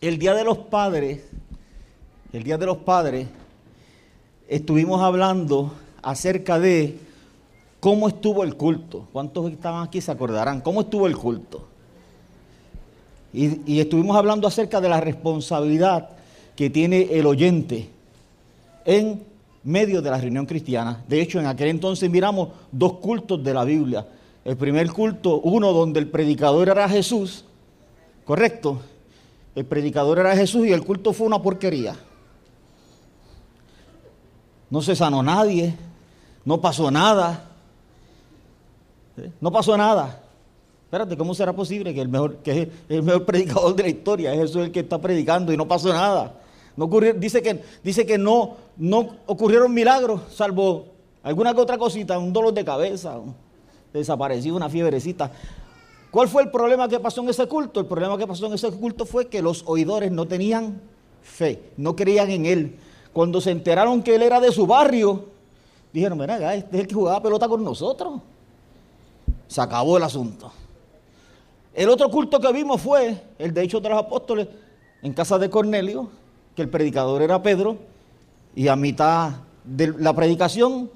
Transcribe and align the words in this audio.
el 0.00 0.18
Día 0.18 0.34
de 0.34 0.44
los 0.44 0.58
Padres, 0.58 1.20
el 2.32 2.42
Día 2.42 2.56
de 2.56 2.66
los 2.66 2.78
Padres, 2.78 3.26
estuvimos 4.48 5.00
hablando 5.02 5.72
acerca 6.02 6.58
de 6.58 6.98
cómo 7.80 8.08
estuvo 8.08 8.44
el 8.44 8.54
culto. 8.54 9.08
¿Cuántos 9.12 9.50
estaban 9.50 9.86
aquí 9.86 10.00
se 10.00 10.12
acordarán? 10.12 10.60
¿Cómo 10.60 10.82
estuvo 10.82 11.06
el 11.06 11.16
culto? 11.16 11.66
Y, 13.32 13.72
y 13.72 13.80
estuvimos 13.80 14.16
hablando 14.16 14.46
acerca 14.46 14.80
de 14.80 14.88
la 14.88 15.00
responsabilidad 15.00 16.10
que 16.54 16.70
tiene 16.70 17.02
el 17.10 17.26
oyente 17.26 17.88
en 18.84 19.22
medio 19.64 20.00
de 20.00 20.10
la 20.10 20.18
reunión 20.18 20.46
cristiana. 20.46 21.04
De 21.08 21.20
hecho, 21.20 21.40
en 21.40 21.46
aquel 21.46 21.68
entonces 21.68 22.08
miramos 22.08 22.50
dos 22.72 22.94
cultos 22.94 23.42
de 23.42 23.52
la 23.52 23.64
Biblia. 23.64 24.06
El 24.44 24.56
primer 24.56 24.90
culto, 24.92 25.40
uno 25.40 25.72
donde 25.72 26.00
el 26.00 26.08
predicador 26.08 26.68
era 26.68 26.88
Jesús, 26.88 27.44
correcto. 28.24 28.80
El 29.54 29.64
predicador 29.64 30.18
era 30.18 30.36
Jesús 30.36 30.66
y 30.66 30.72
el 30.72 30.84
culto 30.84 31.12
fue 31.12 31.26
una 31.26 31.42
porquería. 31.42 31.96
No 34.70 34.82
se 34.82 34.94
sanó 34.94 35.22
nadie, 35.22 35.74
no 36.44 36.60
pasó 36.60 36.90
nada. 36.90 37.44
No 39.40 39.50
pasó 39.50 39.76
nada. 39.76 40.22
Espérate, 40.84 41.16
¿cómo 41.16 41.34
será 41.34 41.52
posible 41.52 41.92
que 41.92 42.00
el 42.00 42.08
mejor, 42.08 42.36
que 42.36 42.70
el 42.88 43.02
mejor 43.02 43.26
predicador 43.26 43.76
de 43.76 43.82
la 43.82 43.88
historia 43.90 44.32
es 44.32 44.40
Jesús 44.40 44.62
el 44.62 44.72
que 44.72 44.80
está 44.80 44.98
predicando 44.98 45.52
y 45.52 45.56
no 45.56 45.68
pasó 45.68 45.92
nada? 45.92 46.34
No 46.76 46.86
ocurrió, 46.86 47.12
dice 47.12 47.42
que, 47.42 47.62
dice 47.82 48.06
que 48.06 48.16
no, 48.16 48.56
no 48.76 49.16
ocurrieron 49.26 49.74
milagros, 49.74 50.20
salvo 50.32 50.86
alguna 51.22 51.52
que 51.52 51.60
otra 51.60 51.76
cosita, 51.76 52.18
un 52.18 52.32
dolor 52.32 52.54
de 52.54 52.64
cabeza, 52.64 53.18
desapareció 53.92 54.54
una 54.54 54.70
fiebrecita. 54.70 55.30
¿Cuál 56.10 56.28
fue 56.28 56.42
el 56.42 56.50
problema 56.50 56.88
que 56.88 56.98
pasó 56.98 57.20
en 57.22 57.28
ese 57.28 57.46
culto? 57.46 57.80
El 57.80 57.86
problema 57.86 58.16
que 58.16 58.26
pasó 58.26 58.46
en 58.46 58.54
ese 58.54 58.70
culto 58.72 59.04
fue 59.04 59.28
que 59.28 59.42
los 59.42 59.62
oidores 59.66 60.10
no 60.10 60.26
tenían 60.26 60.80
fe, 61.22 61.70
no 61.76 61.94
creían 61.94 62.30
en 62.30 62.46
él. 62.46 62.78
Cuando 63.12 63.40
se 63.40 63.50
enteraron 63.50 64.02
que 64.02 64.14
él 64.14 64.22
era 64.22 64.40
de 64.40 64.50
su 64.50 64.66
barrio, 64.66 65.26
dijeron, 65.92 66.18
mira, 66.18 66.54
este 66.54 66.76
es 66.76 66.82
el 66.82 66.88
que 66.88 66.94
jugaba 66.94 67.22
pelota 67.22 67.48
con 67.48 67.62
nosotros. 67.62 68.20
Se 69.46 69.60
acabó 69.60 69.96
el 69.96 70.02
asunto. 70.02 70.50
El 71.74 71.90
otro 71.90 72.10
culto 72.10 72.40
que 72.40 72.52
vimos 72.52 72.80
fue 72.80 73.22
el 73.38 73.52
de 73.52 73.62
Hechos 73.62 73.82
de 73.82 73.88
los 73.88 73.98
Apóstoles 73.98 74.48
en 75.02 75.12
casa 75.12 75.38
de 75.38 75.50
Cornelio, 75.50 76.08
que 76.56 76.62
el 76.62 76.68
predicador 76.68 77.22
era 77.22 77.42
Pedro, 77.42 77.76
y 78.54 78.68
a 78.68 78.76
mitad 78.76 79.32
de 79.62 79.94
la 79.98 80.12
predicación, 80.12 80.90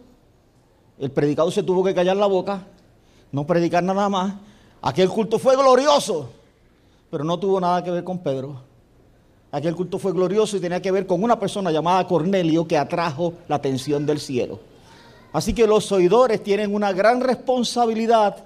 el 0.98 1.10
predicador 1.10 1.52
se 1.52 1.62
tuvo 1.62 1.84
que 1.84 1.94
callar 1.94 2.16
la 2.16 2.26
boca, 2.26 2.66
no 3.30 3.46
predicar 3.46 3.84
nada 3.84 4.08
más. 4.08 4.34
Aquel 4.82 5.08
culto 5.08 5.38
fue 5.38 5.56
glorioso, 5.56 6.28
pero 7.08 7.22
no 7.22 7.38
tuvo 7.38 7.60
nada 7.60 7.84
que 7.84 7.90
ver 7.92 8.02
con 8.02 8.18
Pedro. 8.18 8.60
Aquel 9.52 9.76
culto 9.76 9.98
fue 9.98 10.12
glorioso 10.12 10.56
y 10.56 10.60
tenía 10.60 10.82
que 10.82 10.90
ver 10.90 11.06
con 11.06 11.22
una 11.22 11.38
persona 11.38 11.70
llamada 11.70 12.06
Cornelio 12.06 12.66
que 12.66 12.76
atrajo 12.76 13.34
la 13.48 13.56
atención 13.56 14.04
del 14.04 14.18
cielo. 14.18 14.58
Así 15.32 15.54
que 15.54 15.66
los 15.66 15.92
oidores 15.92 16.42
tienen 16.42 16.74
una 16.74 16.92
gran 16.92 17.20
responsabilidad 17.20 18.44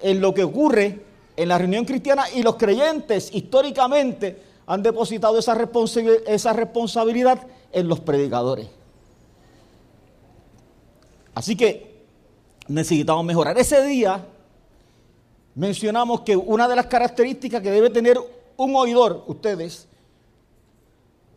en 0.00 0.20
lo 0.20 0.32
que 0.32 0.44
ocurre 0.44 1.00
en 1.36 1.48
la 1.48 1.58
reunión 1.58 1.84
cristiana 1.84 2.24
y 2.32 2.42
los 2.42 2.54
creyentes 2.54 3.30
históricamente 3.34 4.40
han 4.66 4.82
depositado 4.82 5.38
esa, 5.38 5.58
esa 6.26 6.52
responsabilidad 6.52 7.40
en 7.72 7.88
los 7.88 8.00
predicadores. 8.00 8.68
Así 11.34 11.56
que 11.56 12.04
necesitamos 12.68 13.24
mejorar. 13.24 13.58
Ese 13.58 13.84
día 13.84 14.24
mencionamos 15.54 16.22
que 16.22 16.36
una 16.36 16.68
de 16.68 16.76
las 16.76 16.86
características 16.86 17.62
que 17.62 17.70
debe 17.70 17.90
tener 17.90 18.18
un 18.56 18.76
oidor, 18.76 19.24
ustedes, 19.26 19.88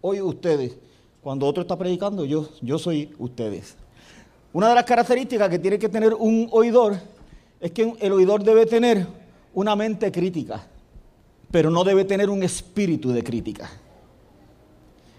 hoy 0.01 0.21
ustedes, 0.21 0.77
cuando 1.21 1.45
otro 1.45 1.61
está 1.61 1.77
predicando, 1.77 2.25
yo, 2.25 2.49
yo 2.61 2.79
soy 2.79 3.13
ustedes. 3.19 3.75
Una 4.53 4.69
de 4.69 4.75
las 4.75 4.85
características 4.85 5.49
que 5.49 5.59
tiene 5.59 5.77
que 5.77 5.89
tener 5.89 6.13
un 6.13 6.47
oidor 6.51 6.97
es 7.59 7.71
que 7.71 7.93
el 7.99 8.11
oidor 8.11 8.43
debe 8.43 8.65
tener 8.65 9.05
una 9.53 9.75
mente 9.75 10.11
crítica 10.11 10.67
pero 11.51 11.71
no 11.71 11.83
debe 11.83 12.05
tener 12.05 12.29
un 12.29 12.43
espíritu 12.43 13.11
de 13.11 13.23
crítica. 13.23 13.69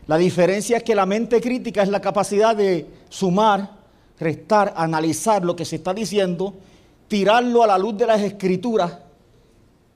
La 0.07 0.17
diferencia 0.17 0.79
es 0.79 0.83
que 0.83 0.95
la 0.95 1.07
mente 1.07 1.41
crítica 1.41 1.83
es 1.83 1.89
la 1.89 2.01
capacidad 2.01 2.57
de 2.57 2.87
sumar, 3.09 3.71
restar, 4.19 4.73
analizar 4.77 5.45
lo 5.45 5.55
que 5.55 5.65
se 5.65 5.77
está 5.77 5.93
diciendo, 5.93 6.55
tirarlo 7.09 7.63
a 7.63 7.67
la 7.67 7.79
luz 7.79 7.97
de 7.97 8.07
las 8.07 8.21
escrituras 8.21 8.99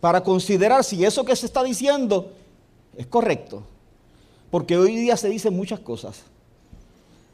para 0.00 0.22
considerar 0.22 0.82
si 0.82 1.04
eso 1.04 1.24
que 1.24 1.36
se 1.36 1.46
está 1.46 1.62
diciendo 1.62 2.32
es 2.96 3.06
correcto. 3.06 3.62
Porque 4.50 4.76
hoy 4.76 4.96
día 4.96 5.16
se 5.16 5.28
dicen 5.28 5.54
muchas 5.54 5.80
cosas. 5.80 6.24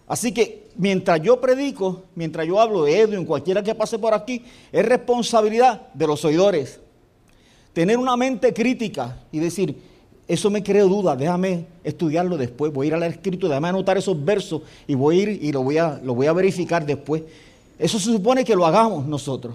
Así 0.07 0.33
que 0.33 0.69
mientras 0.77 1.21
yo 1.23 1.41
predico, 1.41 2.03
mientras 2.15 2.47
yo 2.47 2.61
hablo 2.61 2.85
de 2.85 3.01
Edwin, 3.01 3.25
cualquiera 3.25 3.63
que 3.63 3.75
pase 3.75 3.99
por 3.99 4.15
aquí, 4.15 4.45
es 4.73 4.85
responsabilidad 4.85 5.93
de 5.95 6.07
los 6.07 6.25
oidores 6.25 6.81
tener 7.79 7.97
una 7.97 8.17
mente 8.17 8.53
crítica 8.53 9.19
y 9.31 9.39
decir, 9.39 9.81
eso 10.27 10.51
me 10.51 10.65
creo 10.65 10.89
duda, 10.89 11.15
déjame 11.15 11.67
estudiarlo 11.85 12.37
después, 12.37 12.73
voy 12.73 12.87
a 12.87 12.89
ir 12.89 12.95
a 12.95 12.99
la 12.99 13.07
escrito, 13.07 13.49
déjame 13.49 13.69
anotar 13.69 13.97
esos 13.97 14.25
versos 14.25 14.63
y 14.89 14.97
voy 14.97 15.19
a 15.19 15.23
ir 15.23 15.29
y 15.45 15.53
lo 15.53 15.63
voy 15.63 15.79
a, 15.79 16.01
lo 16.03 16.15
voy 16.15 16.27
a 16.27 16.33
verificar 16.33 16.85
después. 16.85 17.23
Eso 17.79 18.01
se 18.01 18.07
supone 18.07 18.45
que 18.45 18.57
lo 18.57 18.67
hagamos 18.67 19.07
nosotros. 19.07 19.55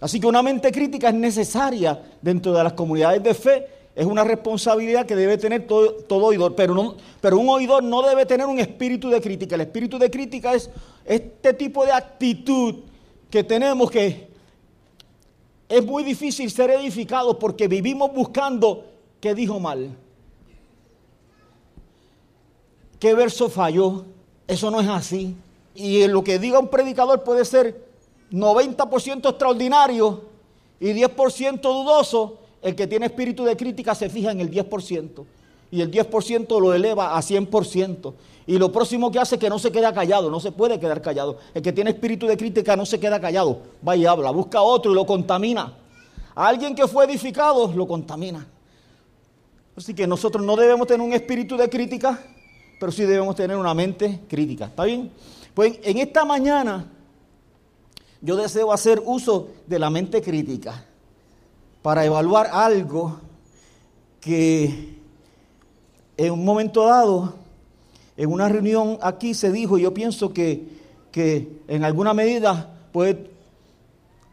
Así 0.00 0.20
que 0.20 0.26
una 0.26 0.42
mente 0.42 0.70
crítica 0.70 1.08
es 1.08 1.14
necesaria 1.14 2.00
dentro 2.20 2.52
de 2.52 2.62
las 2.62 2.74
comunidades 2.74 3.22
de 3.22 3.34
fe, 3.34 3.66
es 3.94 4.04
una 4.04 4.24
responsabilidad 4.24 5.06
que 5.06 5.16
debe 5.16 5.38
tener 5.38 5.66
todo, 5.66 5.92
todo 5.92 6.26
oidor, 6.26 6.54
pero, 6.54 6.74
no, 6.74 6.96
pero 7.20 7.38
un 7.38 7.48
oidor 7.48 7.82
no 7.82 8.02
debe 8.02 8.26
tener 8.26 8.46
un 8.46 8.58
espíritu 8.58 9.08
de 9.08 9.22
crítica. 9.22 9.54
El 9.54 9.62
espíritu 9.62 9.98
de 9.98 10.10
crítica 10.10 10.52
es 10.52 10.68
este 11.06 11.54
tipo 11.54 11.84
de 11.86 11.92
actitud 11.92 12.74
que 13.30 13.42
tenemos 13.42 13.90
que 13.90 14.28
es 15.68 15.84
muy 15.84 16.04
difícil 16.04 16.50
ser 16.50 16.70
edificado 16.70 17.38
porque 17.38 17.68
vivimos 17.68 18.12
buscando 18.12 18.84
qué 19.20 19.34
dijo 19.34 19.58
mal. 19.58 19.96
¿Qué 23.00 23.14
verso 23.14 23.48
falló? 23.48 24.04
Eso 24.46 24.70
no 24.70 24.80
es 24.80 24.88
así. 24.88 25.34
Y 25.74 26.06
lo 26.06 26.22
que 26.22 26.38
diga 26.38 26.58
un 26.58 26.68
predicador 26.68 27.24
puede 27.24 27.44
ser 27.44 27.85
90% 28.36 29.30
extraordinario 29.30 30.22
y 30.78 30.92
10% 30.92 31.60
dudoso. 31.60 32.38
El 32.62 32.74
que 32.74 32.86
tiene 32.86 33.06
espíritu 33.06 33.44
de 33.44 33.56
crítica 33.56 33.94
se 33.94 34.08
fija 34.08 34.32
en 34.32 34.40
el 34.40 34.50
10% 34.50 35.24
y 35.70 35.80
el 35.80 35.90
10% 35.90 36.60
lo 36.60 36.74
eleva 36.74 37.16
a 37.16 37.20
100%. 37.20 38.14
Y 38.46 38.58
lo 38.58 38.70
próximo 38.70 39.10
que 39.10 39.18
hace 39.18 39.34
es 39.36 39.40
que 39.40 39.48
no 39.48 39.58
se 39.58 39.72
queda 39.72 39.92
callado, 39.92 40.30
no 40.30 40.40
se 40.40 40.52
puede 40.52 40.78
quedar 40.78 41.02
callado. 41.02 41.38
El 41.54 41.62
que 41.62 41.72
tiene 41.72 41.90
espíritu 41.90 42.26
de 42.26 42.36
crítica 42.36 42.76
no 42.76 42.86
se 42.86 43.00
queda 43.00 43.20
callado, 43.20 43.60
va 43.86 43.96
y 43.96 44.06
habla, 44.06 44.30
busca 44.30 44.62
otro 44.62 44.92
y 44.92 44.94
lo 44.94 45.04
contamina. 45.04 45.74
A 46.34 46.48
alguien 46.48 46.74
que 46.74 46.86
fue 46.86 47.04
edificado 47.06 47.72
lo 47.72 47.86
contamina. 47.86 48.46
Así 49.76 49.94
que 49.94 50.06
nosotros 50.06 50.44
no 50.44 50.56
debemos 50.56 50.86
tener 50.86 51.06
un 51.06 51.12
espíritu 51.12 51.56
de 51.56 51.68
crítica, 51.68 52.18
pero 52.78 52.92
sí 52.92 53.02
debemos 53.02 53.34
tener 53.34 53.56
una 53.56 53.74
mente 53.74 54.20
crítica. 54.28 54.66
¿Está 54.66 54.84
bien? 54.84 55.10
Pues 55.54 55.78
en 55.82 55.98
esta 55.98 56.24
mañana 56.24 56.86
yo 58.20 58.36
deseo 58.36 58.72
hacer 58.72 59.02
uso 59.04 59.48
de 59.66 59.78
la 59.78 59.90
mente 59.90 60.22
crítica 60.22 60.84
para 61.82 62.04
evaluar 62.04 62.48
algo 62.52 63.20
que 64.20 64.96
en 66.16 66.32
un 66.32 66.44
momento 66.44 66.86
dado, 66.86 67.34
en 68.16 68.32
una 68.32 68.48
reunión 68.48 68.98
aquí 69.02 69.34
se 69.34 69.52
dijo, 69.52 69.78
y 69.78 69.82
yo 69.82 69.94
pienso 69.94 70.32
que, 70.32 70.66
que 71.12 71.60
en 71.68 71.84
alguna 71.84 72.14
medida 72.14 72.74
puede, 72.92 73.30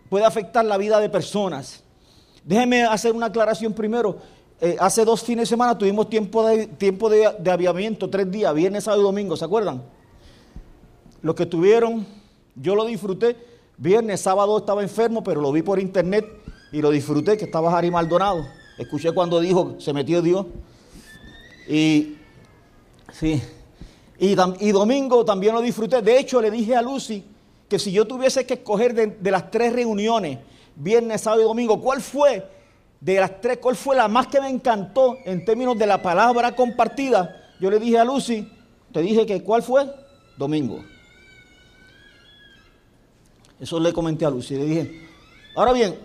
puede 0.09 0.25
afectar 0.25 0.65
la 0.65 0.77
vida 0.77 1.00
de 1.00 1.09
personas. 1.09 1.83
Déjeme 2.44 2.83
hacer 2.83 3.13
una 3.13 3.27
aclaración 3.27 3.73
primero. 3.73 4.17
Eh, 4.61 4.77
hace 4.79 5.03
dos 5.03 5.21
fines 5.21 5.44
de 5.44 5.53
semana 5.53 5.77
tuvimos 5.77 6.09
tiempo 6.09 6.47
de, 6.47 6.68
tiempo 6.68 7.09
de, 7.09 7.35
de 7.38 7.51
aviamiento, 7.51 8.09
tres 8.09 8.31
días, 8.31 8.53
viernes, 8.53 8.85
sábado 8.85 9.03
y 9.03 9.06
domingo, 9.06 9.35
¿se 9.35 9.45
acuerdan? 9.45 9.83
Los 11.21 11.35
que 11.35 11.45
tuvieron, 11.45 12.06
yo 12.56 12.75
lo 12.75 12.85
disfruté. 12.85 13.52
Viernes, 13.83 14.21
sábado 14.21 14.57
estaba 14.59 14.81
enfermo, 14.81 15.21
pero 15.25 15.41
lo 15.41 15.51
vi 15.51 15.62
por 15.62 15.77
internet 15.77 16.25
y 16.71 16.81
lo 16.81 16.89
disfruté, 16.89 17.35
que 17.35 17.44
estaba 17.44 17.77
Harry 17.77 17.91
Maldonado. 17.91 18.47
Escuché 18.77 19.12
cuando 19.12 19.41
dijo, 19.41 19.75
se 19.77 19.91
metió 19.91 20.21
Dios. 20.21 20.45
Y, 21.68 22.15
sí, 23.12 23.44
y, 24.18 24.35
domingo 24.71 25.25
también 25.25 25.53
lo 25.53 25.59
disfruté. 25.59 26.01
De 26.01 26.18
hecho, 26.18 26.39
le 26.39 26.50
dije 26.50 26.77
a 26.77 26.81
Lucy 26.81 27.25
que 27.68 27.77
si 27.77 27.91
yo 27.91 28.07
tuviese 28.07 28.45
que 28.45 28.53
escoger 28.53 28.94
de, 28.94 29.31
las 29.31 29.51
tres 29.51 29.74
reuniones, 29.74 30.39
viernes, 30.77 31.19
sábado 31.19 31.41
y 31.41 31.45
domingo, 31.45 31.81
¿cuál 31.81 32.00
fue 32.00 32.47
de 33.01 33.19
las 33.19 33.41
tres, 33.41 33.57
cuál 33.57 33.75
fue 33.75 33.97
la 33.97 34.07
más 34.07 34.27
que 34.27 34.39
me 34.39 34.47
encantó 34.47 35.18
en 35.25 35.44
términos 35.44 35.77
de 35.77 35.88
la 35.88 36.01
palabra 36.01 36.56
compartida? 36.56 37.35
Yo 37.59 37.69
le 37.69 37.80
dije 37.80 37.97
a 37.97 38.06
Lucy, 38.06 38.50
te 38.94 39.01
dije 39.01 39.25
que 39.25 39.44
cuál 39.44 39.62
fue, 39.62 39.94
domingo. 40.38 40.93
Eso 43.59 43.79
le 43.79 43.94
comenté 43.94 44.25
a 44.25 44.29
Lucy, 44.29 44.55
le 44.55 44.65
dije, 44.65 45.01
ahora 45.55 45.73
bien, 45.73 45.95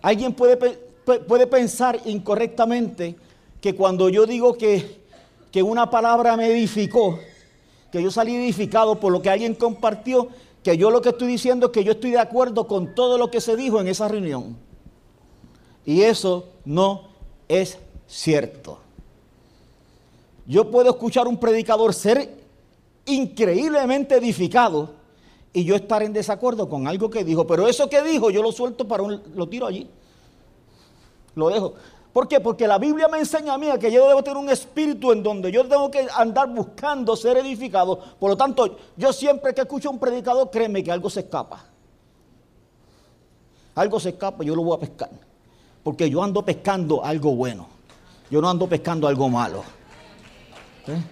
alguien 0.00 0.32
puede, 0.32 0.56
puede 0.56 1.46
pensar 1.46 2.00
incorrectamente 2.04 3.16
que 3.60 3.74
cuando 3.74 4.08
yo 4.08 4.26
digo 4.26 4.56
que, 4.56 5.00
que 5.50 5.62
una 5.62 5.90
palabra 5.90 6.36
me 6.36 6.46
edificó, 6.46 7.18
que 7.90 8.02
yo 8.02 8.10
salí 8.10 8.34
edificado 8.34 8.98
por 8.98 9.12
lo 9.12 9.22
que 9.22 9.30
alguien 9.30 9.54
compartió, 9.54 10.28
que 10.62 10.76
yo 10.76 10.90
lo 10.90 11.02
que 11.02 11.10
estoy 11.10 11.28
diciendo 11.28 11.66
es 11.66 11.72
que 11.72 11.84
yo 11.84 11.92
estoy 11.92 12.12
de 12.12 12.18
acuerdo 12.18 12.66
con 12.66 12.94
todo 12.94 13.18
lo 13.18 13.30
que 13.30 13.40
se 13.40 13.56
dijo 13.56 13.80
en 13.80 13.88
esa 13.88 14.08
reunión. 14.08 14.56
Y 15.84 16.02
eso 16.02 16.48
no 16.64 17.08
es 17.48 17.78
cierto. 18.06 18.78
Yo 20.46 20.70
puedo 20.70 20.90
escuchar 20.90 21.26
un 21.26 21.38
predicador 21.38 21.94
ser 21.94 22.36
increíblemente 23.06 24.16
edificado 24.16 25.01
y 25.52 25.64
yo 25.64 25.74
estar 25.74 26.02
en 26.02 26.12
desacuerdo 26.12 26.68
con 26.68 26.86
algo 26.86 27.10
que 27.10 27.24
dijo, 27.24 27.46
pero 27.46 27.68
eso 27.68 27.88
que 27.88 28.02
dijo 28.02 28.30
yo 28.30 28.42
lo 28.42 28.52
suelto 28.52 28.88
para 28.88 29.02
un, 29.02 29.22
lo 29.34 29.48
tiro 29.48 29.66
allí. 29.66 29.88
Lo 31.34 31.48
dejo. 31.48 31.74
¿Por 32.12 32.28
qué? 32.28 32.40
Porque 32.40 32.66
la 32.66 32.78
Biblia 32.78 33.08
me 33.08 33.18
enseña 33.18 33.54
a 33.54 33.58
mí 33.58 33.68
que 33.80 33.90
yo 33.90 34.06
debo 34.06 34.22
tener 34.22 34.36
un 34.36 34.50
espíritu 34.50 35.12
en 35.12 35.22
donde 35.22 35.50
yo 35.50 35.66
tengo 35.66 35.90
que 35.90 36.06
andar 36.14 36.48
buscando 36.48 37.16
ser 37.16 37.38
edificado. 37.38 37.98
Por 38.18 38.30
lo 38.30 38.36
tanto, 38.36 38.76
yo 38.96 39.12
siempre 39.12 39.54
que 39.54 39.62
escucho 39.62 39.88
a 39.88 39.92
un 39.92 39.98
predicador, 39.98 40.50
créeme 40.50 40.84
que 40.84 40.92
algo 40.92 41.08
se 41.08 41.20
escapa. 41.20 41.64
Algo 43.74 43.98
se 43.98 44.10
escapa, 44.10 44.44
yo 44.44 44.54
lo 44.54 44.62
voy 44.62 44.76
a 44.76 44.80
pescar. 44.80 45.08
Porque 45.82 46.10
yo 46.10 46.22
ando 46.22 46.44
pescando 46.44 47.02
algo 47.02 47.34
bueno. 47.34 47.66
Yo 48.30 48.42
no 48.42 48.50
ando 48.50 48.68
pescando 48.68 49.08
algo 49.08 49.30
malo. 49.30 49.64
¿Eh? 50.86 51.02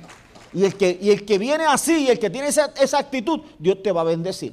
Y, 0.53 0.65
el 0.65 0.75
que, 0.77 0.99
y 1.01 1.11
el 1.11 1.25
que 1.25 1.39
viene 1.39 1.65
así, 1.65 2.05
y 2.05 2.09
el 2.09 2.19
que 2.19 2.31
tiene 2.31 2.49
esa, 2.49 2.73
esa 2.81 2.99
actitud, 2.99 3.41
Dios 3.59 3.83
te 3.83 3.93
va 3.93 4.01
a 4.01 4.05
bendecir. 4.05 4.53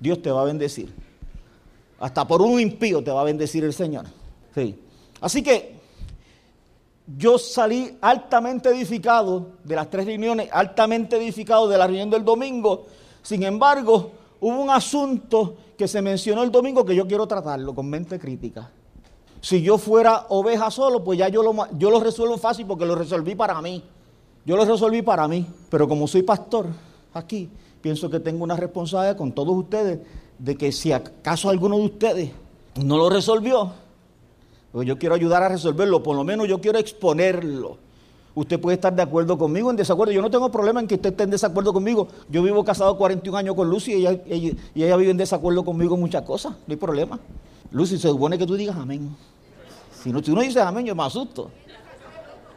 Dios 0.00 0.22
te 0.22 0.30
va 0.30 0.42
a 0.42 0.44
bendecir. 0.44 0.92
Hasta 2.00 2.26
por 2.26 2.40
un 2.40 2.60
impío 2.60 3.02
te 3.02 3.10
va 3.10 3.22
a 3.22 3.24
bendecir 3.24 3.64
el 3.64 3.72
Señor. 3.72 4.06
Sí. 4.54 4.78
Así 5.20 5.42
que 5.42 5.76
yo 7.16 7.38
salí 7.38 7.96
altamente 8.00 8.68
edificado 8.68 9.52
de 9.64 9.74
las 9.74 9.90
tres 9.90 10.06
reuniones, 10.06 10.48
altamente 10.52 11.16
edificado 11.16 11.68
de 11.68 11.78
la 11.78 11.86
reunión 11.86 12.10
del 12.10 12.24
domingo. 12.24 12.86
Sin 13.22 13.42
embargo, 13.42 14.12
hubo 14.40 14.60
un 14.60 14.70
asunto 14.70 15.56
que 15.76 15.88
se 15.88 16.02
mencionó 16.02 16.42
el 16.42 16.50
domingo 16.50 16.84
que 16.84 16.94
yo 16.94 17.06
quiero 17.06 17.26
tratarlo 17.26 17.74
con 17.74 17.88
mente 17.88 18.18
crítica. 18.18 18.70
Si 19.40 19.62
yo 19.62 19.78
fuera 19.78 20.26
oveja 20.28 20.70
solo, 20.70 21.04
pues 21.04 21.18
ya 21.18 21.28
yo 21.28 21.42
lo, 21.42 21.54
yo 21.76 21.90
lo 21.90 22.00
resuelvo 22.00 22.38
fácil 22.38 22.66
porque 22.66 22.84
lo 22.84 22.94
resolví 22.94 23.34
para 23.34 23.60
mí. 23.62 23.82
Yo 24.44 24.56
lo 24.56 24.64
resolví 24.64 25.02
para 25.02 25.28
mí. 25.28 25.46
Pero 25.70 25.88
como 25.88 26.06
soy 26.06 26.22
pastor 26.22 26.66
aquí, 27.14 27.48
pienso 27.80 28.10
que 28.10 28.20
tengo 28.20 28.44
una 28.44 28.56
responsabilidad 28.56 29.16
con 29.16 29.32
todos 29.32 29.56
ustedes 29.56 30.00
de 30.38 30.56
que 30.56 30.72
si 30.72 30.92
acaso 30.92 31.50
alguno 31.50 31.76
de 31.76 31.84
ustedes 31.84 32.30
no 32.82 32.96
lo 32.96 33.10
resolvió, 33.10 33.72
pues 34.72 34.86
yo 34.86 34.98
quiero 34.98 35.14
ayudar 35.14 35.42
a 35.42 35.48
resolverlo, 35.48 36.02
por 36.02 36.16
lo 36.16 36.24
menos 36.24 36.48
yo 36.48 36.60
quiero 36.60 36.78
exponerlo. 36.78 37.78
Usted 38.34 38.60
puede 38.60 38.76
estar 38.76 38.94
de 38.94 39.02
acuerdo 39.02 39.36
conmigo, 39.36 39.68
en 39.70 39.76
desacuerdo. 39.76 40.12
Yo 40.12 40.22
no 40.22 40.30
tengo 40.30 40.48
problema 40.52 40.78
en 40.78 40.86
que 40.86 40.94
usted 40.94 41.10
esté 41.10 41.24
en 41.24 41.30
desacuerdo 41.30 41.72
conmigo. 41.72 42.06
Yo 42.28 42.40
vivo 42.42 42.64
casado 42.64 42.96
41 42.96 43.36
años 43.36 43.56
con 43.56 43.68
Lucy 43.68 43.94
y 43.94 44.06
ella, 44.06 44.22
y 44.26 44.56
ella 44.76 44.96
vive 44.96 45.10
en 45.10 45.16
desacuerdo 45.16 45.64
conmigo 45.64 45.96
en 45.96 46.02
muchas 46.02 46.22
cosas. 46.22 46.52
No 46.52 46.72
hay 46.72 46.76
problema. 46.76 47.18
Lucy, 47.70 47.98
se 47.98 48.08
supone 48.08 48.38
que 48.38 48.46
tú 48.46 48.56
digas 48.56 48.76
amén. 48.76 49.16
Si 50.02 50.12
no, 50.12 50.22
si 50.22 50.30
uno 50.30 50.40
dice 50.40 50.60
amén, 50.60 50.86
yo 50.86 50.94
me 50.94 51.04
asusto. 51.04 51.50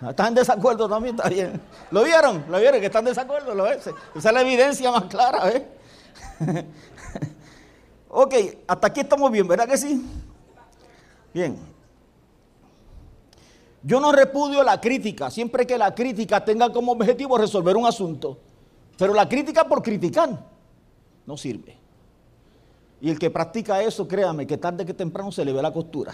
¿Están 0.07 0.27
en 0.27 0.35
desacuerdo 0.35 0.89
también? 0.89 1.15
Está 1.15 1.29
bien. 1.29 1.61
¿Lo 1.91 2.03
vieron? 2.03 2.43
¿Lo 2.49 2.59
vieron? 2.59 2.79
Que 2.79 2.87
están 2.87 3.05
en 3.05 3.13
desacuerdo. 3.13 3.53
¿Lo 3.53 3.63
ves? 3.63 3.87
Esa 4.15 4.29
es 4.29 4.33
la 4.33 4.41
evidencia 4.41 4.91
más 4.91 5.03
clara, 5.05 5.45
¿ves? 5.45 5.63
Ok, 8.13 8.35
hasta 8.67 8.87
aquí 8.87 8.99
estamos 8.99 9.31
bien, 9.31 9.47
¿verdad 9.47 9.65
que 9.65 9.77
sí? 9.77 10.05
Bien. 11.33 11.57
Yo 13.83 14.01
no 14.01 14.11
repudio 14.11 14.63
la 14.63 14.81
crítica, 14.81 15.31
siempre 15.31 15.65
que 15.65 15.77
la 15.77 15.95
crítica 15.95 16.43
tenga 16.43 16.71
como 16.73 16.91
objetivo 16.91 17.37
resolver 17.37 17.77
un 17.77 17.85
asunto. 17.85 18.37
Pero 18.97 19.13
la 19.13 19.29
crítica 19.29 19.63
por 19.63 19.81
criticar 19.81 20.45
no 21.25 21.37
sirve. 21.37 21.80
Y 23.01 23.09
el 23.09 23.17
que 23.17 23.31
practica 23.31 23.81
eso, 23.81 24.07
créame, 24.07 24.45
que 24.45 24.57
tarde 24.57 24.85
que 24.85 24.93
temprano 24.93 25.31
se 25.31 25.43
le 25.43 25.51
ve 25.51 25.61
la 25.61 25.73
costura. 25.73 26.13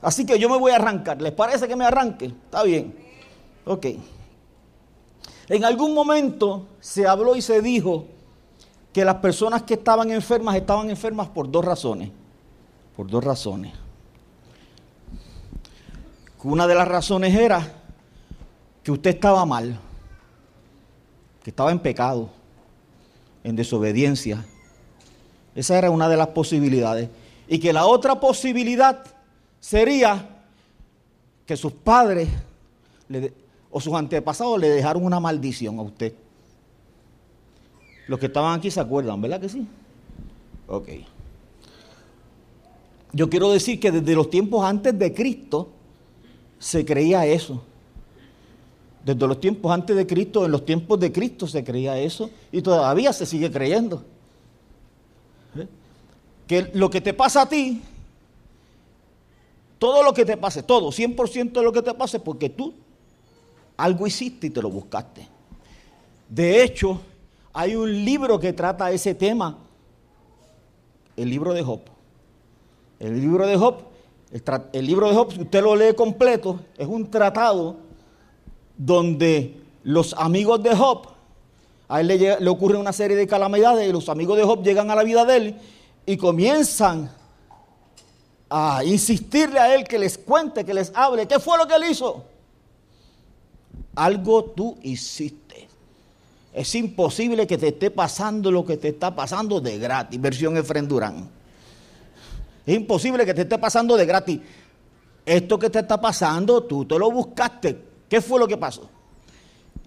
Así 0.00 0.24
que 0.24 0.38
yo 0.38 0.48
me 0.48 0.56
voy 0.56 0.70
a 0.70 0.76
arrancar. 0.76 1.20
¿Les 1.20 1.32
parece 1.32 1.66
que 1.66 1.74
me 1.74 1.84
arranque? 1.84 2.26
Está 2.26 2.62
bien. 2.62 2.94
Ok. 3.64 3.86
En 5.48 5.64
algún 5.64 5.92
momento 5.92 6.68
se 6.78 7.06
habló 7.06 7.34
y 7.34 7.42
se 7.42 7.60
dijo 7.60 8.06
que 8.92 9.04
las 9.04 9.16
personas 9.16 9.62
que 9.62 9.74
estaban 9.74 10.10
enfermas 10.10 10.54
estaban 10.54 10.88
enfermas 10.88 11.28
por 11.28 11.50
dos 11.50 11.64
razones. 11.64 12.10
Por 12.94 13.10
dos 13.10 13.24
razones. 13.24 13.72
Una 16.44 16.66
de 16.66 16.74
las 16.74 16.86
razones 16.86 17.34
era 17.34 17.66
que 18.82 18.92
usted 18.92 19.10
estaba 19.10 19.46
mal, 19.46 19.80
que 21.42 21.48
estaba 21.48 21.72
en 21.72 21.78
pecado, 21.78 22.28
en 23.42 23.56
desobediencia. 23.56 24.44
Esa 25.54 25.78
era 25.78 25.90
una 25.90 26.08
de 26.08 26.16
las 26.16 26.28
posibilidades. 26.28 27.08
Y 27.48 27.58
que 27.58 27.72
la 27.72 27.86
otra 27.86 28.18
posibilidad 28.18 29.04
sería 29.60 30.28
que 31.46 31.56
sus 31.56 31.72
padres 31.72 32.28
o 33.70 33.80
sus 33.80 33.94
antepasados 33.94 34.58
le 34.58 34.68
dejaron 34.68 35.04
una 35.04 35.20
maldición 35.20 35.78
a 35.78 35.82
usted. 35.82 36.14
Los 38.06 38.18
que 38.18 38.26
estaban 38.26 38.58
aquí 38.58 38.70
se 38.70 38.80
acuerdan, 38.80 39.20
¿verdad 39.20 39.40
que 39.40 39.48
sí? 39.48 39.66
Ok. 40.68 40.88
Yo 43.12 43.30
quiero 43.30 43.52
decir 43.52 43.78
que 43.78 43.92
desde 43.92 44.14
los 44.14 44.28
tiempos 44.28 44.64
antes 44.64 44.98
de 44.98 45.14
Cristo 45.14 45.68
se 46.58 46.84
creía 46.84 47.26
eso. 47.26 47.62
Desde 49.04 49.26
los 49.26 49.38
tiempos 49.38 49.70
antes 49.70 49.94
de 49.94 50.06
Cristo, 50.06 50.46
en 50.46 50.50
los 50.50 50.64
tiempos 50.64 50.98
de 50.98 51.12
Cristo 51.12 51.46
se 51.46 51.62
creía 51.62 51.98
eso 51.98 52.30
y 52.50 52.62
todavía 52.62 53.12
se 53.12 53.26
sigue 53.26 53.50
creyendo. 53.50 54.02
Que 56.46 56.70
lo 56.74 56.90
que 56.90 57.00
te 57.00 57.14
pasa 57.14 57.42
a 57.42 57.48
ti, 57.48 57.82
todo 59.78 60.02
lo 60.02 60.14
que 60.14 60.24
te 60.24 60.36
pase, 60.36 60.62
todo, 60.62 60.90
100% 60.90 61.52
de 61.52 61.62
lo 61.62 61.72
que 61.72 61.82
te 61.82 61.94
pase, 61.94 62.18
porque 62.18 62.48
tú 62.48 62.74
algo 63.76 64.06
hiciste 64.06 64.46
y 64.46 64.50
te 64.50 64.62
lo 64.62 64.70
buscaste. 64.70 65.28
De 66.28 66.62
hecho, 66.62 67.00
hay 67.52 67.76
un 67.76 68.04
libro 68.04 68.38
que 68.38 68.52
trata 68.52 68.90
ese 68.90 69.14
tema, 69.14 69.58
el 71.16 71.28
libro 71.28 71.52
de 71.52 71.62
Job. 71.62 71.80
El 72.98 73.20
libro 73.20 73.46
de 73.46 73.56
Job, 73.56 73.76
el, 74.72 74.86
libro 74.86 75.08
de 75.08 75.14
Job, 75.14 75.32
si 75.32 75.42
usted 75.42 75.62
lo 75.62 75.76
lee 75.76 75.94
completo, 75.94 76.60
es 76.78 76.86
un 76.86 77.10
tratado 77.10 77.76
donde 78.76 79.60
los 79.82 80.14
amigos 80.14 80.62
de 80.62 80.74
Job, 80.74 81.08
a 81.88 82.00
él 82.00 82.06
le, 82.06 82.40
le 82.40 82.48
ocurre 82.48 82.78
una 82.78 82.92
serie 82.92 83.16
de 83.16 83.26
calamidades 83.26 83.86
y 83.88 83.92
los 83.92 84.08
amigos 84.08 84.38
de 84.38 84.44
Job 84.44 84.62
llegan 84.62 84.90
a 84.90 84.94
la 84.94 85.04
vida 85.04 85.24
de 85.24 85.36
él 85.36 85.56
y 86.06 86.16
comienzan 86.16 87.10
a 88.50 88.84
insistirle 88.84 89.58
a 89.58 89.74
él 89.74 89.84
que 89.84 89.98
les 89.98 90.18
cuente, 90.18 90.64
que 90.64 90.74
les 90.74 90.92
hable. 90.94 91.26
¿Qué 91.26 91.38
fue 91.38 91.58
lo 91.58 91.66
que 91.66 91.74
él 91.74 91.84
hizo? 91.90 92.24
Algo 93.96 94.44
tú 94.44 94.76
hiciste. 94.82 95.68
Es 96.52 96.74
imposible 96.74 97.46
que 97.46 97.58
te 97.58 97.68
esté 97.68 97.90
pasando 97.90 98.50
lo 98.50 98.64
que 98.64 98.76
te 98.76 98.88
está 98.88 99.14
pasando 99.14 99.60
de 99.60 99.78
gratis, 99.78 100.20
versión 100.20 100.56
Efren 100.56 100.86
Durán. 100.86 101.28
Es 102.64 102.76
imposible 102.76 103.26
que 103.26 103.34
te 103.34 103.42
esté 103.42 103.58
pasando 103.58 103.96
de 103.96 104.06
gratis. 104.06 104.40
Esto 105.26 105.58
que 105.58 105.70
te 105.70 105.80
está 105.80 106.00
pasando, 106.00 106.62
tú 106.62 106.84
te 106.84 106.98
lo 106.98 107.10
buscaste. 107.10 107.78
¿Qué 108.08 108.20
fue 108.20 108.38
lo 108.38 108.46
que 108.46 108.56
pasó? 108.56 108.88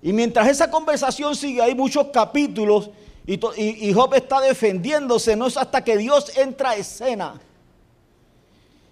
Y 0.02 0.12
mientras 0.12 0.48
esa 0.48 0.70
conversación 0.70 1.36
sigue, 1.36 1.62
hay 1.62 1.74
muchos 1.74 2.08
capítulos 2.08 2.90
y, 3.28 3.94
Job 3.94 4.14
está 4.14 4.40
defendiéndose, 4.40 5.36
no 5.36 5.48
es 5.48 5.58
hasta 5.58 5.84
que 5.84 5.98
Dios 5.98 6.36
entra 6.38 6.72
a 6.72 6.76
escena. 6.78 7.42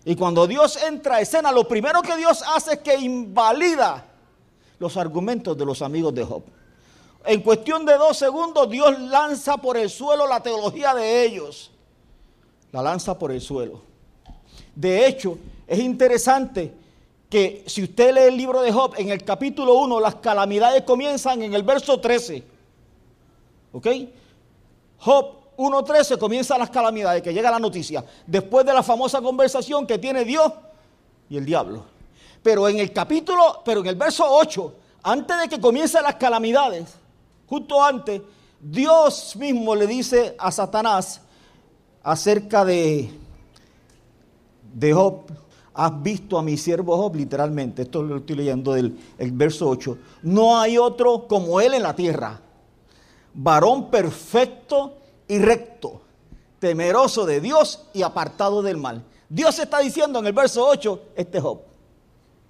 Y 0.04 0.14
cuando 0.16 0.46
Dios 0.46 0.78
entra 0.84 1.16
a 1.16 1.22
escena, 1.22 1.54
lo 1.54 1.66
primero 1.66 2.02
que 2.02 2.18
Dios 2.18 2.44
hace 2.54 2.74
es 2.74 2.80
que 2.80 2.98
invalida 2.98 4.06
los 4.78 4.98
argumentos 4.98 5.58
de 5.58 5.66
los 5.66 5.82
amigos 5.82 6.14
de 6.14 6.26
Job. 6.26 6.44
En 7.26 7.42
cuestión 7.42 7.86
de 7.86 7.94
dos 7.94 8.18
segundos, 8.18 8.70
Dios 8.70 9.00
lanza 9.00 9.56
por 9.56 9.78
el 9.78 9.90
suelo 9.90 10.28
la 10.28 10.44
teología 10.44 10.94
de 10.94 11.24
ellos. 11.24 11.72
La 12.74 12.82
lanza 12.82 13.18
por 13.18 13.32
el 13.32 13.40
suelo. 13.40 13.82
De 14.76 15.08
hecho, 15.08 15.38
es 15.66 15.80
interesante 15.80 16.74
que 17.30 17.64
si 17.68 17.84
usted 17.84 18.14
lee 18.14 18.28
el 18.28 18.38
libro 18.38 18.62
de 18.62 18.72
Job, 18.74 18.96
en 18.98 19.10
el 19.10 19.24
capítulo 19.24 19.76
1, 19.76 20.00
las 20.02 20.16
calamidades 20.16 20.84
comienzan 20.84 21.42
en 21.42 21.54
el 21.54 21.64
verso 21.64 22.02
13. 22.02 22.44
¿Ok? 23.72 23.88
Job 25.06 25.36
1.13 25.58 26.18
comienza 26.18 26.58
las 26.58 26.72
calamidades, 26.72 27.22
que 27.22 27.32
llega 27.32 27.52
la 27.52 27.60
noticia, 27.60 28.04
después 28.26 28.66
de 28.66 28.74
la 28.74 28.82
famosa 28.82 29.22
conversación 29.22 29.86
que 29.86 30.00
tiene 30.00 30.26
Dios 30.26 30.52
y 31.30 31.38
el 31.38 31.46
diablo. 31.46 31.84
Pero 32.42 32.68
en 32.68 32.80
el 32.80 32.92
capítulo, 32.92 33.62
pero 33.64 33.82
en 33.82 33.86
el 33.86 33.96
verso 33.96 34.26
8, 34.28 34.74
antes 35.04 35.42
de 35.42 35.48
que 35.48 35.62
comiencen 35.62 36.02
las 36.02 36.16
calamidades, 36.16 36.96
justo 37.48 37.84
antes, 37.84 38.20
Dios 38.60 39.36
mismo 39.36 39.76
le 39.76 39.86
dice 39.86 40.36
a 40.40 40.52
Satanás 40.52 41.22
acerca 42.02 42.66
de, 42.66 43.12
de 44.74 44.92
Job, 44.92 45.22
has 45.76 46.02
visto 46.02 46.40
a 46.40 46.42
mi 46.42 46.58
siervo 46.58 46.98
Job, 46.98 47.16
literalmente, 47.16 47.84
esto 47.84 48.02
lo 48.02 48.18
estoy 48.18 48.38
leyendo 48.38 48.74
del 48.74 48.98
el 49.20 49.32
verso 49.34 49.70
8, 49.70 49.98
no 50.24 50.60
hay 50.60 50.80
otro 50.80 51.28
como 51.28 51.62
él 51.62 51.76
en 51.76 51.84
la 51.84 51.96
tierra, 51.96 52.42
varón 53.36 53.92
perfecto 53.92 54.98
y 55.28 55.40
recto, 55.40 56.02
temeroso 56.60 57.26
de 57.26 57.42
Dios 57.42 57.86
y 57.94 58.02
apartado 58.02 58.62
del 58.62 58.78
mal. 58.78 59.04
Dios 59.30 59.60
está 59.60 59.80
diciendo 59.80 60.20
en 60.20 60.28
el 60.28 60.34
verso 60.34 60.66
8, 60.66 61.02
este 61.16 61.40
Job. 61.40 61.60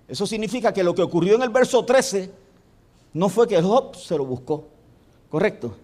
Eso 0.08 0.27
significa 0.27 0.72
que 0.72 0.84
lo 0.84 0.94
que 0.94 1.01
ocurrió 1.01 1.36
en 1.36 1.42
el 1.42 1.50
verso 1.50 1.84
13 1.84 2.32
no 3.13 3.30
fue 3.30 3.48
que 3.48 3.62
Job 3.62 3.96
se 3.96 4.15
lo 4.15 4.25
buscó, 4.25 4.65
¿correcto? 5.30 5.75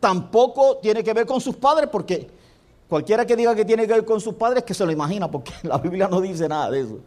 Tampoco 0.00 0.78
tiene 0.78 1.04
que 1.04 1.12
ver 1.12 1.26
con 1.26 1.40
sus 1.40 1.54
padres 1.56 1.88
porque 1.92 2.28
cualquiera 2.88 3.24
que 3.24 3.36
diga 3.36 3.54
que 3.54 3.64
tiene 3.64 3.86
que 3.86 3.92
ver 3.92 4.04
con 4.04 4.20
sus 4.20 4.34
padres 4.34 4.64
que 4.64 4.74
se 4.74 4.84
lo 4.84 4.90
imagina 4.90 5.30
porque 5.30 5.52
la 5.62 5.78
Biblia 5.78 6.08
no 6.08 6.20
dice 6.20 6.48
nada 6.48 6.70
de 6.70 6.80
eso. 6.80 6.98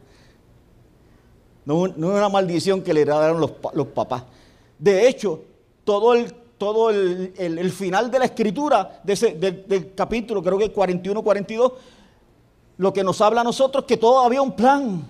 No, 1.66 1.86
es 1.86 1.96
una 1.96 2.30
maldición 2.30 2.82
que 2.82 2.94
le 2.94 3.02
heredaron 3.02 3.40
los, 3.40 3.54
los 3.74 3.88
papás. 3.88 4.24
De 4.78 5.08
hecho, 5.08 5.42
todo 5.86 6.14
el 6.14 6.43
todo 6.64 6.92
el, 6.92 7.72
final 7.74 8.10
de 8.10 8.20
la 8.20 8.26
escritura 8.26 9.02
de 9.04 9.16
del, 9.68 9.94
capítulo, 9.94 10.42
creo 10.42 10.58
que 10.58 10.72
41, 10.72 11.22
42, 11.22 11.74
lo 12.78 12.94
que 12.94 13.04
nos 13.04 13.20
habla 13.20 13.42
a 13.42 13.44
nosotros 13.44 13.84
que 13.84 13.98
todo 13.98 14.22
había 14.22 14.42
un 14.42 14.56
plan 14.56 15.06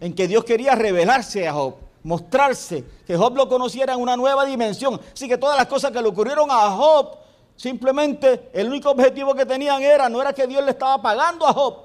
en 0.00 0.14
que 0.14 0.26
Dios 0.26 0.42
quería 0.44 0.74
revelarse 0.74 1.46
a 1.46 1.52
Job, 1.52 1.74
mostrarse, 2.04 2.86
que 3.06 3.18
Job 3.18 3.36
lo 3.36 3.50
conociera 3.50 3.92
en 3.92 4.00
una 4.00 4.16
nueva 4.16 4.46
dimensión. 4.46 4.98
Así 5.12 5.28
que 5.28 5.36
todas 5.36 5.58
las 5.58 5.66
cosas 5.66 5.90
que 5.90 6.00
le 6.00 6.08
ocurrieron 6.08 6.50
a 6.50 6.70
Job, 6.70 7.18
simplemente 7.54 8.48
el 8.54 8.68
único 8.68 8.92
objetivo 8.92 9.34
que 9.34 9.44
tenían 9.44 9.82
era, 9.82 10.08
no 10.08 10.22
era 10.22 10.32
que 10.32 10.46
Dios 10.46 10.64
le 10.64 10.70
estaba 10.70 11.02
pagando 11.02 11.46
a 11.46 11.52
Job 11.52 11.82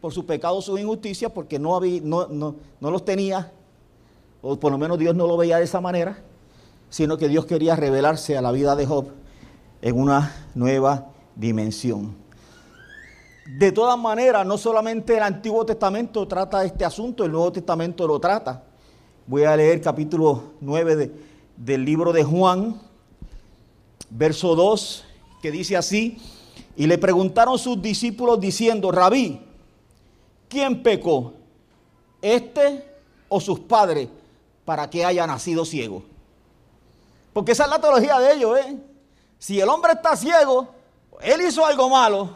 por 0.00 0.12
sus 0.12 0.24
pecados, 0.24 0.64
sus 0.64 0.80
injusticias, 0.80 1.30
porque 1.30 1.60
no 1.60 1.78
los 2.80 3.04
tenía, 3.04 3.52
o 4.42 4.58
por 4.58 4.72
lo 4.72 4.78
menos 4.78 4.98
Dios 4.98 5.14
no 5.14 5.28
lo 5.28 5.36
veía 5.36 5.58
de 5.58 5.64
esa 5.64 5.80
manera 5.80 6.20
sino 6.94 7.18
que 7.18 7.26
Dios 7.26 7.44
quería 7.44 7.74
revelarse 7.74 8.38
a 8.38 8.40
la 8.40 8.52
vida 8.52 8.76
de 8.76 8.86
Job 8.86 9.08
en 9.82 9.98
una 9.98 10.32
nueva 10.54 11.10
dimensión. 11.34 12.14
De 13.58 13.72
todas 13.72 13.98
maneras, 13.98 14.46
no 14.46 14.56
solamente 14.56 15.16
el 15.16 15.24
Antiguo 15.24 15.66
Testamento 15.66 16.28
trata 16.28 16.64
este 16.64 16.84
asunto, 16.84 17.24
el 17.24 17.32
Nuevo 17.32 17.50
Testamento 17.50 18.06
lo 18.06 18.20
trata. 18.20 18.62
Voy 19.26 19.42
a 19.42 19.56
leer 19.56 19.80
capítulo 19.80 20.52
9 20.60 21.10
del 21.56 21.84
libro 21.84 22.12
de 22.12 22.22
Juan, 22.22 22.80
verso 24.08 24.54
2, 24.54 25.04
que 25.42 25.50
dice 25.50 25.76
así, 25.76 26.18
y 26.76 26.86
le 26.86 26.96
preguntaron 26.96 27.58
sus 27.58 27.82
discípulos 27.82 28.38
diciendo, 28.38 28.92
rabí, 28.92 29.40
¿quién 30.48 30.80
pecó? 30.80 31.34
¿Este 32.22 32.84
o 33.28 33.40
sus 33.40 33.58
padres 33.58 34.08
para 34.64 34.88
que 34.88 35.04
haya 35.04 35.26
nacido 35.26 35.64
ciego? 35.64 36.13
Porque 37.34 37.52
esa 37.52 37.64
es 37.64 37.70
la 37.70 37.78
teología 37.78 38.18
de 38.18 38.32
ellos, 38.32 38.58
¿eh? 38.58 38.78
Si 39.38 39.60
el 39.60 39.68
hombre 39.68 39.92
está 39.92 40.16
ciego, 40.16 40.68
él 41.20 41.42
hizo 41.42 41.66
algo 41.66 41.90
malo, 41.90 42.30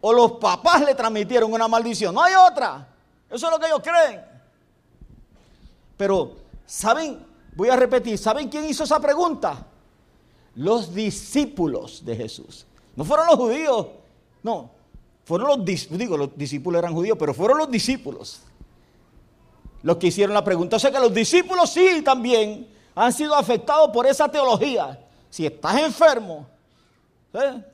o 0.00 0.12
los 0.12 0.32
papás 0.32 0.80
le 0.82 0.94
transmitieron 0.94 1.52
una 1.52 1.68
maldición. 1.68 2.14
No 2.14 2.22
hay 2.22 2.32
otra. 2.34 2.88
Eso 3.28 3.46
es 3.46 3.52
lo 3.52 3.58
que 3.58 3.66
ellos 3.66 3.82
creen. 3.82 4.24
Pero, 5.96 6.36
¿saben? 6.64 7.26
Voy 7.54 7.68
a 7.68 7.76
repetir, 7.76 8.16
¿saben 8.16 8.48
quién 8.48 8.64
hizo 8.64 8.84
esa 8.84 8.98
pregunta? 8.98 9.66
Los 10.54 10.94
discípulos 10.94 12.04
de 12.04 12.16
Jesús. 12.16 12.64
No 12.96 13.04
fueron 13.04 13.26
los 13.26 13.36
judíos, 13.36 13.88
no. 14.42 14.70
Fueron 15.24 15.48
los, 15.48 15.64
digo, 15.64 16.16
los 16.16 16.36
discípulos 16.36 16.78
eran 16.78 16.94
judíos, 16.94 17.16
pero 17.18 17.34
fueron 17.34 17.58
los 17.58 17.70
discípulos 17.70 18.42
los 19.82 19.96
que 19.96 20.08
hicieron 20.08 20.34
la 20.34 20.44
pregunta. 20.44 20.76
O 20.76 20.78
sea 20.78 20.90
que 20.90 21.00
los 21.00 21.12
discípulos 21.12 21.70
sí 21.70 22.02
también 22.02 22.66
han 22.94 23.12
sido 23.12 23.34
afectados 23.34 23.90
por 23.90 24.06
esa 24.06 24.28
teología. 24.28 24.98
Si 25.30 25.46
estás 25.46 25.78
enfermo, 25.78 26.46
¿eh? 27.32 27.64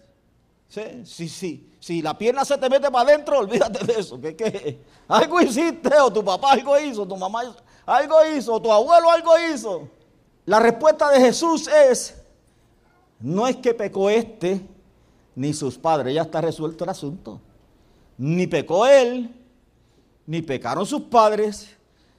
¿Sí? 0.69 1.29
Sí, 1.29 1.69
si 1.81 2.03
la 2.03 2.17
pierna 2.17 2.45
se 2.45 2.59
te 2.59 2.69
mete 2.69 2.91
para 2.91 3.09
adentro, 3.09 3.39
olvídate 3.39 3.85
de 3.85 4.01
eso. 4.01 4.21
¿Qué, 4.21 4.81
Algo 5.09 5.41
hiciste, 5.41 5.99
o 5.99 6.13
tu 6.13 6.25
papá 6.25 6.53
algo 6.53 6.79
hizo, 6.79 7.07
tu 7.07 7.17
mamá 7.17 7.55
algo 7.87 8.17
hizo, 8.27 8.55
o 8.55 8.61
tu 8.61 8.71
abuelo 8.71 9.11
algo 9.11 9.33
hizo. 9.39 9.89
La 10.45 10.61
respuesta 10.61 11.11
de 11.11 11.21
Jesús 11.21 11.69
es, 11.69 12.21
no 13.21 13.47
es 13.49 13.57
que 13.57 13.75
pecó 13.75 14.11
este, 14.11 14.67
ni 15.35 15.55
sus 15.55 15.79
padres, 15.79 16.15
ya 16.15 16.23
está 16.23 16.41
resuelto 16.41 16.85
el 16.85 16.91
asunto. 16.91 17.41
Ni 18.19 18.47
pecó 18.47 18.87
él, 18.87 19.35
ni 20.27 20.43
pecaron 20.43 20.85
sus 20.85 21.03
padres, 21.03 21.75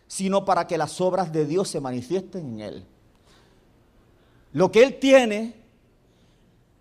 sino 0.10 0.44
para 0.44 0.66
que 0.66 0.78
las 0.78 1.00
obras 1.00 1.32
de 1.32 1.46
Dios 1.46 1.70
se 1.70 1.80
manifiesten 1.80 2.56
en 2.56 2.60
él. 2.60 2.86
Lo 4.54 4.72
que 4.72 4.82
él 4.82 4.98
tiene, 5.00 5.54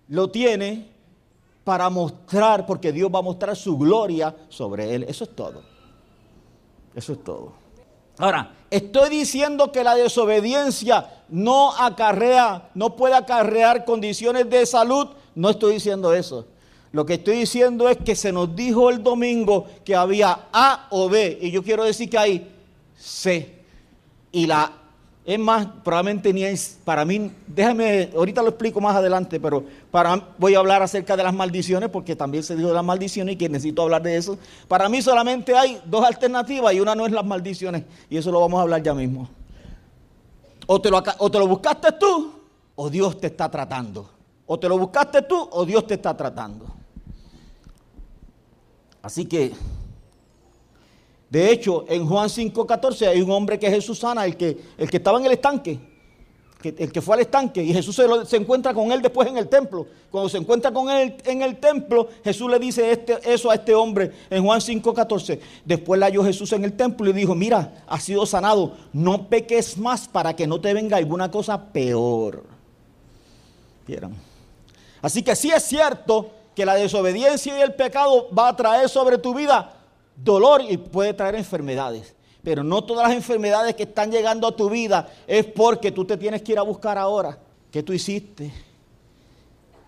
lo 0.08 0.30
tiene 0.30 0.88
para 1.62 1.90
mostrar, 1.90 2.64
porque 2.64 2.90
Dios 2.90 3.10
va 3.14 3.18
a 3.18 3.22
mostrar 3.22 3.54
su 3.54 3.76
gloria 3.76 4.34
sobre 4.48 4.94
él. 4.94 5.04
Eso 5.06 5.24
es 5.24 5.36
todo. 5.36 5.62
Eso 6.94 7.12
es 7.12 7.22
todo. 7.22 7.52
Ahora, 8.16 8.54
estoy 8.70 9.10
diciendo 9.10 9.70
que 9.72 9.84
la 9.84 9.94
desobediencia 9.94 11.24
no 11.28 11.76
acarrea, 11.76 12.70
no 12.74 12.96
puede 12.96 13.14
acarrear 13.14 13.84
condiciones 13.84 14.48
de 14.48 14.64
salud. 14.64 15.08
No 15.34 15.50
estoy 15.50 15.74
diciendo 15.74 16.14
eso. 16.14 16.46
Lo 16.92 17.04
que 17.04 17.14
estoy 17.14 17.40
diciendo 17.40 17.90
es 17.90 17.98
que 17.98 18.16
se 18.16 18.32
nos 18.32 18.56
dijo 18.56 18.88
el 18.88 19.02
domingo 19.02 19.66
que 19.84 19.94
había 19.94 20.48
A 20.50 20.86
o 20.88 21.10
B. 21.10 21.38
Y 21.42 21.50
yo 21.50 21.62
quiero 21.62 21.84
decir 21.84 22.08
que 22.08 22.16
hay 22.16 22.54
C. 22.98 23.62
Y 24.32 24.46
la, 24.46 24.72
es 25.24 25.38
más, 25.38 25.66
probablemente 25.84 26.32
ni 26.32 26.42
es, 26.42 26.78
para 26.84 27.04
mí, 27.04 27.30
déjame, 27.46 28.10
ahorita 28.14 28.42
lo 28.42 28.48
explico 28.48 28.80
más 28.80 28.96
adelante, 28.96 29.38
pero 29.38 29.62
para, 29.90 30.28
voy 30.38 30.54
a 30.54 30.58
hablar 30.58 30.82
acerca 30.82 31.16
de 31.16 31.22
las 31.22 31.34
maldiciones, 31.34 31.90
porque 31.90 32.16
también 32.16 32.42
se 32.42 32.56
dijo 32.56 32.68
de 32.68 32.74
las 32.74 32.84
maldiciones 32.84 33.34
y 33.34 33.36
que 33.38 33.48
necesito 33.48 33.82
hablar 33.82 34.02
de 34.02 34.16
eso. 34.16 34.38
Para 34.66 34.88
mí 34.88 35.00
solamente 35.02 35.54
hay 35.54 35.80
dos 35.84 36.04
alternativas 36.04 36.74
y 36.74 36.80
una 36.80 36.94
no 36.94 37.06
es 37.06 37.12
las 37.12 37.24
maldiciones, 37.24 37.84
y 38.10 38.16
eso 38.16 38.32
lo 38.32 38.40
vamos 38.40 38.58
a 38.58 38.62
hablar 38.62 38.82
ya 38.82 38.94
mismo. 38.94 39.28
O 40.66 40.80
te 40.80 40.90
lo, 40.90 41.02
o 41.18 41.30
te 41.30 41.38
lo 41.38 41.46
buscaste 41.46 41.92
tú, 41.92 42.32
o 42.74 42.90
Dios 42.90 43.20
te 43.20 43.28
está 43.28 43.50
tratando. 43.50 44.10
O 44.46 44.58
te 44.58 44.66
lo 44.66 44.78
buscaste 44.78 45.22
tú, 45.22 45.48
o 45.52 45.64
Dios 45.64 45.86
te 45.86 45.94
está 45.94 46.16
tratando. 46.16 46.66
Así 49.02 49.26
que 49.26 49.52
de 51.30 51.50
hecho, 51.50 51.84
en 51.88 52.06
Juan 52.06 52.28
5:14 52.28 53.06
hay 53.06 53.20
un 53.20 53.30
hombre 53.30 53.58
que 53.58 53.70
Jesús 53.70 53.98
sana, 53.98 54.24
el 54.24 54.36
que, 54.36 54.56
el 54.78 54.90
que 54.90 54.96
estaba 54.96 55.18
en 55.18 55.26
el 55.26 55.32
estanque, 55.32 55.78
el 56.62 56.90
que 56.90 57.02
fue 57.02 57.14
al 57.14 57.20
estanque, 57.20 57.62
y 57.62 57.72
Jesús 57.72 58.00
se, 58.26 58.36
encuentra 58.36 58.72
con 58.72 58.90
él 58.90 59.02
después 59.02 59.28
en 59.28 59.36
el 59.36 59.46
templo. 59.46 59.86
Cuando 60.10 60.28
se 60.30 60.38
encuentra 60.38 60.72
con 60.72 60.88
él 60.90 61.16
en 61.24 61.42
el 61.42 61.58
templo, 61.58 62.08
Jesús 62.24 62.50
le 62.50 62.58
dice 62.58 62.90
este, 62.90 63.18
eso 63.30 63.50
a 63.50 63.56
este 63.56 63.74
hombre 63.74 64.10
en 64.30 64.42
Juan 64.42 64.60
5:14. 64.60 65.38
Después 65.66 66.00
le 66.00 66.06
halló 66.06 66.24
Jesús 66.24 66.50
en 66.54 66.64
el 66.64 66.72
templo 66.72 67.10
y 67.10 67.12
dijo, 67.12 67.34
mira, 67.34 67.84
has 67.86 68.02
sido 68.02 68.24
sanado, 68.24 68.74
no 68.94 69.28
peques 69.28 69.76
más 69.76 70.08
para 70.08 70.34
que 70.34 70.46
no 70.46 70.60
te 70.60 70.72
venga 70.72 70.96
alguna 70.96 71.30
cosa 71.30 71.62
peor. 71.72 72.42
¿Vieron? 73.86 74.14
Así 75.02 75.22
que 75.22 75.36
sí 75.36 75.50
es 75.50 75.62
cierto 75.62 76.30
que 76.54 76.64
la 76.64 76.74
desobediencia 76.74 77.56
y 77.56 77.60
el 77.60 77.74
pecado 77.74 78.28
va 78.36 78.48
a 78.48 78.56
traer 78.56 78.88
sobre 78.88 79.18
tu 79.18 79.34
vida 79.34 79.77
dolor 80.22 80.62
y 80.68 80.76
puede 80.76 81.14
traer 81.14 81.34
enfermedades. 81.34 82.14
Pero 82.42 82.62
no 82.62 82.82
todas 82.84 83.08
las 83.08 83.16
enfermedades 83.16 83.74
que 83.74 83.82
están 83.82 84.10
llegando 84.10 84.46
a 84.46 84.56
tu 84.56 84.70
vida 84.70 85.08
es 85.26 85.44
porque 85.44 85.90
tú 85.90 86.04
te 86.04 86.16
tienes 86.16 86.42
que 86.42 86.52
ir 86.52 86.58
a 86.58 86.62
buscar 86.62 86.96
ahora. 86.96 87.38
¿Qué 87.70 87.82
tú 87.82 87.92
hiciste? 87.92 88.52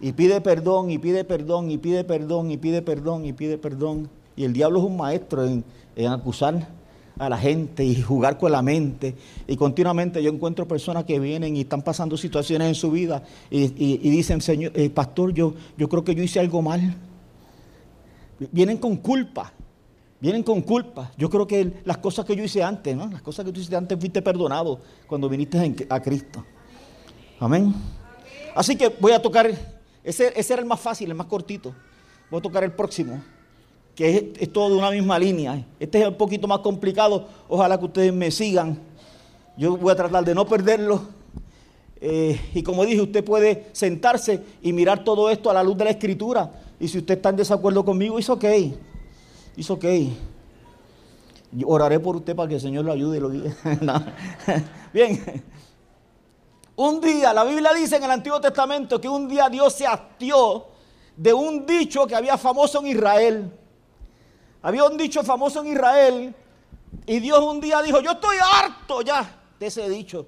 Y 0.00 0.12
pide 0.12 0.40
perdón, 0.40 0.90
y 0.90 0.98
pide 0.98 1.24
perdón, 1.24 1.70
y 1.70 1.78
pide 1.78 2.04
perdón, 2.04 2.50
y 2.50 2.56
pide 2.56 2.82
perdón, 2.82 3.24
y 3.24 3.32
pide 3.32 3.58
perdón. 3.58 4.10
Y 4.34 4.44
el 4.44 4.52
diablo 4.52 4.78
es 4.80 4.84
un 4.86 4.96
maestro 4.96 5.44
en, 5.44 5.64
acusar 6.08 6.68
a 7.18 7.28
la 7.28 7.36
gente 7.36 7.84
y 7.84 8.00
jugar 8.00 8.38
con 8.38 8.50
la 8.50 8.62
mente. 8.62 9.14
Y 9.46 9.56
continuamente 9.56 10.22
yo 10.22 10.30
encuentro 10.30 10.66
personas 10.66 11.04
que 11.04 11.18
vienen 11.18 11.56
y 11.56 11.60
están 11.60 11.82
pasando 11.82 12.16
situaciones 12.16 12.68
en 12.68 12.74
su 12.74 12.90
vida 12.90 13.22
y, 13.50 13.66
dicen, 14.10 14.40
Señor, 14.40 14.72
eh, 14.74 14.88
pastor, 14.88 15.34
yo, 15.34 15.54
yo 15.76 15.88
creo 15.88 16.02
que 16.02 16.14
yo 16.14 16.22
hice 16.22 16.40
algo 16.40 16.62
mal. 16.62 16.96
Vienen 18.50 18.78
con 18.78 18.96
culpa. 18.96 19.52
Vienen 20.20 20.42
con 20.42 20.60
culpa. 20.60 21.10
Yo 21.16 21.30
creo 21.30 21.46
que 21.46 21.80
las 21.84 21.96
cosas 21.98 22.26
que 22.26 22.36
yo 22.36 22.44
hice 22.44 22.62
antes, 22.62 22.94
¿no? 22.94 23.06
Las 23.06 23.22
cosas 23.22 23.44
que 23.44 23.52
tú 23.52 23.58
hiciste 23.58 23.76
antes 23.76 23.98
fuiste 23.98 24.20
perdonado 24.20 24.78
cuando 25.06 25.28
viniste 25.28 25.86
a 25.88 26.00
Cristo. 26.00 26.44
Amén. 27.38 27.74
Así 28.54 28.76
que 28.76 28.88
voy 29.00 29.12
a 29.12 29.22
tocar, 29.22 29.50
ese, 30.04 30.32
ese, 30.36 30.52
era 30.52 30.60
el 30.60 30.68
más 30.68 30.78
fácil, 30.78 31.08
el 31.08 31.16
más 31.16 31.26
cortito. 31.26 31.74
Voy 32.30 32.38
a 32.38 32.42
tocar 32.42 32.62
el 32.64 32.72
próximo, 32.72 33.22
que 33.94 34.34
es, 34.38 34.52
todo 34.52 34.68
de 34.68 34.76
una 34.76 34.90
misma 34.90 35.18
línea. 35.18 35.64
Este 35.78 36.02
es 36.02 36.08
un 36.08 36.16
poquito 36.16 36.46
más 36.46 36.58
complicado. 36.58 37.26
Ojalá 37.48 37.78
que 37.78 37.86
ustedes 37.86 38.12
me 38.12 38.30
sigan. 38.30 38.78
Yo 39.56 39.78
voy 39.78 39.90
a 39.90 39.96
tratar 39.96 40.22
de 40.22 40.34
no 40.34 40.46
perderlo. 40.46 41.00
Eh, 41.98 42.38
y 42.54 42.62
como 42.62 42.84
dije, 42.84 43.00
usted 43.00 43.24
puede 43.24 43.68
sentarse 43.72 44.42
y 44.60 44.74
mirar 44.74 45.02
todo 45.02 45.30
esto 45.30 45.50
a 45.50 45.54
la 45.54 45.62
luz 45.62 45.78
de 45.78 45.84
la 45.84 45.90
escritura. 45.90 46.52
Y 46.78 46.88
si 46.88 46.98
usted 46.98 47.16
está 47.16 47.30
en 47.30 47.36
desacuerdo 47.36 47.86
conmigo, 47.86 48.18
es 48.18 48.28
ok. 48.28 48.44
Dice, 49.56 49.72
ok. 49.72 49.84
oraré 51.64 52.00
por 52.00 52.16
usted 52.16 52.34
para 52.34 52.48
que 52.48 52.54
el 52.56 52.60
Señor 52.60 52.84
lo 52.84 52.92
ayude 52.92 53.18
y 53.18 53.20
lo 53.20 53.30
guíe. 53.30 53.54
Bien. 54.92 55.44
Un 56.76 57.00
día, 57.00 57.34
la 57.34 57.44
Biblia 57.44 57.72
dice 57.74 57.96
en 57.96 58.04
el 58.04 58.10
Antiguo 58.10 58.40
Testamento 58.40 59.00
que 59.00 59.08
un 59.08 59.28
día 59.28 59.48
Dios 59.48 59.74
se 59.74 59.86
hastió 59.86 60.66
de 61.16 61.34
un 61.34 61.66
dicho 61.66 62.06
que 62.06 62.16
había 62.16 62.38
famoso 62.38 62.80
en 62.80 62.86
Israel. 62.86 63.52
Había 64.62 64.84
un 64.84 64.96
dicho 64.96 65.22
famoso 65.22 65.60
en 65.62 65.72
Israel 65.72 66.34
y 67.06 67.20
Dios 67.20 67.40
un 67.40 67.60
día 67.60 67.82
dijo, 67.82 68.00
yo 68.00 68.12
estoy 68.12 68.36
harto 68.40 69.02
ya 69.02 69.42
de 69.58 69.66
ese 69.66 69.88
dicho 69.88 70.26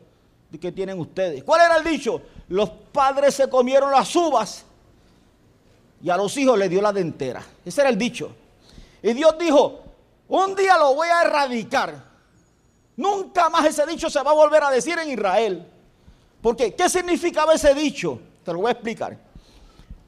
que 0.61 0.73
tienen 0.73 0.99
ustedes. 0.99 1.43
¿Cuál 1.45 1.63
era 1.63 1.77
el 1.77 1.85
dicho? 1.85 2.21
Los 2.49 2.69
padres 2.71 3.35
se 3.35 3.49
comieron 3.49 3.91
las 3.91 4.15
uvas 4.15 4.65
y 6.03 6.11
a 6.11 6.17
los 6.17 6.37
hijos 6.37 6.59
les 6.59 6.69
dio 6.69 6.83
la 6.83 6.93
dentera. 6.93 7.43
Ese 7.65 7.81
era 7.81 7.91
el 7.91 7.97
dicho. 7.97 8.35
Y 9.03 9.13
Dios 9.15 9.37
dijo, 9.39 9.81
un 10.29 10.55
día 10.55 10.79
lo 10.79 10.95
voy 10.95 11.09
a 11.09 11.23
erradicar. 11.23 12.13
Nunca 12.97 13.49
más 13.51 13.67
ese 13.67 13.85
dicho 13.87 14.09
se 14.09 14.23
va 14.23 14.31
a 14.31 14.35
volver 14.35 14.63
a 14.63 14.71
decir 14.71 14.99
en 14.99 15.11
Israel. 15.11 15.67
Porque, 16.41 16.75
¿qué 16.75 16.89
significaba 16.89 17.55
ese 17.55 17.75
dicho? 17.75 18.21
Te 18.45 18.53
lo 18.53 18.61
voy 18.61 18.69
a 18.69 18.73
explicar. 18.73 19.19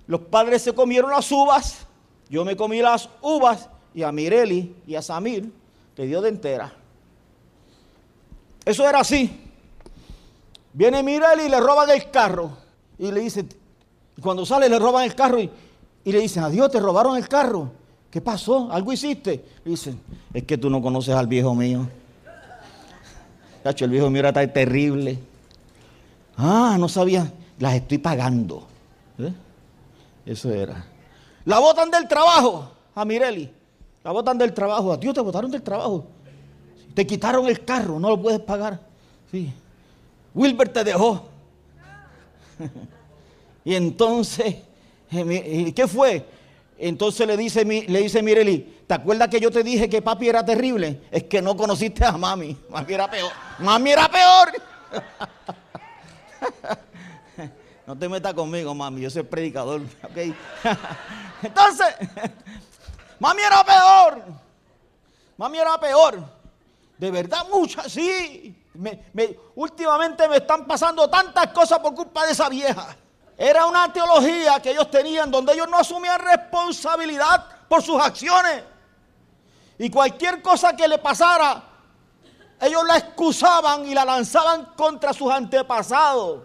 Los 0.06 0.20
padres 0.20 0.62
se 0.62 0.72
comieron 0.72 1.10
las 1.10 1.30
uvas, 1.32 1.86
yo 2.28 2.44
me 2.44 2.56
comí 2.56 2.82
las 2.82 3.08
uvas 3.22 3.68
y 3.94 4.02
a 4.02 4.12
Mireli 4.12 4.74
y 4.86 4.94
a 4.96 5.02
Samir 5.02 5.50
le 5.96 6.06
dio 6.06 6.20
dentera. 6.20 6.72
Eso 8.64 8.88
era 8.88 9.00
así. 9.00 9.40
Viene 10.72 11.02
Mireli 11.02 11.44
y 11.44 11.48
le 11.48 11.60
roban 11.60 11.88
el 11.90 12.10
carro. 12.10 12.56
Y 12.98 13.10
le 13.10 13.20
dice, 13.20 13.46
cuando 14.20 14.44
sale 14.44 14.68
le 14.68 14.78
roban 14.78 15.04
el 15.04 15.14
carro 15.14 15.38
y, 15.40 15.50
y 16.04 16.12
le 16.12 16.20
dicen, 16.20 16.42
adiós, 16.42 16.70
te 16.70 16.80
robaron 16.80 17.16
el 17.16 17.28
carro. 17.28 17.70
¿Qué 18.14 18.20
pasó? 18.20 18.70
¿Algo 18.70 18.92
hiciste? 18.92 19.44
dicen, 19.64 20.00
es 20.32 20.44
que 20.44 20.56
tú 20.56 20.70
no 20.70 20.80
conoces 20.80 21.12
al 21.16 21.26
viejo 21.26 21.52
mío. 21.52 21.88
Cacho, 23.64 23.86
el 23.86 23.90
viejo 23.90 24.08
mío 24.08 24.20
era 24.20 24.32
tan 24.32 24.52
terrible. 24.52 25.18
Ah, 26.36 26.76
no 26.78 26.88
sabía. 26.88 27.32
Las 27.58 27.74
estoy 27.74 27.98
pagando. 27.98 28.68
¿Eh? 29.18 29.32
Eso 30.26 30.52
era. 30.52 30.86
La 31.44 31.58
botan 31.58 31.90
del 31.90 32.06
trabajo 32.06 32.70
a 32.94 33.04
Mireli. 33.04 33.50
La 34.04 34.12
botan 34.12 34.38
del 34.38 34.54
trabajo. 34.54 34.92
A 34.92 34.96
Dios 34.96 35.12
te 35.12 35.20
botaron 35.20 35.50
del 35.50 35.62
trabajo. 35.62 36.06
Te 36.94 37.04
quitaron 37.04 37.48
el 37.48 37.64
carro, 37.64 37.98
no 37.98 38.10
lo 38.10 38.22
puedes 38.22 38.38
pagar. 38.38 38.78
Sí. 39.32 39.52
Wilber 40.32 40.68
te 40.68 40.84
dejó. 40.84 41.24
y 43.64 43.74
entonces, 43.74 44.58
eh, 45.10 45.72
¿qué 45.74 45.88
fue? 45.88 46.24
Entonces 46.78 47.26
le 47.26 47.36
dice, 47.36 47.64
le 47.64 48.00
dice 48.00 48.22
Mireli, 48.22 48.82
¿te 48.86 48.94
acuerdas 48.94 49.28
que 49.28 49.40
yo 49.40 49.50
te 49.50 49.62
dije 49.62 49.88
que 49.88 50.02
papi 50.02 50.28
era 50.28 50.44
terrible? 50.44 51.02
Es 51.10 51.24
que 51.24 51.40
no 51.40 51.56
conociste 51.56 52.04
a 52.04 52.12
mami. 52.12 52.56
Mami 52.68 52.94
era 52.94 53.10
peor. 53.10 53.32
Mami 53.58 53.90
era 53.90 54.08
peor. 54.08 54.52
no 57.86 57.96
te 57.96 58.08
metas 58.08 58.34
conmigo, 58.34 58.74
mami. 58.74 59.02
Yo 59.02 59.10
soy 59.10 59.22
predicador. 59.22 59.82
Entonces, 61.42 61.86
mami 63.20 63.42
era 63.42 63.64
peor. 63.64 64.22
Mami 65.36 65.58
era 65.58 65.78
peor. 65.78 66.24
De 66.98 67.10
verdad, 67.10 67.46
muchas, 67.52 67.92
sí. 67.92 68.56
últimamente 69.54 70.28
me 70.28 70.36
están 70.36 70.66
pasando 70.66 71.08
tantas 71.08 71.48
cosas 71.48 71.78
por 71.80 71.94
culpa 71.94 72.24
de 72.26 72.32
esa 72.32 72.48
vieja. 72.48 72.96
Era 73.36 73.66
una 73.66 73.92
teología 73.92 74.60
que 74.60 74.70
ellos 74.70 74.90
tenían 74.90 75.30
donde 75.30 75.54
ellos 75.54 75.68
no 75.68 75.78
asumían 75.78 76.20
responsabilidad 76.20 77.46
por 77.68 77.82
sus 77.82 78.00
acciones. 78.00 78.62
Y 79.78 79.90
cualquier 79.90 80.40
cosa 80.40 80.76
que 80.76 80.86
le 80.86 80.98
pasara, 80.98 81.62
ellos 82.60 82.84
la 82.86 82.96
excusaban 82.96 83.86
y 83.86 83.94
la 83.94 84.04
lanzaban 84.04 84.66
contra 84.76 85.12
sus 85.12 85.32
antepasados. 85.32 86.44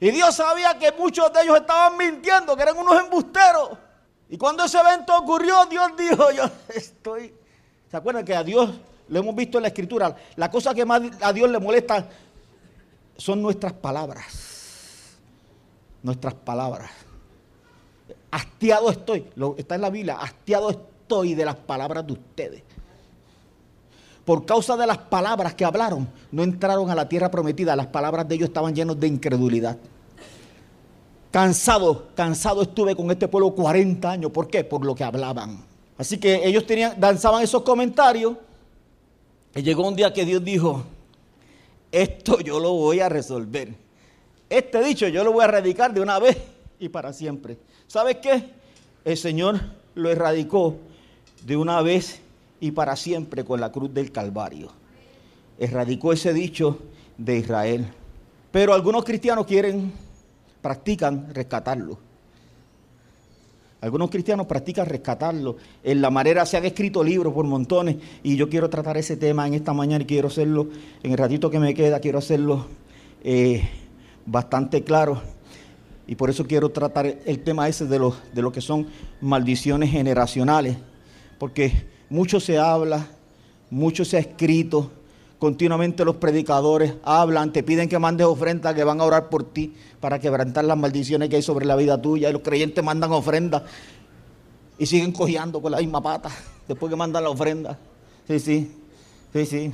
Y 0.00 0.10
Dios 0.10 0.34
sabía 0.34 0.78
que 0.78 0.90
muchos 0.92 1.32
de 1.32 1.42
ellos 1.42 1.58
estaban 1.58 1.96
mintiendo, 1.96 2.56
que 2.56 2.62
eran 2.62 2.78
unos 2.78 2.98
embusteros. 2.98 3.70
Y 4.30 4.38
cuando 4.38 4.64
ese 4.64 4.78
evento 4.78 5.14
ocurrió, 5.16 5.66
Dios 5.66 5.92
dijo, 5.96 6.30
yo 6.32 6.44
estoy... 6.74 7.34
¿Se 7.90 7.96
acuerdan 7.98 8.24
que 8.24 8.34
a 8.34 8.42
Dios, 8.42 8.70
lo 9.08 9.18
hemos 9.18 9.34
visto 9.34 9.58
en 9.58 9.62
la 9.62 9.68
escritura, 9.68 10.16
la 10.36 10.50
cosa 10.50 10.74
que 10.74 10.86
más 10.86 11.02
a 11.20 11.30
Dios 11.30 11.50
le 11.50 11.58
molesta 11.58 12.06
son 13.18 13.42
nuestras 13.42 13.74
palabras? 13.74 14.51
Nuestras 16.02 16.34
palabras. 16.34 16.90
Hastiado 18.30 18.90
estoy, 18.90 19.26
lo, 19.34 19.56
está 19.56 19.74
en 19.74 19.80
la 19.80 19.90
Biblia, 19.90 20.16
hastiado 20.20 20.70
estoy 20.70 21.34
de 21.34 21.44
las 21.44 21.56
palabras 21.56 22.06
de 22.06 22.12
ustedes. 22.14 22.62
Por 24.24 24.46
causa 24.46 24.76
de 24.76 24.86
las 24.86 24.98
palabras 24.98 25.54
que 25.54 25.64
hablaron, 25.64 26.08
no 26.30 26.42
entraron 26.42 26.88
a 26.90 26.94
la 26.94 27.08
tierra 27.08 27.30
prometida. 27.30 27.74
Las 27.74 27.88
palabras 27.88 28.28
de 28.28 28.36
ellos 28.36 28.48
estaban 28.48 28.74
llenos 28.74 28.98
de 28.98 29.08
incredulidad. 29.08 29.76
Cansado, 31.32 32.08
cansado 32.14 32.62
estuve 32.62 32.94
con 32.94 33.10
este 33.10 33.26
pueblo 33.26 33.52
40 33.52 34.10
años. 34.10 34.30
¿Por 34.30 34.48
qué? 34.48 34.62
Por 34.62 34.84
lo 34.84 34.94
que 34.94 35.02
hablaban. 35.02 35.64
Así 35.98 36.18
que 36.18 36.46
ellos 36.46 36.66
tenían, 36.66 36.98
danzaban 37.00 37.42
esos 37.42 37.62
comentarios. 37.62 38.34
Y 39.54 39.62
llegó 39.62 39.86
un 39.88 39.96
día 39.96 40.12
que 40.12 40.24
Dios 40.24 40.44
dijo, 40.44 40.84
esto 41.90 42.40
yo 42.40 42.60
lo 42.60 42.72
voy 42.72 43.00
a 43.00 43.08
resolver. 43.08 43.81
Este 44.52 44.84
dicho 44.84 45.08
yo 45.08 45.24
lo 45.24 45.32
voy 45.32 45.40
a 45.40 45.44
erradicar 45.46 45.94
de 45.94 46.02
una 46.02 46.18
vez 46.18 46.36
y 46.78 46.90
para 46.90 47.14
siempre. 47.14 47.56
¿Sabes 47.86 48.18
qué? 48.18 48.50
El 49.02 49.16
Señor 49.16 49.58
lo 49.94 50.10
erradicó 50.10 50.76
de 51.46 51.56
una 51.56 51.80
vez 51.80 52.20
y 52.60 52.72
para 52.72 52.94
siempre 52.96 53.46
con 53.46 53.60
la 53.60 53.72
cruz 53.72 53.94
del 53.94 54.12
Calvario. 54.12 54.68
Erradicó 55.58 56.12
ese 56.12 56.34
dicho 56.34 56.80
de 57.16 57.38
Israel. 57.38 57.86
Pero 58.50 58.74
algunos 58.74 59.06
cristianos 59.06 59.46
quieren, 59.46 59.90
practican 60.60 61.32
rescatarlo. 61.34 61.98
Algunos 63.80 64.10
cristianos 64.10 64.46
practican 64.46 64.84
rescatarlo. 64.84 65.56
En 65.82 66.02
la 66.02 66.10
manera 66.10 66.44
se 66.44 66.58
han 66.58 66.66
escrito 66.66 67.02
libros 67.02 67.32
por 67.32 67.46
montones 67.46 67.96
y 68.22 68.36
yo 68.36 68.50
quiero 68.50 68.68
tratar 68.68 68.98
ese 68.98 69.16
tema 69.16 69.46
en 69.46 69.54
esta 69.54 69.72
mañana 69.72 70.04
y 70.04 70.06
quiero 70.06 70.28
hacerlo, 70.28 70.68
en 71.02 71.12
el 71.12 71.16
ratito 71.16 71.48
que 71.48 71.58
me 71.58 71.72
queda, 71.72 72.00
quiero 72.00 72.18
hacerlo 72.18 72.66
eh, 73.24 73.66
bastante 74.26 74.82
claro. 74.84 75.20
Y 76.06 76.16
por 76.16 76.30
eso 76.30 76.46
quiero 76.46 76.70
tratar 76.70 77.06
el 77.06 77.38
tema 77.42 77.68
ese 77.68 77.86
de 77.86 77.98
lo, 77.98 78.14
de 78.32 78.42
lo 78.42 78.52
que 78.52 78.60
son 78.60 78.88
maldiciones 79.20 79.90
generacionales. 79.90 80.76
Porque 81.38 81.86
mucho 82.10 82.40
se 82.40 82.58
habla, 82.58 83.06
mucho 83.70 84.04
se 84.04 84.16
ha 84.16 84.20
escrito, 84.20 84.90
continuamente 85.38 86.04
los 86.04 86.16
predicadores 86.16 86.94
hablan, 87.02 87.52
te 87.52 87.62
piden 87.62 87.88
que 87.88 87.98
mandes 87.98 88.26
ofrendas, 88.26 88.74
que 88.74 88.84
van 88.84 89.00
a 89.00 89.04
orar 89.04 89.28
por 89.28 89.44
ti 89.44 89.74
para 90.00 90.18
quebrantar 90.18 90.64
las 90.64 90.76
maldiciones 90.76 91.28
que 91.28 91.36
hay 91.36 91.42
sobre 91.42 91.66
la 91.66 91.76
vida 91.76 92.00
tuya. 92.00 92.30
Y 92.30 92.32
los 92.32 92.42
creyentes 92.42 92.84
mandan 92.84 93.12
ofrendas 93.12 93.62
y 94.78 94.86
siguen 94.86 95.12
cojeando 95.12 95.62
con 95.62 95.72
la 95.72 95.78
misma 95.78 96.02
pata 96.02 96.30
después 96.66 96.90
que 96.90 96.96
mandan 96.96 97.24
la 97.24 97.30
ofrenda. 97.30 97.78
Sí, 98.28 98.38
sí, 98.38 98.72
sí, 99.32 99.46
sí. 99.46 99.72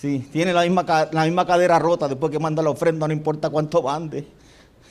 Sí, 0.00 0.26
tiene 0.32 0.54
la 0.54 0.62
misma, 0.62 1.10
la 1.12 1.24
misma 1.24 1.46
cadera 1.46 1.78
rota 1.78 2.08
después 2.08 2.32
que 2.32 2.38
manda 2.38 2.62
la 2.62 2.70
ofrenda, 2.70 3.06
no 3.06 3.12
importa 3.12 3.50
cuánto 3.50 3.82
mande. 3.82 4.26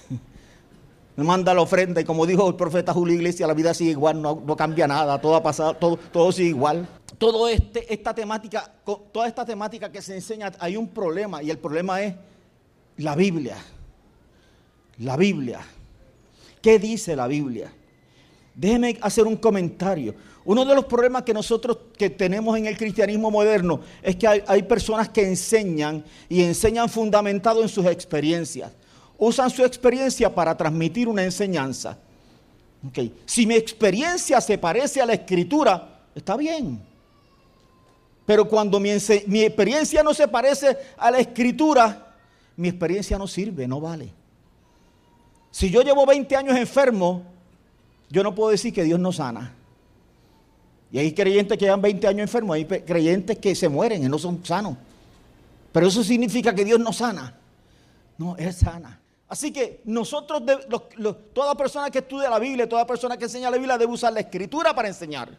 Manda 1.16 1.52
la 1.52 1.62
ofrenda 1.62 2.00
y 2.00 2.06
como 2.06 2.28
dijo 2.28 2.48
el 2.48 2.56
profeta 2.56 2.94
Julio 2.94 3.16
Iglesias, 3.16 3.48
la 3.48 3.56
vida 3.56 3.74
sigue 3.74 3.90
igual, 3.92 4.22
no, 4.22 4.56
cambia 4.56 4.88
nada, 4.88 5.20
todo 5.20 5.36
ha 5.36 5.42
pasado, 5.42 5.74
todo, 5.74 5.98
todo 5.98 6.32
sigue 6.32 6.50
igual. 6.50 6.88
Todo 7.18 7.50
este, 7.50 7.92
esta 7.92 8.14
temática, 8.14 8.72
toda 9.12 9.28
esta 9.28 9.44
temática 9.44 9.92
que 9.92 10.00
se 10.02 10.14
enseña, 10.14 10.52
hay 10.60 10.78
un 10.78 10.88
problema 10.88 11.42
y 11.42 11.50
el 11.50 11.58
problema 11.58 12.04
es 12.04 12.14
la 12.98 13.16
Biblia. 13.16 13.58
La 15.00 15.18
Biblia. 15.18 15.60
¿Qué 16.62 16.78
dice 16.78 17.16
la 17.16 17.26
Biblia? 17.26 17.74
Déjeme 18.54 18.98
hacer 19.02 19.26
un 19.26 19.38
comentario. 19.38 20.14
Uno 20.50 20.66
de 20.66 20.74
los 20.74 20.86
problemas 20.86 21.22
que 21.22 21.32
nosotros 21.32 21.78
que 21.96 22.10
tenemos 22.10 22.58
en 22.58 22.66
el 22.66 22.76
cristianismo 22.76 23.30
moderno 23.30 23.82
es 24.02 24.16
que 24.16 24.28
hay, 24.28 24.64
personas 24.64 25.08
que 25.08 25.22
enseñan 25.22 26.04
y 26.28 26.42
enseñan 26.42 26.90
fundamentado 26.90 27.62
en 27.62 27.70
sus 27.70 27.86
experiencias. 27.86 28.72
Usan 29.20 29.52
su 29.52 29.64
experiencia 29.64 30.34
para 30.34 30.58
transmitir 30.58 31.08
una 31.08 31.24
enseñanza. 31.24 32.00
Si 33.28 33.46
mi 33.46 33.54
experiencia 33.54 34.42
se 34.42 34.58
parece 34.58 35.00
a 35.00 35.06
la 35.06 35.14
escritura, 35.14 36.02
está 36.16 36.36
bien. 36.36 36.82
Pero 38.26 38.48
cuando 38.48 38.80
mi, 38.80 38.90
mi 39.28 39.44
experiencia 39.44 40.02
no 40.02 40.16
se 40.16 40.28
parece 40.28 40.76
a 40.98 41.12
la 41.12 41.20
escritura, 41.20 42.16
mi 42.56 42.70
experiencia 42.70 43.20
no 43.20 43.28
sirve, 43.28 43.68
no 43.68 43.80
vale. 43.80 44.12
Si 45.52 45.70
yo 45.70 45.84
llevo 45.84 46.08
20 46.08 46.36
años 46.36 46.58
enfermo, 46.58 47.22
yo 48.10 48.24
no 48.24 48.34
puedo 48.34 48.50
decir 48.50 48.74
que 48.74 48.84
Dios 48.84 49.00
no 49.00 49.12
sana. 49.12 49.58
Y 50.92 50.98
hay 50.98 51.14
creyentes 51.14 51.58
que 51.58 51.66
llevan 51.66 51.82
20 51.82 52.08
años 52.08 52.22
enfermos, 52.22 52.56
hay 52.56 52.66
creyentes 52.66 53.38
que 53.38 53.54
se 53.56 53.70
mueren 53.70 54.04
y 54.04 54.10
no 54.10 54.18
son 54.18 54.44
sanos. 54.44 54.76
Pero 55.72 55.88
eso 55.88 56.04
significa 56.04 56.54
que 56.54 56.66
Dios 56.66 56.80
no 56.80 56.92
sana. 56.92 57.36
No, 58.18 58.36
es 58.38 58.58
sana. 58.58 59.00
Así 59.28 59.54
que 59.54 59.82
nosotros, 59.86 60.42
toda 61.34 61.56
persona 61.56 61.92
que 61.92 62.00
estudia 62.00 62.30
la 62.30 62.40
Biblia, 62.40 62.68
toda 62.68 62.86
persona 62.88 63.16
que 63.16 63.26
enseña 63.26 63.52
la 63.52 63.58
Biblia 63.58 63.78
debe 63.78 63.94
usar 63.94 64.12
la 64.12 64.22
escritura 64.22 64.74
para 64.74 64.88
enseñar. 64.88 65.38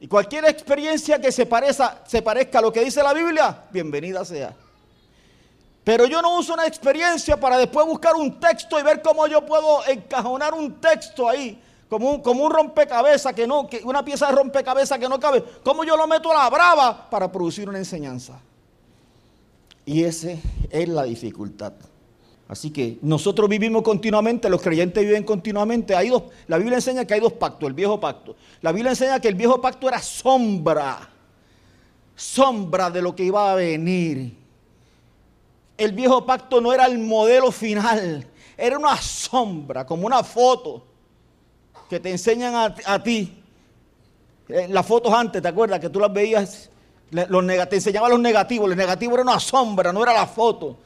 Y 0.00 0.08
cualquier 0.08 0.46
experiencia 0.46 1.20
que 1.20 1.30
se, 1.30 1.46
parezca, 1.46 2.02
se 2.06 2.20
parezca 2.20 2.58
a 2.58 2.62
lo 2.62 2.72
que 2.72 2.84
dice 2.84 3.02
la 3.02 3.12
Biblia, 3.12 3.64
bienvenida 3.70 4.24
sea. 4.24 4.56
Pero 5.84 6.06
yo 6.06 6.20
no 6.20 6.38
uso 6.38 6.54
una 6.54 6.66
experiencia 6.66 7.38
para 7.38 7.58
después 7.58 7.86
buscar 7.86 8.16
un 8.16 8.40
texto 8.40 8.78
y 8.78 8.82
ver 8.82 9.00
cómo 9.02 9.26
yo 9.26 9.46
puedo 9.46 9.86
encajonar 9.86 10.52
un 10.54 10.80
texto 10.80 11.28
ahí, 11.28 11.62
como 11.90 12.44
un, 12.44 12.50
rompecabezas 12.50 13.34
que 13.34 13.46
no, 13.46 13.68
una 13.84 14.02
pieza 14.04 14.28
de 14.28 14.32
rompecabezas 14.32 14.98
que 14.98 15.08
no 15.08 15.20
cabe. 15.20 15.44
¿Cómo 15.62 15.84
yo 15.84 15.96
lo 15.96 16.06
meto 16.06 16.30
a 16.30 16.44
la 16.44 16.48
brava 16.48 17.10
para 17.10 17.30
producir 17.30 17.68
una 17.68 17.78
enseñanza? 17.78 18.40
Y 19.84 20.04
esa 20.04 20.30
es 20.70 20.88
la 20.88 21.02
dificultad. 21.02 21.72
Así 22.48 22.70
que 22.70 22.98
nosotros 23.02 23.48
vivimos 23.48 23.82
continuamente, 23.82 24.48
los 24.48 24.62
creyentes 24.62 25.04
viven 25.04 25.24
continuamente. 25.24 25.94
Hay 25.94 26.08
dos, 26.08 26.22
la 26.46 26.56
Biblia 26.56 26.76
enseña 26.76 27.04
que 27.04 27.14
hay 27.14 27.20
dos 27.20 27.34
pactos, 27.34 27.68
el 27.68 27.74
viejo 27.74 28.00
pacto. 28.00 28.36
La 28.62 28.72
Biblia 28.72 28.90
enseña 28.90 29.20
que 29.20 29.28
el 29.28 29.34
viejo 29.34 29.60
pacto 29.60 29.86
era 29.88 30.00
sombra, 30.00 31.10
sombra 32.16 32.90
de 32.90 33.02
lo 33.02 33.14
que 33.14 33.24
iba 33.24 33.52
a 33.52 33.54
venir 33.56 34.40
el 35.80 35.92
viejo 35.92 36.26
pacto 36.26 36.60
no 36.60 36.74
era 36.74 36.84
el 36.84 36.98
modelo 36.98 37.50
final, 37.50 38.26
era 38.56 38.78
una 38.78 39.00
sombra, 39.00 39.86
como 39.86 40.06
una 40.06 40.22
foto 40.22 40.84
que 41.90 41.98
te 41.98 42.08
enseñan 42.08 42.54
a, 42.86 43.02
ti. 43.02 43.42
Eh, 44.48 44.68
las 44.70 44.86
fotos 44.86 45.12
antes, 45.12 45.42
¿te 45.42 45.48
acuerdas? 45.48 45.80
Que 45.80 45.90
tú 45.90 45.98
las 45.98 46.12
veías, 46.12 46.70
los 47.10 47.46
te 47.68 47.76
enseñaban 47.76 48.12
los 48.12 48.20
negativos, 48.20 48.70
el 48.70 48.76
negativo 48.76 49.14
era 49.14 49.24
una 49.24 49.40
sombra, 49.40 49.92
no 49.92 50.00
era 50.00 50.14
la 50.14 50.26
foto. 50.28 50.76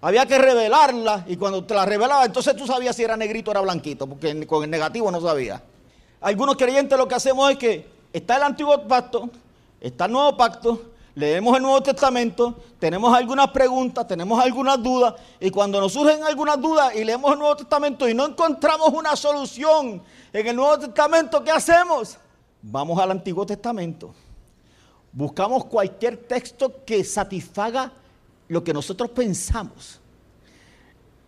Había 0.00 0.24
que 0.26 0.38
revelarla 0.38 1.24
y 1.26 1.36
cuando 1.36 1.64
te 1.64 1.74
la 1.74 1.84
revelaba, 1.84 2.24
entonces 2.24 2.54
tú 2.54 2.64
sabías 2.64 2.94
si 2.94 3.02
era 3.02 3.16
negrito 3.16 3.50
o 3.50 3.52
era 3.52 3.60
blanquito, 3.60 4.06
porque 4.06 4.46
con 4.46 4.62
el 4.62 4.70
negativo 4.70 5.10
no 5.10 5.20
sabía. 5.20 5.60
Algunos 6.20 6.56
creyentes 6.56 6.96
lo 6.96 7.08
que 7.08 7.16
hacemos 7.16 7.50
es 7.50 7.58
que 7.58 7.86
está 8.12 8.36
el 8.36 8.44
antiguo 8.44 8.86
pacto, 8.86 9.28
está 9.80 10.04
el 10.04 10.12
nuevo 10.12 10.36
pacto, 10.36 10.89
leemos 11.14 11.56
el 11.56 11.62
Nuevo 11.62 11.82
Testamento, 11.82 12.56
tenemos 12.78 13.14
algunas 13.14 13.48
preguntas, 13.50 14.06
tenemos 14.06 14.42
algunas 14.42 14.82
dudas, 14.82 15.14
y 15.40 15.50
cuando 15.50 15.80
nos 15.80 15.92
surgen 15.92 16.22
algunas 16.24 16.60
dudas 16.60 16.94
y 16.94 17.04
leemos 17.04 17.32
el 17.32 17.38
Nuevo 17.38 17.56
Testamento 17.56 18.08
y 18.08 18.14
no 18.14 18.26
encontramos 18.26 18.90
una 18.90 19.16
solución 19.16 20.02
en 20.32 20.46
el 20.46 20.56
Nuevo 20.56 20.78
Testamento, 20.78 21.42
¿qué 21.42 21.50
hacemos? 21.50 22.18
Vamos 22.62 22.98
al 22.98 23.10
Antiguo 23.10 23.44
Testamento. 23.46 24.14
Buscamos 25.12 25.64
cualquier 25.64 26.16
texto 26.16 26.84
que 26.84 27.02
satisfaga 27.02 27.92
lo 28.48 28.62
que 28.62 28.72
nosotros 28.72 29.10
pensamos 29.10 30.00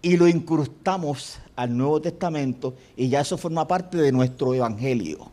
y 0.02 0.16
lo 0.16 0.28
incrustamos 0.28 1.38
al 1.56 1.76
Nuevo 1.76 2.00
Testamento 2.00 2.74
y 2.96 3.08
ya 3.08 3.20
eso 3.20 3.38
forma 3.38 3.66
parte 3.66 3.96
de 3.96 4.12
nuestro 4.12 4.54
Evangelio. 4.54 5.30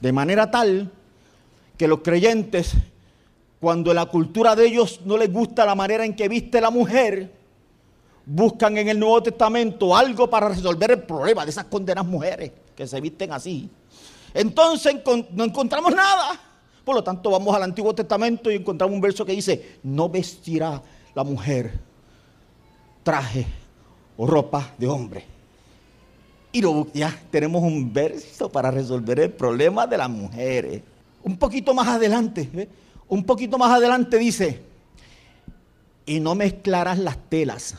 De 0.00 0.12
manera 0.12 0.50
tal 0.50 0.90
que 1.76 1.88
los 1.88 2.00
creyentes, 2.00 2.72
cuando 3.60 3.92
la 3.94 4.06
cultura 4.06 4.54
de 4.54 4.66
ellos 4.66 5.00
no 5.04 5.16
les 5.16 5.32
gusta 5.32 5.64
la 5.64 5.74
manera 5.74 6.04
en 6.04 6.14
que 6.14 6.28
viste 6.28 6.60
la 6.60 6.70
mujer, 6.70 7.32
buscan 8.26 8.76
en 8.78 8.88
el 8.88 8.98
Nuevo 8.98 9.22
Testamento 9.22 9.96
algo 9.96 10.28
para 10.28 10.48
resolver 10.48 10.92
el 10.92 11.02
problema 11.02 11.44
de 11.44 11.50
esas 11.50 11.64
condenas 11.64 12.06
mujeres 12.06 12.52
que 12.74 12.86
se 12.86 13.00
visten 13.00 13.32
así. 13.32 13.68
Entonces 14.32 14.96
no 15.32 15.44
encontramos 15.44 15.94
nada. 15.94 16.40
Por 16.84 16.94
lo 16.94 17.04
tanto, 17.04 17.30
vamos 17.30 17.54
al 17.54 17.62
Antiguo 17.62 17.94
Testamento 17.94 18.50
y 18.50 18.56
encontramos 18.56 18.94
un 18.94 19.00
verso 19.00 19.24
que 19.24 19.32
dice, 19.32 19.78
no 19.82 20.08
vestirá 20.08 20.82
la 21.14 21.24
mujer 21.24 21.72
traje 23.04 23.46
o 24.16 24.26
ropa 24.26 24.74
de 24.76 24.88
hombre. 24.88 25.24
Y 26.50 26.62
ya 26.92 27.16
tenemos 27.30 27.62
un 27.62 27.92
verso 27.92 28.50
para 28.50 28.70
resolver 28.70 29.20
el 29.20 29.30
problema 29.30 29.86
de 29.86 29.98
las 29.98 30.08
mujeres. 30.08 30.82
Un 31.24 31.36
poquito 31.38 31.74
más 31.74 31.88
adelante, 31.88 32.68
un 33.08 33.24
poquito 33.24 33.58
más 33.58 33.72
adelante 33.72 34.18
dice, 34.18 34.60
y 36.06 36.20
no 36.20 36.34
mezclarás 36.34 36.98
las 36.98 37.16
telas. 37.28 37.74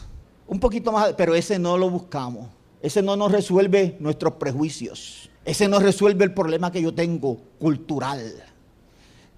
Un 0.48 0.60
poquito 0.60 0.92
más, 0.92 1.14
pero 1.14 1.36
ese 1.36 1.60
no 1.60 1.78
lo 1.78 1.90
buscamos. 1.90 2.48
Ese 2.82 3.02
no 3.02 3.16
nos 3.16 3.32
resuelve 3.32 3.98
nuestros 4.00 4.34
prejuicios. 4.34 5.30
Ese 5.44 5.68
no 5.68 5.80
resuelve 5.80 6.24
el 6.24 6.34
problema 6.34 6.72
que 6.72 6.82
yo 6.82 6.94
tengo 6.94 7.38
cultural. 7.60 8.44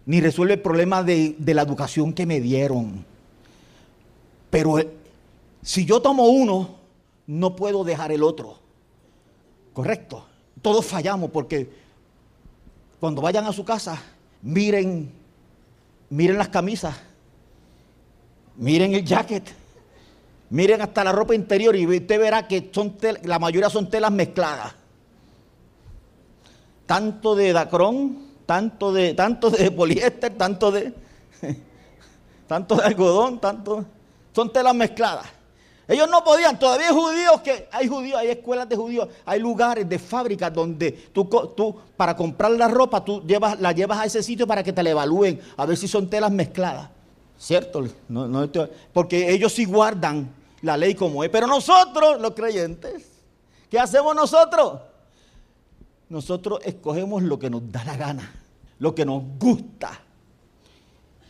Ni 0.05 0.21
resuelve 0.21 0.55
el 0.55 0.61
problema 0.61 1.03
de, 1.03 1.35
de 1.37 1.53
la 1.53 1.61
educación 1.61 2.13
que 2.13 2.25
me 2.25 2.39
dieron. 2.39 3.05
Pero 4.49 4.79
eh, 4.79 4.89
si 5.61 5.85
yo 5.85 6.01
tomo 6.01 6.27
uno, 6.27 6.77
no 7.27 7.57
puedo 7.57 7.83
dejar 7.83 8.13
el 8.13 8.23
otro. 8.23 8.57
¿Correcto? 9.73 10.25
Todos 10.61 10.85
fallamos 10.85 11.29
porque 11.31 11.86
cuando 12.99 13.21
vayan 13.21 13.45
a 13.45 13.53
su 13.53 13.63
casa, 13.63 14.01
miren, 14.41 15.11
miren 16.09 16.37
las 16.37 16.49
camisas, 16.49 16.95
miren 18.55 18.93
el 18.93 19.05
jacket, 19.05 19.53
miren 20.49 20.81
hasta 20.81 21.03
la 21.03 21.11
ropa 21.11 21.35
interior 21.35 21.75
y 21.75 21.85
usted 21.85 22.19
verá 22.19 22.47
que 22.47 22.69
son 22.73 22.97
la 23.23 23.39
mayoría 23.39 23.69
son 23.69 23.89
telas 23.89 24.11
mezcladas. 24.11 24.73
Tanto 26.85 27.35
de 27.35 27.51
dacrón, 27.51 28.27
tanto 28.45 28.93
de, 28.93 29.13
tanto 29.13 29.49
de 29.49 29.69
poliéster, 29.71 30.35
tanto 30.37 30.71
de, 30.71 30.93
tanto 32.47 32.75
de 32.77 32.83
algodón, 32.83 33.39
tanto, 33.39 33.85
son 34.33 34.51
telas 34.51 34.73
mezcladas. 34.73 35.36
Ellos 35.87 36.09
no 36.09 36.21
podían, 36.21 36.59
todavía 36.59 36.89
hay 36.89 36.93
judíos 36.93 37.41
que, 37.41 37.69
hay 37.71 37.87
judíos, 37.87 38.19
hay 38.19 38.27
escuelas 38.27 38.67
de 38.67 38.75
judíos, 38.75 39.07
hay 39.25 39.39
lugares 39.39 39.87
de 39.87 39.97
fábricas 39.97 40.53
donde 40.53 40.91
tú, 40.91 41.79
para 41.95 42.15
comprar 42.15 42.51
la 42.51 42.67
ropa, 42.67 43.05
tú 43.05 43.21
llevas, 43.25 43.57
la 43.61 43.71
llevas 43.71 43.99
a 43.99 44.05
ese 44.05 44.21
sitio 44.21 44.45
para 44.45 44.63
que 44.63 44.73
te 44.73 44.83
la 44.83 44.89
evalúen, 44.89 45.39
a 45.55 45.65
ver 45.65 45.77
si 45.77 45.87
son 45.87 46.09
telas 46.09 46.31
mezcladas. 46.31 46.89
¿Cierto? 47.39 47.85
porque 48.91 49.31
ellos 49.31 49.53
sí 49.53 49.65
guardan 49.65 50.33
la 50.63 50.75
ley 50.75 50.95
como 50.95 51.23
es. 51.23 51.29
Pero 51.29 51.45
nosotros, 51.45 52.19
los 52.19 52.31
creyentes, 52.31 53.05
¿qué 53.69 53.79
hacemos 53.79 54.15
nosotros? 54.15 54.79
Nosotros 56.09 56.59
escogemos 56.63 57.21
lo 57.21 57.37
que 57.37 57.49
nos 57.49 57.71
da 57.71 57.83
la 57.83 57.95
gana, 57.95 58.43
lo 58.79 58.95
que 58.95 59.05
nos 59.05 59.21
gusta. 59.37 60.01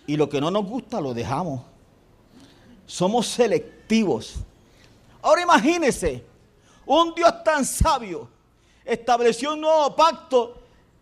Y 0.07 0.15
lo 0.15 0.29
que 0.29 0.39
no 0.39 0.49
nos 0.49 0.65
gusta 0.65 1.01
lo 1.01 1.13
dejamos. 1.13 1.61
Somos 2.85 3.27
selectivos. 3.27 3.76
Ahora 5.21 5.41
imagínese, 5.41 6.23
un 6.85 7.13
Dios 7.15 7.43
tan 7.43 7.65
sabio 7.65 8.29
estableció 8.85 9.53
un 9.53 9.61
nuevo 9.61 9.95
pacto 9.95 10.55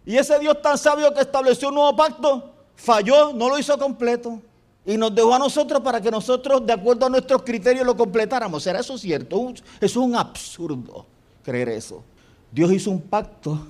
y 0.05 0.17
ese 0.17 0.39
Dios 0.39 0.61
tan 0.61 0.77
sabio 0.77 1.13
que 1.13 1.21
estableció 1.21 1.69
un 1.69 1.75
nuevo 1.75 1.95
pacto 1.95 2.51
falló, 2.75 3.33
no 3.33 3.49
lo 3.49 3.57
hizo 3.57 3.77
completo 3.77 4.41
y 4.85 4.97
nos 4.97 5.13
dejó 5.15 5.33
a 5.33 5.39
nosotros 5.39 5.81
para 5.81 5.99
que 5.99 6.11
nosotros, 6.11 6.65
de 6.65 6.73
acuerdo 6.73 7.07
a 7.07 7.09
nuestros 7.09 7.41
criterios, 7.41 7.85
lo 7.85 7.97
completáramos. 7.97 8.61
¿Será 8.61 8.79
eso 8.79 8.97
cierto? 8.97 9.53
Es 9.81 9.95
un 9.95 10.15
absurdo 10.15 11.05
creer 11.43 11.69
eso. 11.69 12.03
Dios 12.51 12.71
hizo 12.71 12.91
un 12.91 13.01
pacto. 13.01 13.67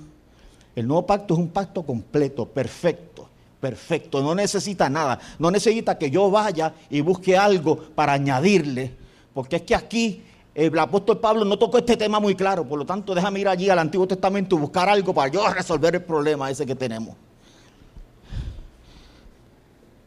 El 0.74 0.86
nuevo 0.86 1.06
pacto 1.06 1.34
es 1.34 1.40
un 1.40 1.48
pacto 1.48 1.82
completo, 1.82 2.46
perfecto, 2.46 3.28
perfecto. 3.58 4.20
No 4.20 4.34
necesita 4.34 4.90
nada. 4.90 5.18
No 5.38 5.50
necesita 5.50 5.96
que 5.96 6.10
yo 6.10 6.30
vaya 6.30 6.74
y 6.90 7.00
busque 7.00 7.36
algo 7.36 7.76
para 7.76 8.12
añadirle. 8.12 9.05
Porque 9.36 9.56
es 9.56 9.62
que 9.64 9.74
aquí 9.74 10.22
el 10.54 10.78
apóstol 10.78 11.20
Pablo 11.20 11.44
no 11.44 11.58
tocó 11.58 11.76
este 11.76 11.94
tema 11.94 12.18
muy 12.18 12.34
claro, 12.34 12.66
por 12.66 12.78
lo 12.78 12.86
tanto 12.86 13.14
déjame 13.14 13.40
ir 13.40 13.48
allí 13.48 13.68
al 13.68 13.78
Antiguo 13.78 14.08
Testamento 14.08 14.56
y 14.56 14.60
buscar 14.60 14.88
algo 14.88 15.12
para 15.12 15.30
yo 15.30 15.46
resolver 15.52 15.94
el 15.94 16.02
problema 16.02 16.50
ese 16.50 16.64
que 16.64 16.74
tenemos. 16.74 17.14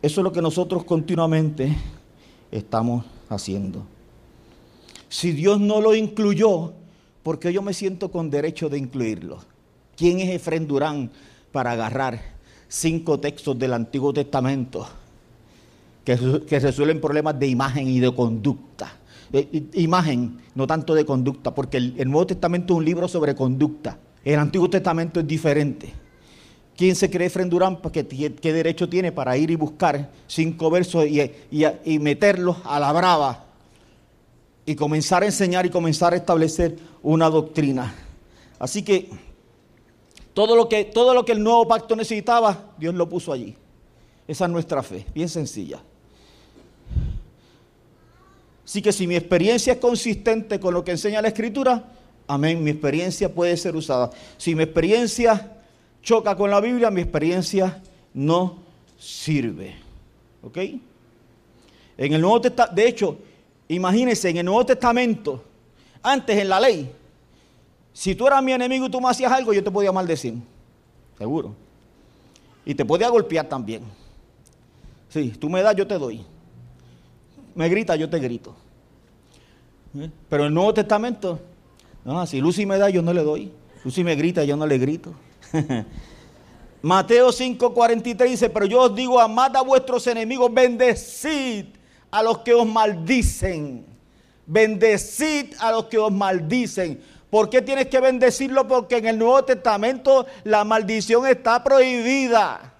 Eso 0.02 0.22
es 0.22 0.24
lo 0.24 0.32
que 0.32 0.42
nosotros 0.42 0.84
continuamente 0.84 1.78
estamos 2.50 3.06
haciendo. 3.30 3.86
Si 5.10 5.32
Dios 5.32 5.60
no 5.60 5.80
lo 5.80 5.94
incluyó, 5.94 6.74
¿por 7.22 7.38
qué 7.38 7.54
yo 7.54 7.62
me 7.62 7.76
siento 7.76 8.10
con 8.10 8.32
derecho 8.32 8.68
de 8.68 8.80
incluirlo? 8.80 9.44
¿Quién 9.96 10.22
es 10.22 10.30
Efren 10.30 10.66
Durán 10.66 11.12
para 11.52 11.74
agarrar 11.74 12.20
cinco 12.68 13.20
textos 13.20 13.60
del 13.60 13.74
Antiguo 13.74 14.12
Testamento 14.12 14.88
que, 16.04 16.18
que 16.48 16.60
resuelven 16.60 17.00
problemas 17.00 17.38
de 17.40 17.46
imagen 17.46 17.88
y 17.88 18.00
de 18.00 18.12
conducta? 18.12 18.96
Imagen, 19.74 20.42
no 20.56 20.68
tanto 20.68 20.96
de 20.96 21.06
conducta, 21.06 21.54
porque 21.54 21.78
el, 21.78 22.10
Nuevo 22.10 22.28
Testamento 22.28 22.74
es 22.74 22.78
un 22.78 22.86
libro 22.86 23.08
sobre 23.08 23.36
conducta. 23.36 24.00
El 24.24 24.40
Antiguo 24.40 24.70
Testamento 24.70 25.20
es 25.20 25.28
diferente. 25.28 25.94
¿Quién 26.76 26.96
se 26.96 27.10
cree 27.10 27.30
Fren 27.30 27.50
Durán? 27.50 27.80
¿Qué, 27.92 28.06
¿Qué 28.08 28.54
derecho 28.54 28.88
tiene 28.88 29.12
para 29.12 29.38
ir 29.38 29.52
y 29.52 29.56
buscar 29.56 30.12
cinco 30.28 30.70
versos 30.70 31.06
y, 31.08 31.32
y, 31.52 32.00
meterlos 32.00 32.58
a 32.64 32.80
la 32.80 32.92
brava 32.94 33.46
y 34.66 34.76
comenzar 34.76 35.24
a 35.24 35.26
enseñar 35.26 35.66
y 35.66 35.70
comenzar 35.70 36.14
a 36.14 36.16
establecer 36.16 36.78
una 37.04 37.30
doctrina? 37.30 37.94
Así 38.60 38.84
que 38.84 39.10
todo 40.34 40.56
lo 40.56 40.70
que, 40.70 40.86
todo 40.86 41.14
lo 41.14 41.26
que 41.26 41.34
el 41.34 41.44
nuevo 41.44 41.68
pacto 41.68 41.96
necesitaba, 41.96 42.74
Dios 42.78 42.96
lo 42.96 43.10
puso 43.10 43.34
allí. 43.34 43.56
Esa 44.28 44.46
es 44.46 44.52
nuestra 44.52 44.82
fe, 44.82 45.06
bien 45.14 45.28
sencilla. 45.28 45.82
Así 48.70 48.84
que 48.84 48.94
si 48.94 49.08
mi 49.08 49.16
experiencia 49.16 49.74
es 49.74 49.80
consistente 49.80 50.60
con 50.60 50.76
lo 50.76 50.84
que 50.84 50.92
enseña 50.92 51.24
la 51.24 51.30
Escritura, 51.30 51.86
amén, 52.28 52.64
mi 52.64 52.70
experiencia 52.70 53.34
puede 53.34 53.58
ser 53.58 53.76
usada. 53.76 54.12
Si 54.38 54.54
mi 54.54 54.62
experiencia 54.62 55.58
choca 56.04 56.36
con 56.36 56.52
la 56.52 56.62
Biblia, 56.62 56.92
mi 56.92 57.02
experiencia 57.02 57.82
no 58.14 58.60
sirve. 58.96 59.76
¿Ok? 60.44 60.58
En 61.98 62.14
el 62.14 62.22
Nuevo 62.22 62.42
Testamento, 62.42 62.76
de 62.76 62.88
hecho, 62.88 63.18
imagínense, 63.70 64.30
en 64.30 64.38
el 64.38 64.46
Nuevo 64.46 64.64
Testamento, 64.68 65.44
antes 66.04 66.38
en 66.38 66.50
la 66.50 66.60
ley, 66.60 66.92
si 67.92 68.14
tú 68.14 68.28
eras 68.28 68.44
mi 68.44 68.52
enemigo 68.52 68.86
y 68.86 68.92
tú 68.92 69.02
me 69.02 69.10
hacías 69.10 69.32
algo, 69.32 69.52
yo 69.52 69.64
te 69.64 69.72
podía 69.72 69.92
maldecir. 69.92 70.36
Seguro. 71.18 71.56
Y 72.64 72.76
te 72.76 72.86
podía 72.86 73.10
golpear 73.10 73.50
también. 73.50 73.82
Sí, 75.10 75.32
tú 75.40 75.50
me 75.50 75.64
das, 75.64 75.76
yo 75.76 75.88
te 75.88 75.98
doy. 75.98 76.24
Me 77.60 77.68
grita, 77.68 77.98
yo 77.98 78.10
te 78.10 78.20
grito. 78.20 78.56
¿Eh? 79.94 80.10
Pero 80.30 80.46
el 80.46 80.54
Nuevo 80.54 80.74
Testamento, 80.74 81.42
no, 82.06 82.26
si 82.26 82.40
Lucy 82.40 82.66
me 82.66 82.78
da, 82.78 82.90
yo 82.90 83.02
no 83.02 83.12
le 83.12 83.22
doy. 83.22 83.52
Lucy 83.84 84.02
me 84.02 84.16
grita, 84.16 84.46
yo 84.46 84.56
no 84.56 84.66
le 84.66 84.78
grito. 84.78 85.14
Mateo 86.82 87.32
5:43 87.34 88.30
dice, 88.30 88.50
pero 88.50 88.66
yo 88.66 88.84
os 88.84 88.96
digo, 88.96 89.20
amad 89.20 89.58
a 89.58 89.62
vuestros 89.62 90.08
enemigos, 90.08 90.54
bendecid 90.54 91.66
a 92.10 92.24
los 92.24 92.38
que 92.38 92.54
os 92.54 92.66
maldicen. 92.66 93.86
Bendecid 94.46 95.54
a 95.60 95.74
los 95.74 95.88
que 95.88 95.98
os 95.98 96.14
maldicen. 96.14 97.02
¿Por 97.30 97.50
qué 97.50 97.62
tienes 97.62 97.88
que 97.88 98.00
bendecirlo? 98.00 98.70
Porque 98.70 99.00
en 99.00 99.08
el 99.08 99.20
Nuevo 99.20 99.44
Testamento 99.44 100.26
la 100.46 100.64
maldición 100.64 101.28
está 101.28 101.62
prohibida. 101.62 102.74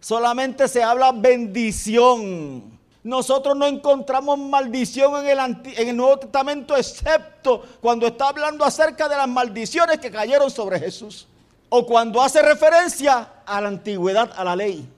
Solamente 0.00 0.66
se 0.66 0.82
habla 0.82 1.12
bendición. 1.12 2.77
Nosotros 3.02 3.56
no 3.56 3.66
encontramos 3.66 4.38
maldición 4.38 5.24
en 5.24 5.62
el, 5.76 5.96
Nuevo 5.96 6.18
Testamento, 6.18 6.76
excepto 6.76 7.62
cuando 7.80 8.06
está 8.06 8.28
hablando 8.28 8.64
acerca 8.64 9.08
de 9.08 9.16
las 9.16 9.28
maldiciones 9.28 9.98
que 9.98 10.10
cayeron 10.10 10.50
sobre 10.50 10.80
Jesús. 10.80 11.26
O 11.68 11.86
cuando 11.86 12.20
hace 12.20 12.42
referencia 12.42 13.42
a 13.46 13.60
la 13.60 13.68
antigüedad, 13.68 14.32
a 14.34 14.42
la 14.42 14.56
ley. 14.56 14.88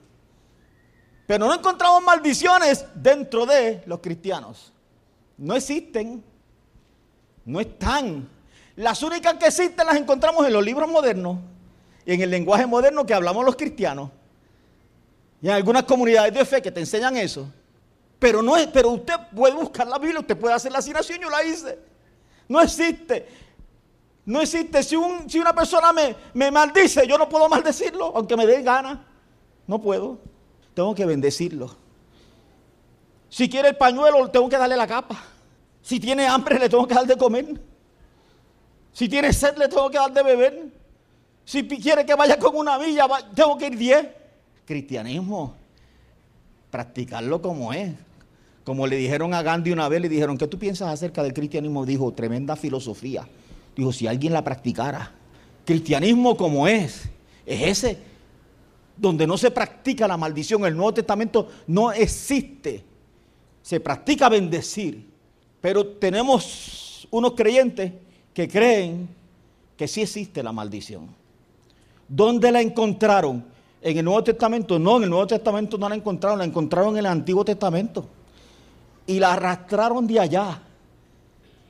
Pero 1.27 1.45
no 1.45 1.53
encontramos 1.53 2.01
maldiciones 2.03 2.85
dentro 2.95 3.45
de 3.45 3.83
los 3.85 3.99
cristianos. 3.99 4.73
No 5.37 5.55
existen. 5.55 6.23
No 7.45 7.59
están. 7.59 8.27
Las 8.75 9.03
únicas 9.03 9.35
que 9.35 9.47
existen 9.47 9.85
las 9.85 9.95
encontramos 9.95 10.45
en 10.45 10.53
los 10.53 10.63
libros 10.63 10.89
modernos 10.89 11.37
y 12.05 12.13
en 12.13 12.21
el 12.21 12.29
lenguaje 12.29 12.65
moderno 12.65 13.05
que 13.05 13.13
hablamos 13.13 13.45
los 13.45 13.55
cristianos. 13.55 14.09
Y 15.41 15.47
en 15.47 15.53
algunas 15.53 15.83
comunidades 15.83 16.33
de 16.33 16.45
fe 16.45 16.61
que 16.61 16.71
te 16.71 16.79
enseñan 16.79 17.17
eso. 17.17 17.47
Pero 18.21 18.43
no 18.43 18.55
es, 18.55 18.67
pero 18.67 18.91
usted 18.91 19.15
puede 19.35 19.55
buscar 19.55 19.87
la 19.87 19.97
Biblia, 19.97 20.19
usted 20.19 20.37
puede 20.37 20.53
hacer 20.53 20.71
la 20.71 20.77
asignación, 20.77 21.19
yo 21.19 21.27
la 21.27 21.43
hice. 21.43 21.79
No 22.47 22.61
existe. 22.61 23.27
No 24.23 24.39
existe. 24.39 24.83
Si, 24.83 24.95
un, 24.95 25.27
si 25.27 25.39
una 25.39 25.55
persona 25.55 25.91
me, 25.91 26.15
me 26.35 26.51
maldice, 26.51 27.07
yo 27.07 27.17
no 27.17 27.27
puedo 27.27 27.49
maldecirlo, 27.49 28.13
aunque 28.15 28.37
me 28.37 28.45
dé 28.45 28.61
gana. 28.61 29.07
No 29.65 29.81
puedo. 29.81 30.19
Tengo 30.75 30.93
que 30.93 31.03
bendecirlo. 31.03 31.75
Si 33.27 33.49
quiere 33.49 33.69
el 33.69 33.77
pañuelo, 33.77 34.29
tengo 34.29 34.47
que 34.47 34.57
darle 34.59 34.77
la 34.77 34.85
capa. 34.85 35.17
Si 35.81 35.99
tiene 35.99 36.27
hambre, 36.27 36.59
le 36.59 36.69
tengo 36.69 36.85
que 36.85 36.93
dar 36.93 37.07
de 37.07 37.17
comer. 37.17 37.59
Si 38.93 39.09
tiene 39.09 39.33
sed, 39.33 39.57
le 39.57 39.67
tengo 39.67 39.89
que 39.89 39.97
dar 39.97 40.13
de 40.13 40.21
beber. 40.21 40.67
Si 41.43 41.67
quiere 41.67 42.05
que 42.05 42.13
vaya 42.13 42.37
con 42.37 42.55
una 42.55 42.77
villa, 42.77 43.07
tengo 43.33 43.57
que 43.57 43.65
ir 43.65 43.77
diez. 43.79 44.07
Cristianismo, 44.63 45.55
practicarlo 46.69 47.41
como 47.41 47.73
es. 47.73 48.10
Como 48.63 48.85
le 48.85 48.95
dijeron 48.95 49.33
a 49.33 49.41
Gandhi 49.41 49.71
una 49.71 49.89
vez, 49.89 50.01
le 50.01 50.09
dijeron, 50.09 50.37
¿qué 50.37 50.47
tú 50.47 50.59
piensas 50.59 50.89
acerca 50.89 51.23
del 51.23 51.33
cristianismo? 51.33 51.85
Dijo, 51.85 52.11
tremenda 52.13 52.55
filosofía. 52.55 53.27
Dijo, 53.75 53.91
si 53.91 54.07
alguien 54.07 54.33
la 54.33 54.43
practicara. 54.43 55.11
Cristianismo 55.65 56.37
como 56.37 56.67
es, 56.67 57.09
es 57.45 57.61
ese, 57.61 57.97
donde 58.97 59.25
no 59.25 59.37
se 59.37 59.49
practica 59.49 60.07
la 60.07 60.17
maldición. 60.17 60.63
El 60.65 60.75
Nuevo 60.75 60.93
Testamento 60.93 61.47
no 61.67 61.91
existe. 61.91 62.83
Se 63.63 63.79
practica 63.79 64.29
bendecir. 64.29 65.09
Pero 65.59 65.85
tenemos 65.87 67.07
unos 67.09 67.33
creyentes 67.33 67.93
que 68.33 68.47
creen 68.47 69.09
que 69.75 69.87
sí 69.87 70.01
existe 70.01 70.43
la 70.43 70.51
maldición. 70.51 71.07
¿Dónde 72.07 72.51
la 72.51 72.61
encontraron? 72.61 73.43
En 73.81 73.97
el 73.97 74.05
Nuevo 74.05 74.23
Testamento. 74.23 74.77
No, 74.77 74.97
en 74.97 75.03
el 75.03 75.09
Nuevo 75.09 75.25
Testamento 75.25 75.77
no 75.79 75.89
la 75.89 75.95
encontraron, 75.95 76.37
la 76.37 76.45
encontraron 76.45 76.93
en 76.93 76.99
el 76.99 77.05
Antiguo 77.07 77.43
Testamento. 77.43 78.07
Y 79.11 79.19
la 79.19 79.33
arrastraron 79.33 80.07
de 80.07 80.21
allá 80.21 80.61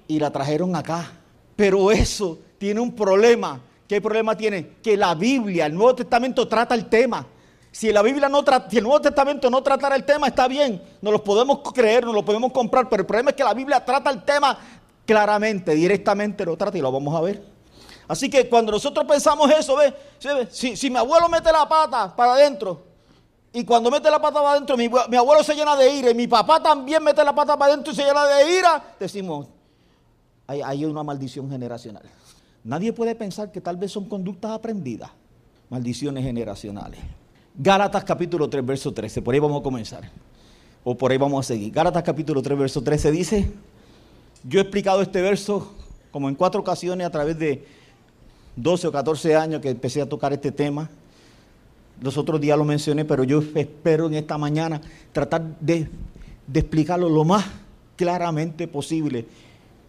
y 0.08 0.20
la 0.20 0.30
trajeron 0.30 0.76
acá. 0.76 1.12
Pero 1.56 1.92
eso 1.92 2.38
tiene 2.60 2.80
un 2.80 2.94
problema. 2.94 3.60
¿Qué 3.88 4.00
problema 4.00 4.38
tiene? 4.38 4.74
Que 4.84 4.96
la 4.96 5.16
Biblia, 5.16 5.66
el 5.66 5.74
Nuevo 5.74 5.96
Testamento 5.96 6.48
trata 6.48 6.76
el 6.76 6.86
tema. 6.86 7.26
Si 7.72 7.92
la 7.92 8.04
Biblia 8.04 8.30
no 8.30 8.44
si 8.70 8.78
el 8.78 8.84
Nuevo 8.84 9.02
Testamento 9.02 9.50
no 9.50 9.64
tratara 9.64 9.96
el 9.96 10.04
tema, 10.04 10.28
está 10.28 10.48
bien, 10.48 10.84
nos 11.02 11.14
lo 11.14 11.24
podemos 11.24 11.62
creer, 11.74 12.06
nos 12.06 12.14
lo 12.14 12.24
podemos 12.24 12.52
comprar, 12.52 12.88
pero 12.88 13.02
el 13.02 13.08
problema 13.08 13.32
es 13.32 13.36
que 13.36 13.44
la 13.44 13.56
Biblia 13.56 13.84
trata 13.84 14.12
el 14.12 14.22
tema 14.24 14.56
claramente, 15.04 15.74
directamente 15.74 16.46
lo 16.46 16.56
trata 16.56 16.78
y 16.78 16.82
lo 16.82 16.92
vamos 16.92 17.16
a 17.16 17.22
ver. 17.22 17.44
Así 18.08 18.30
que 18.30 18.48
cuando 18.48 18.72
nosotros 18.72 19.04
pensamos 19.08 19.50
eso, 19.50 19.76
ve, 19.78 19.96
si, 20.52 20.78
si 20.78 20.90
mi 20.92 20.98
abuelo 20.98 21.28
mete 21.28 21.52
la 21.52 21.68
pata 21.68 22.16
para 22.16 22.34
adentro, 22.34 22.91
y 23.54 23.66
cuando 23.66 23.92
mete 23.92 24.10
la 24.10 24.22
pata 24.22 24.40
para 24.40 24.52
adentro, 24.52 24.78
mi, 24.78 24.86
abuelo 24.86 25.44
se 25.44 25.54
llena 25.54 25.76
de 25.76 25.92
ira, 25.92 26.12
y 26.12 26.16
mi 26.16 26.28
papá 26.28 26.62
también 26.62 27.04
mete 27.04 27.24
la 27.24 27.36
pata 27.36 27.58
para 27.58 27.74
adentro 27.74 27.92
y 27.92 27.96
se 27.96 28.04
llena 28.04 28.26
de 28.26 28.58
ira, 28.58 28.96
decimos, 29.00 29.48
hay, 30.48 30.62
hay 30.62 30.86
una 30.86 31.04
maldición 31.04 31.50
generacional. 31.50 32.04
Nadie 32.64 32.94
puede 32.94 33.16
pensar 33.16 33.52
que 33.52 33.60
tal 33.60 33.78
vez 33.78 33.92
son 33.92 34.06
conductas 34.08 34.52
aprendidas, 34.52 35.12
maldiciones 35.70 36.24
generacionales. 36.24 37.00
Gálatas 37.56 38.04
capítulo 38.04 38.50
3, 38.50 38.66
verso 38.66 38.94
13. 38.94 39.22
Por 39.22 39.34
ahí 39.34 39.40
vamos 39.40 39.60
a 39.60 39.64
comenzar. 39.64 40.10
O 40.84 40.96
por 40.96 41.12
ahí 41.12 41.18
vamos 41.18 41.46
a 41.46 41.48
seguir. 41.48 41.72
Gálatas 41.74 42.04
capítulo 42.04 42.42
3, 42.42 42.58
verso 42.58 42.82
13 42.82 43.12
dice, 43.12 43.52
yo 44.44 44.60
he 44.60 44.62
explicado 44.62 45.02
este 45.02 45.22
verso 45.22 45.74
como 46.12 46.30
en 46.30 46.36
cuatro 46.36 46.62
ocasiones 46.62 47.06
a 47.06 47.10
través 47.10 47.38
de 47.38 47.66
12 48.56 48.88
o 48.88 48.92
14 48.92 49.36
años 49.36 49.62
que 49.62 49.70
empecé 49.70 50.02
a 50.02 50.10
tocar 50.10 50.34
este 50.34 50.52
tema. 50.52 50.90
Los 52.02 52.18
otros 52.18 52.42
días 52.42 52.58
lo 52.58 52.66
mencioné, 52.66 53.06
pero 53.06 53.24
yo 53.24 53.44
espero 53.56 54.08
en 54.08 54.16
esta 54.16 54.38
mañana 54.38 54.82
tratar 55.14 55.60
de, 55.60 55.88
de 56.48 56.60
explicarlo 56.60 57.08
lo 57.08 57.24
más 57.24 57.46
claramente 57.96 58.68
posible, 58.68 59.28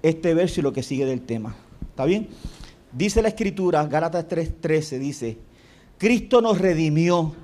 este 0.02 0.34
verso 0.34 0.60
y 0.60 0.62
lo 0.62 0.72
que 0.72 0.82
sigue 0.82 1.06
del 1.06 1.22
tema. 1.22 1.54
¿Está 1.88 2.04
bien? 2.04 2.28
Dice 2.92 3.22
la 3.22 3.28
escritura, 3.28 3.86
Gálatas 3.86 4.28
3:13, 4.28 4.98
dice, 4.98 5.38
Cristo 5.96 6.42
nos 6.42 6.58
redimió 6.58 7.34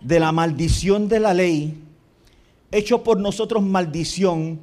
de 0.00 0.18
la 0.18 0.32
maldición 0.32 1.08
de 1.08 1.20
la 1.20 1.32
ley, 1.32 1.80
hecho 2.72 3.04
por 3.04 3.20
nosotros 3.20 3.62
maldición, 3.62 4.58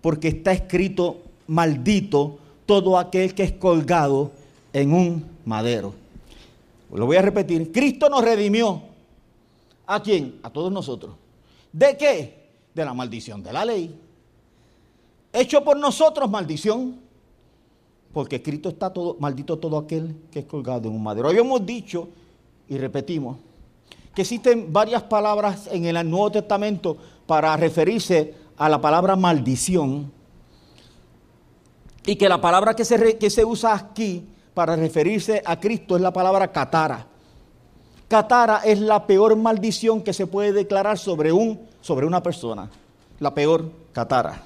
porque 0.00 0.28
está 0.28 0.52
escrito, 0.52 1.22
maldito 1.48 2.38
todo 2.66 2.98
aquel 2.98 3.34
que 3.34 3.42
es 3.42 3.52
colgado 3.52 4.30
en 4.72 4.92
un 4.92 5.24
madero. 5.44 5.94
Lo 6.92 7.06
voy 7.06 7.16
a 7.16 7.22
repetir, 7.22 7.72
Cristo 7.72 8.08
nos 8.08 8.22
redimió. 8.24 8.82
¿A 9.86 10.02
quién? 10.02 10.40
A 10.42 10.50
todos 10.50 10.72
nosotros. 10.72 11.14
¿De 11.72 11.96
qué? 11.96 12.48
De 12.74 12.84
la 12.84 12.94
maldición 12.94 13.42
de 13.42 13.52
la 13.52 13.64
ley. 13.64 14.00
Hecho 15.32 15.62
por 15.62 15.76
nosotros 15.76 16.30
maldición, 16.30 17.00
porque 18.12 18.42
Cristo 18.42 18.70
está 18.70 18.92
todo, 18.92 19.16
maldito 19.20 19.58
todo 19.58 19.76
aquel 19.76 20.16
que 20.30 20.40
es 20.40 20.44
colgado 20.46 20.88
en 20.88 20.94
un 20.94 21.02
madero. 21.02 21.28
Habíamos 21.28 21.64
dicho 21.66 22.08
y 22.68 22.78
repetimos 22.78 23.36
que 24.14 24.22
existen 24.22 24.72
varias 24.72 25.02
palabras 25.02 25.68
en 25.70 25.84
el 25.84 26.08
Nuevo 26.08 26.32
Testamento 26.32 26.96
para 27.26 27.54
referirse 27.56 28.34
a 28.56 28.68
la 28.68 28.80
palabra 28.80 29.16
maldición 29.16 30.10
y 32.06 32.16
que 32.16 32.28
la 32.28 32.40
palabra 32.40 32.74
que 32.74 32.84
se, 32.84 33.18
que 33.18 33.28
se 33.28 33.44
usa 33.44 33.74
aquí 33.74 34.24
para 34.56 34.74
referirse 34.74 35.42
a 35.44 35.60
Cristo 35.60 35.96
es 35.96 36.00
la 36.00 36.14
palabra 36.14 36.50
catara. 36.50 37.06
Catara 38.08 38.62
es 38.64 38.80
la 38.80 39.06
peor 39.06 39.36
maldición 39.36 40.00
que 40.00 40.14
se 40.14 40.26
puede 40.26 40.54
declarar 40.54 40.96
sobre, 40.96 41.30
un, 41.30 41.60
sobre 41.82 42.06
una 42.06 42.22
persona. 42.22 42.70
La 43.20 43.34
peor 43.34 43.70
catara. 43.92 44.40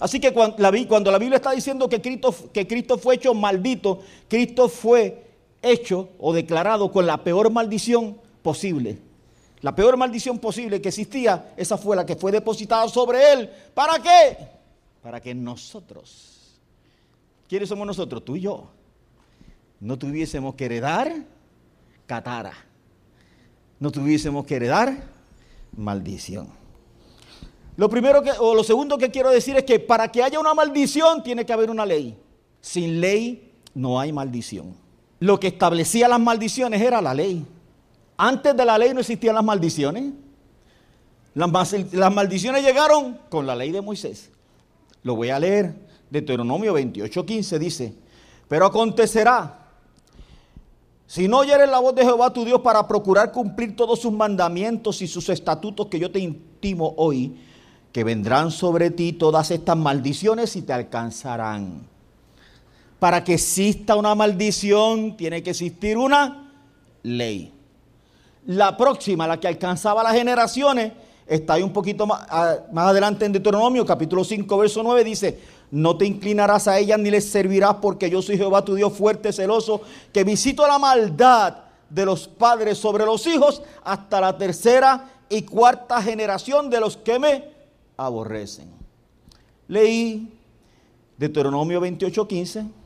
Así 0.00 0.18
que 0.18 0.32
cuando 0.32 0.56
la, 0.58 0.72
cuando 0.88 1.12
la 1.12 1.18
Biblia 1.18 1.36
está 1.36 1.52
diciendo 1.52 1.88
que 1.88 2.02
Cristo, 2.02 2.34
que 2.52 2.66
Cristo 2.66 2.98
fue 2.98 3.14
hecho 3.14 3.32
maldito, 3.34 4.00
Cristo 4.26 4.68
fue 4.68 5.26
hecho 5.62 6.08
o 6.18 6.32
declarado 6.32 6.90
con 6.90 7.06
la 7.06 7.22
peor 7.22 7.52
maldición 7.52 8.18
posible. 8.42 8.98
La 9.60 9.76
peor 9.76 9.96
maldición 9.96 10.40
posible 10.40 10.82
que 10.82 10.88
existía, 10.88 11.52
esa 11.56 11.78
fue 11.78 11.94
la 11.94 12.04
que 12.04 12.16
fue 12.16 12.32
depositada 12.32 12.88
sobre 12.88 13.32
él. 13.32 13.48
¿Para 13.74 14.02
qué? 14.02 14.36
Para 15.00 15.20
que 15.20 15.36
nosotros, 15.36 16.58
¿quiénes 17.48 17.68
somos 17.68 17.86
nosotros? 17.86 18.24
Tú 18.24 18.34
y 18.34 18.40
yo. 18.40 18.70
No 19.80 19.98
tuviésemos 19.98 20.54
que 20.54 20.66
heredar 20.66 21.12
catara. 22.06 22.52
No 23.78 23.90
tuviésemos 23.90 24.44
que 24.44 24.56
heredar 24.56 25.04
maldición. 25.76 26.48
Lo 27.76 27.88
primero 27.88 28.22
que, 28.22 28.32
o 28.32 28.54
lo 28.54 28.64
segundo 28.64 28.98
que 28.98 29.10
quiero 29.10 29.30
decir 29.30 29.56
es 29.56 29.64
que 29.64 29.78
para 29.78 30.10
que 30.10 30.22
haya 30.22 30.40
una 30.40 30.52
maldición 30.52 31.22
tiene 31.22 31.46
que 31.46 31.52
haber 31.52 31.70
una 31.70 31.86
ley. 31.86 32.18
Sin 32.60 33.00
ley 33.00 33.52
no 33.74 34.00
hay 34.00 34.12
maldición. 34.12 34.74
lo 35.20 35.40
que 35.40 35.48
establecía 35.48 36.08
las 36.08 36.20
maldiciones 36.20 36.80
era 36.80 37.00
la 37.00 37.14
ley. 37.14 37.44
Antes 38.16 38.56
de 38.56 38.64
la 38.64 38.76
ley 38.78 38.92
no 38.92 39.00
existían 39.00 39.34
las 39.36 39.44
maldiciones. 39.44 40.12
Las, 41.34 42.12
maldiciones 42.12 42.64
llegaron 42.64 43.18
con 43.28 43.46
la 43.46 43.54
ley 43.54 43.70
de 43.70 43.80
Moisés. 43.80 44.30
Lo 45.04 45.14
voy 45.14 45.30
a 45.30 45.38
leer. 45.38 45.72
Deuteronomio 46.10 46.74
28:15 46.74 47.58
dice, 47.58 47.94
pero 48.48 48.66
acontecerá, 48.66 49.57
si 51.08 51.26
no 51.26 51.38
oyeres 51.38 51.70
la 51.70 51.78
voz 51.78 51.94
de 51.94 52.04
Jehová 52.04 52.34
tu 52.34 52.44
Dios 52.44 52.60
para 52.60 52.86
procurar 52.86 53.32
cumplir 53.32 53.74
todos 53.74 53.98
sus 53.98 54.12
mandamientos 54.12 55.00
y 55.00 55.08
sus 55.08 55.30
estatutos 55.30 55.86
que 55.86 55.98
yo 55.98 56.10
te 56.10 56.18
intimo 56.18 56.92
hoy, 56.98 57.34
que 57.92 58.04
vendrán 58.04 58.50
sobre 58.50 58.90
ti 58.90 59.14
todas 59.14 59.50
estas 59.50 59.74
maldiciones 59.74 60.54
y 60.54 60.60
te 60.60 60.74
alcanzarán. 60.74 61.80
Para 62.98 63.24
que 63.24 63.34
exista 63.34 63.96
una 63.96 64.14
maldición, 64.14 65.16
tiene 65.16 65.42
que 65.42 65.50
existir 65.50 65.96
una 65.96 66.52
ley. 67.02 67.54
La 68.44 68.76
próxima, 68.76 69.26
la 69.26 69.40
que 69.40 69.48
alcanzaba 69.48 70.02
las 70.02 70.12
generaciones, 70.12 70.92
está 71.26 71.54
ahí 71.54 71.62
un 71.62 71.72
poquito 71.72 72.06
más, 72.06 72.26
más 72.70 72.88
adelante 72.88 73.24
en 73.24 73.32
Deuteronomio, 73.32 73.86
capítulo 73.86 74.24
5, 74.24 74.58
verso 74.58 74.82
9, 74.82 75.04
dice, 75.04 75.40
no 75.70 75.96
te 75.96 76.06
inclinarás 76.06 76.68
a 76.68 76.78
ellas 76.78 76.98
ni 76.98 77.10
les 77.10 77.30
servirás 77.30 77.76
porque 77.76 78.10
yo 78.10 78.22
soy 78.22 78.36
Jehová 78.36 78.64
tu 78.64 78.74
Dios 78.74 78.92
fuerte, 78.92 79.32
celoso, 79.32 79.82
que 80.12 80.24
visito 80.24 80.66
la 80.66 80.78
maldad 80.78 81.58
de 81.90 82.04
los 82.04 82.28
padres 82.28 82.78
sobre 82.78 83.04
los 83.04 83.26
hijos 83.26 83.62
hasta 83.84 84.20
la 84.20 84.36
tercera 84.36 85.10
y 85.28 85.42
cuarta 85.42 86.02
generación 86.02 86.70
de 86.70 86.80
los 86.80 86.96
que 86.96 87.18
me 87.18 87.44
aborrecen. 87.96 88.70
Leí 89.68 90.32
Deuteronomio 91.16 91.80
28, 91.80 92.28
15 92.28 92.78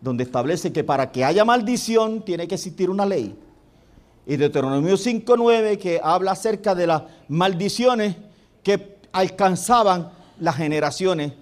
donde 0.00 0.24
establece 0.24 0.72
que 0.72 0.84
para 0.84 1.10
que 1.10 1.24
haya 1.24 1.44
maldición 1.44 2.22
tiene 2.22 2.46
que 2.46 2.54
existir 2.54 2.90
una 2.90 3.04
ley. 3.04 3.36
Y 4.26 4.36
Deuteronomio 4.36 4.94
5.9 4.94 5.78
que 5.78 6.00
habla 6.02 6.32
acerca 6.32 6.74
de 6.74 6.86
las 6.86 7.02
maldiciones 7.28 8.16
que 8.62 8.98
alcanzaban 9.12 10.10
las 10.38 10.56
generaciones 10.56 11.32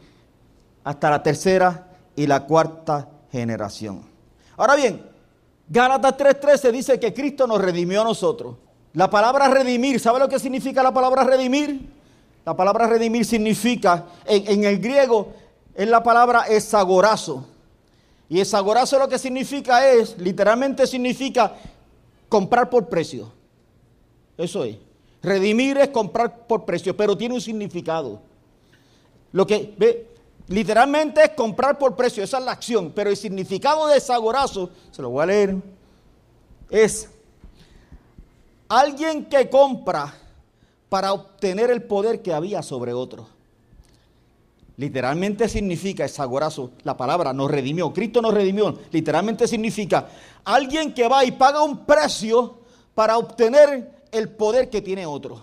hasta 0.86 1.10
la 1.10 1.20
tercera 1.20 1.88
y 2.14 2.28
la 2.28 2.46
cuarta 2.46 3.08
generación. 3.32 4.02
Ahora 4.56 4.76
bien, 4.76 5.02
Gálatas 5.68 6.16
3.13 6.16 6.70
dice 6.70 7.00
que 7.00 7.12
Cristo 7.12 7.44
nos 7.48 7.60
redimió 7.60 8.02
a 8.02 8.04
nosotros. 8.04 8.54
La 8.92 9.10
palabra 9.10 9.48
redimir, 9.48 9.98
¿sabe 9.98 10.20
lo 10.20 10.28
que 10.28 10.38
significa 10.38 10.84
la 10.84 10.94
palabra 10.94 11.24
redimir? 11.24 11.90
La 12.44 12.56
palabra 12.56 12.86
redimir 12.86 13.24
significa, 13.24 14.04
en, 14.24 14.46
en 14.46 14.64
el 14.64 14.78
griego, 14.78 15.32
es 15.74 15.88
la 15.88 16.04
palabra 16.04 16.42
esagorazo 16.42 17.44
y 18.28 18.38
esagorazo 18.38 18.96
lo 19.00 19.08
que 19.08 19.18
significa 19.18 19.90
es, 19.90 20.16
literalmente 20.18 20.86
significa 20.86 21.52
comprar 22.28 22.70
por 22.70 22.88
precio. 22.88 23.32
Eso 24.38 24.62
es. 24.62 24.76
Redimir 25.20 25.78
es 25.78 25.88
comprar 25.88 26.46
por 26.46 26.64
precio, 26.64 26.96
pero 26.96 27.18
tiene 27.18 27.34
un 27.34 27.40
significado. 27.40 28.20
Lo 29.32 29.44
que 29.48 29.74
ve, 29.76 30.15
literalmente 30.48 31.22
es 31.22 31.30
comprar 31.30 31.78
por 31.78 31.96
precio, 31.96 32.22
esa 32.22 32.38
es 32.38 32.44
la 32.44 32.52
acción, 32.52 32.92
pero 32.94 33.10
el 33.10 33.16
significado 33.16 33.86
de 33.88 33.98
esagorazo, 33.98 34.70
se 34.90 35.02
lo 35.02 35.10
voy 35.10 35.22
a 35.22 35.26
leer, 35.26 35.56
es 36.70 37.08
alguien 38.68 39.26
que 39.26 39.48
compra 39.48 40.14
para 40.88 41.12
obtener 41.12 41.70
el 41.70 41.82
poder 41.82 42.22
que 42.22 42.32
había 42.32 42.62
sobre 42.62 42.92
otro. 42.92 43.28
Literalmente 44.76 45.48
significa, 45.48 46.04
es 46.04 46.20
agorazo, 46.20 46.72
la 46.82 46.96
palabra 46.96 47.32
nos 47.32 47.50
redimió, 47.50 47.92
Cristo 47.92 48.20
nos 48.20 48.34
redimió, 48.34 48.78
literalmente 48.90 49.48
significa 49.48 50.08
alguien 50.44 50.92
que 50.92 51.08
va 51.08 51.24
y 51.24 51.32
paga 51.32 51.62
un 51.62 51.86
precio 51.86 52.58
para 52.94 53.16
obtener 53.16 54.04
el 54.12 54.28
poder 54.28 54.68
que 54.68 54.82
tiene 54.82 55.06
otro. 55.06 55.42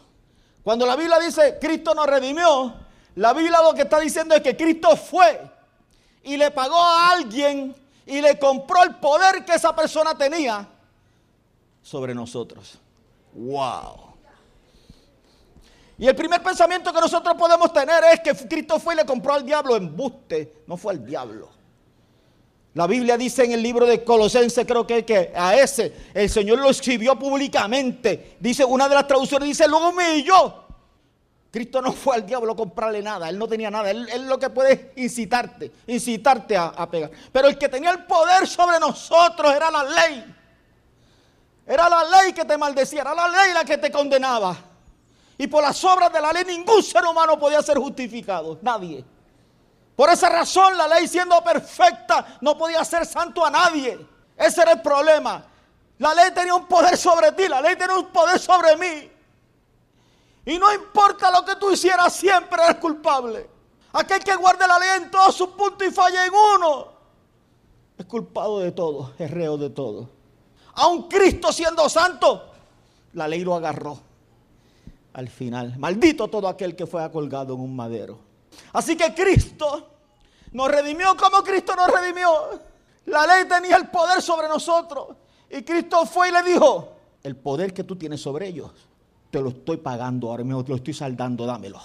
Cuando 0.64 0.86
la 0.86 0.96
Biblia 0.96 1.20
dice 1.20 1.58
Cristo 1.60 1.96
nos 1.96 2.06
redimió, 2.06 2.74
la 3.16 3.34
Biblia 3.34 3.62
lo 3.62 3.74
que 3.74 3.84
está 3.84 4.00
diciendo 4.00 4.36
es 4.36 4.42
que 4.42 4.56
Cristo 4.58 4.96
fue 4.96 5.42
y 6.24 6.38
le 6.38 6.52
pagó 6.52 6.82
a 6.82 7.12
alguien 7.12 7.76
y 8.06 8.22
le 8.22 8.40
compró 8.40 8.84
el 8.84 8.96
poder 8.96 9.46
que 9.46 9.54
esa 9.54 9.76
persona 9.76 10.18
tenía 10.18 10.68
sobre 11.82 12.16
nosotros. 12.16 12.80
¡Wow! 13.34 14.14
Y 15.98 16.08
el 16.08 16.16
primer 16.16 16.42
pensamiento 16.42 16.92
que 16.92 17.00
nosotros 17.00 17.36
podemos 17.38 17.72
tener 17.72 18.04
es 18.12 18.20
que 18.22 18.48
Cristo 18.48 18.80
fue 18.80 18.96
y 18.96 18.98
le 18.98 19.06
compró 19.06 19.34
al 19.34 19.46
diablo. 19.46 19.76
Embuste, 19.76 20.64
no 20.68 20.76
fue 20.76 20.94
al 20.94 21.06
diablo. 21.06 21.50
La 22.74 22.88
Biblia 22.88 23.18
dice 23.18 23.44
en 23.44 23.52
el 23.52 23.62
libro 23.62 23.86
de 23.86 24.04
Colosenses, 24.04 24.66
creo 24.66 24.88
que, 24.88 25.06
que 25.06 25.32
a 25.36 25.56
ese 25.56 25.94
el 26.14 26.28
Señor 26.30 26.58
lo 26.58 26.72
escribió 26.72 27.18
públicamente. 27.18 28.38
Dice, 28.40 28.66
una 28.66 28.90
de 28.90 28.96
las 28.96 29.08
traducciones 29.08 29.48
dice, 29.48 29.68
lo 29.68 29.90
humilló. 29.90 30.63
Cristo 31.54 31.84
no 31.84 31.94
fue 31.94 32.16
al 32.16 32.26
diablo 32.26 32.54
a 32.54 32.56
comprarle 32.56 33.04
nada, 33.04 33.30
él 33.30 33.38
no 33.38 33.48
tenía 33.48 33.70
nada, 33.70 33.92
él, 33.92 34.28
lo 34.28 34.40
que 34.40 34.50
puede 34.50 34.92
incitarte, 34.96 35.72
incitarte 35.86 36.58
a, 36.58 36.70
a 36.70 36.90
pegar. 36.90 37.12
Pero 37.32 37.48
el 37.48 37.60
que 37.60 37.70
tenía 37.70 37.92
el 37.92 38.06
poder 38.06 38.48
sobre 38.48 38.80
nosotros 38.80 39.54
era 39.54 39.70
la 39.70 39.84
ley. 39.84 40.36
Era 41.68 41.88
la 41.88 42.06
ley 42.06 42.34
que 42.34 42.44
te 42.44 42.58
maldecía, 42.58 43.02
era 43.02 43.14
la 43.14 43.28
ley 43.28 43.54
la 43.54 43.64
que 43.64 43.78
te 43.78 43.92
condenaba. 43.92 44.58
Y 45.38 45.46
por 45.46 45.62
las 45.62 45.84
obras 45.84 46.12
de 46.12 46.20
la 46.20 46.34
ley 46.34 46.44
ningún 46.44 46.82
ser 46.82 47.06
humano 47.06 47.38
podía 47.38 47.62
ser 47.62 47.78
justificado, 47.78 48.58
nadie. 48.64 49.06
Por 49.96 50.10
esa 50.10 50.30
razón 50.30 50.76
la 50.76 50.88
ley 50.88 51.08
siendo 51.08 51.40
perfecta 51.44 52.40
no 52.42 52.58
podía 52.58 52.84
ser 52.84 53.06
santo 53.06 53.46
a 53.46 53.52
nadie. 53.52 54.00
Ese 54.36 54.64
era 54.64 54.72
el 54.72 54.82
problema. 54.82 55.46
La 56.00 56.16
ley 56.16 56.32
tenía 56.32 56.56
un 56.56 56.66
poder 56.66 56.98
sobre 56.98 57.32
ti, 57.34 57.48
la 57.48 57.62
ley 57.62 57.76
tenía 57.76 57.96
un 57.96 58.08
poder 58.08 58.40
sobre 58.40 58.76
mí. 58.76 59.12
Y 60.46 60.58
no 60.58 60.74
importa 60.74 61.32
lo 61.32 61.46
que 61.46 61.56
tú 61.56 61.72
hicieras, 61.72 62.14
siempre 62.14 62.62
eres 62.64 62.78
culpable. 62.78 63.50
Aquel 63.94 64.24
que 64.24 64.36
guarde 64.36 64.68
la 64.68 64.80
ley 64.80 64.90
en 65.04 65.12
todos 65.12 65.36
sus 65.36 65.50
puntos 65.50 65.88
y 65.88 65.92
falla 65.92 66.26
en 66.26 66.34
uno, 66.34 66.88
es 67.98 68.06
culpado 68.06 68.60
de 68.60 68.72
todo, 68.72 69.14
es 69.18 69.30
reo 69.30 69.58
de 69.58 69.70
todo. 69.70 70.10
Aun 70.74 71.08
Cristo 71.08 71.52
siendo 71.52 71.88
santo, 71.88 72.52
la 73.14 73.28
ley 73.28 73.44
lo 73.44 73.54
agarró 73.54 74.00
al 75.14 75.30
final. 75.30 75.78
Maldito 75.78 76.28
todo 76.28 76.48
aquel 76.48 76.76
que 76.76 76.88
fue 76.88 77.10
colgado 77.12 77.54
en 77.54 77.62
un 77.62 77.76
madero. 77.76 78.20
Así 78.74 78.96
que 78.96 79.14
Cristo 79.14 79.88
nos 80.52 80.68
redimió 80.70 81.16
como 81.16 81.44
Cristo 81.44 81.76
nos 81.76 81.88
redimió. 81.88 82.30
La 83.06 83.28
ley 83.28 83.46
tenía 83.48 83.76
el 83.76 83.90
poder 83.90 84.22
sobre 84.22 84.48
nosotros. 84.48 85.10
Y 85.50 85.62
Cristo 85.62 86.06
fue 86.06 86.30
y 86.30 86.32
le 86.32 86.44
dijo, 86.44 86.94
el 87.22 87.36
poder 87.36 87.74
que 87.74 87.84
tú 87.84 87.96
tienes 87.96 88.22
sobre 88.22 88.48
ellos, 88.48 88.72
te 89.34 89.42
lo 89.42 89.50
estoy 89.50 89.78
pagando 89.78 90.30
ahora 90.30 90.44
mismo, 90.44 90.64
te 90.64 90.70
lo 90.70 90.76
estoy 90.76 90.94
saldando, 90.94 91.48
dámelo. 91.48 91.82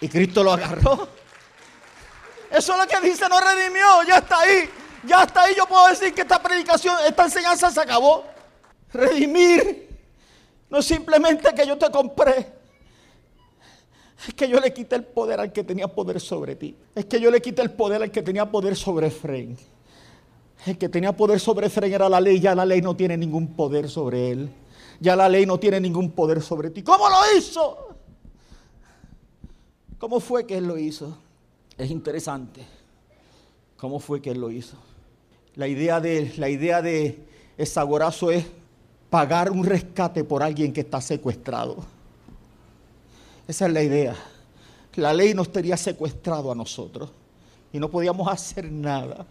Y 0.00 0.08
Cristo 0.08 0.42
lo 0.42 0.50
agarró. 0.50 1.06
Eso 2.50 2.72
es 2.72 2.78
lo 2.78 2.86
que 2.88 3.08
dice, 3.08 3.28
nos 3.28 3.40
redimió, 3.40 4.02
ya 4.04 4.16
está 4.16 4.40
ahí. 4.40 4.68
Ya 5.06 5.22
está 5.22 5.42
ahí, 5.42 5.54
yo 5.56 5.64
puedo 5.66 5.86
decir 5.86 6.12
que 6.12 6.22
esta 6.22 6.42
predicación, 6.42 6.96
esta 7.06 7.24
enseñanza 7.24 7.70
se 7.70 7.80
acabó. 7.80 8.24
Redimir 8.92 9.96
no 10.68 10.78
es 10.78 10.86
simplemente 10.86 11.54
que 11.54 11.64
yo 11.64 11.78
te 11.78 11.88
compré. 11.88 12.52
Es 14.26 14.34
que 14.34 14.48
yo 14.48 14.58
le 14.58 14.74
quité 14.74 14.96
el 14.96 15.04
poder 15.04 15.38
al 15.38 15.52
que 15.52 15.62
tenía 15.62 15.86
poder 15.86 16.20
sobre 16.20 16.56
ti. 16.56 16.74
Es 16.96 17.04
que 17.04 17.20
yo 17.20 17.30
le 17.30 17.40
quité 17.40 17.62
el 17.62 17.70
poder 17.70 18.02
al 18.02 18.10
que 18.10 18.22
tenía 18.22 18.50
poder 18.50 18.74
sobre 18.74 19.06
Efraín. 19.06 19.56
El 20.66 20.76
que 20.76 20.88
tenía 20.88 21.12
poder 21.12 21.38
sobre 21.38 21.68
Efraín 21.68 21.94
era 21.94 22.08
la 22.08 22.20
ley. 22.20 22.40
Ya 22.40 22.56
la 22.56 22.66
ley 22.66 22.82
no 22.82 22.96
tiene 22.96 23.16
ningún 23.16 23.54
poder 23.54 23.88
sobre 23.88 24.32
él. 24.32 24.50
Ya 25.00 25.14
la 25.14 25.28
ley 25.28 25.46
no 25.46 25.58
tiene 25.58 25.80
ningún 25.80 26.10
poder 26.10 26.42
sobre 26.42 26.70
ti. 26.70 26.82
¿Cómo 26.82 27.08
lo 27.08 27.38
hizo? 27.38 27.88
¿Cómo 29.98 30.20
fue 30.20 30.46
que 30.46 30.56
él 30.58 30.66
lo 30.66 30.78
hizo? 30.78 31.16
Es 31.76 31.90
interesante. 31.90 32.64
¿Cómo 33.76 34.00
fue 34.00 34.20
que 34.20 34.30
él 34.30 34.40
lo 34.40 34.50
hizo? 34.50 34.76
La 35.54 35.68
idea 35.68 36.00
de, 36.00 36.32
la 36.36 36.48
idea 36.48 36.82
de 36.82 37.24
Esagorazo 37.56 38.30
es 38.30 38.44
pagar 39.10 39.50
un 39.50 39.64
rescate 39.64 40.24
por 40.24 40.42
alguien 40.42 40.72
que 40.72 40.80
está 40.80 41.00
secuestrado. 41.00 41.76
Esa 43.46 43.66
es 43.66 43.72
la 43.72 43.82
idea. 43.82 44.14
La 44.96 45.12
ley 45.12 45.32
nos 45.32 45.50
tenía 45.52 45.76
secuestrado 45.76 46.50
a 46.50 46.54
nosotros 46.54 47.10
y 47.72 47.78
no 47.78 47.88
podíamos 47.88 48.28
hacer 48.28 48.70
nada. 48.70 49.26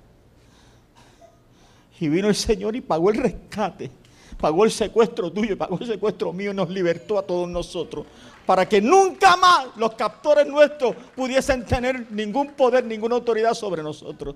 Y 1.99 2.09
vino 2.09 2.27
el 2.27 2.35
Señor 2.35 2.75
y 2.75 2.81
pagó 2.81 3.09
el 3.09 3.17
rescate, 3.17 3.91
pagó 4.39 4.65
el 4.65 4.71
secuestro 4.71 5.31
tuyo, 5.31 5.57
pagó 5.57 5.77
el 5.79 5.87
secuestro 5.87 6.33
mío 6.33 6.51
y 6.51 6.53
nos 6.53 6.69
libertó 6.69 7.17
a 7.17 7.23
todos 7.23 7.47
nosotros. 7.49 8.05
Para 8.45 8.67
que 8.67 8.81
nunca 8.81 9.35
más 9.35 9.67
los 9.75 9.93
captores 9.95 10.47
nuestros 10.47 10.95
pudiesen 11.15 11.65
tener 11.65 12.09
ningún 12.11 12.53
poder, 12.53 12.85
ninguna 12.85 13.15
autoridad 13.15 13.53
sobre 13.53 13.83
nosotros. 13.83 14.35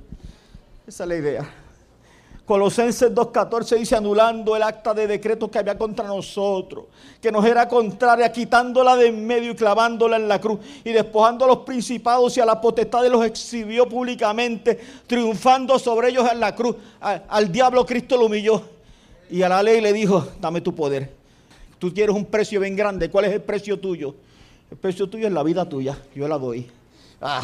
Esa 0.85 1.03
es 1.03 1.07
la 1.07 1.15
idea. 1.15 1.49
Colosenses 2.45 3.13
2.14 3.13 3.77
dice, 3.77 3.95
anulando 3.95 4.57
el 4.57 4.63
acta 4.63 4.93
de 4.93 5.07
decreto 5.07 5.49
que 5.49 5.59
había 5.59 5.77
contra 5.77 6.05
nosotros, 6.05 6.85
que 7.21 7.31
nos 7.31 7.45
era 7.45 7.65
contraria, 7.67 8.29
quitándola 8.29 8.97
de 8.97 9.07
en 9.07 9.25
medio 9.25 9.51
y 9.51 9.55
clavándola 9.55 10.17
en 10.17 10.27
la 10.27 10.41
cruz, 10.41 10.59
y 10.83 10.91
despojando 10.91 11.45
a 11.45 11.47
los 11.47 11.59
principados 11.59 12.35
y 12.35 12.41
a 12.41 12.45
la 12.45 12.59
potestad 12.59 13.03
de 13.03 13.09
los 13.09 13.23
exhibió 13.23 13.87
públicamente, 13.87 14.77
triunfando 15.07 15.79
sobre 15.79 16.09
ellos 16.09 16.29
en 16.29 16.41
la 16.41 16.53
cruz. 16.53 16.75
al 16.99 17.49
diablo 17.51 17.85
Cristo 17.85 18.17
lo 18.17 18.25
humilló, 18.25 18.61
y 19.31 19.41
a 19.43 19.49
la 19.49 19.63
ley 19.63 19.81
le 19.81 19.93
dijo, 19.93 20.27
dame 20.39 20.61
tu 20.61 20.75
poder. 20.75 21.11
Tú 21.79 21.93
quieres 21.93 22.15
un 22.15 22.25
precio 22.25 22.59
bien 22.59 22.75
grande, 22.75 23.09
¿cuál 23.09 23.25
es 23.25 23.33
el 23.33 23.41
precio 23.41 23.79
tuyo? 23.79 24.13
El 24.69 24.77
precio 24.77 25.09
tuyo 25.09 25.27
es 25.27 25.33
la 25.33 25.41
vida 25.43 25.67
tuya, 25.67 25.97
yo 26.13 26.27
la 26.27 26.37
doy. 26.37 26.67
Ah, 27.19 27.43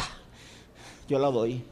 yo 1.08 1.18
la 1.18 1.30
doy. 1.30 1.62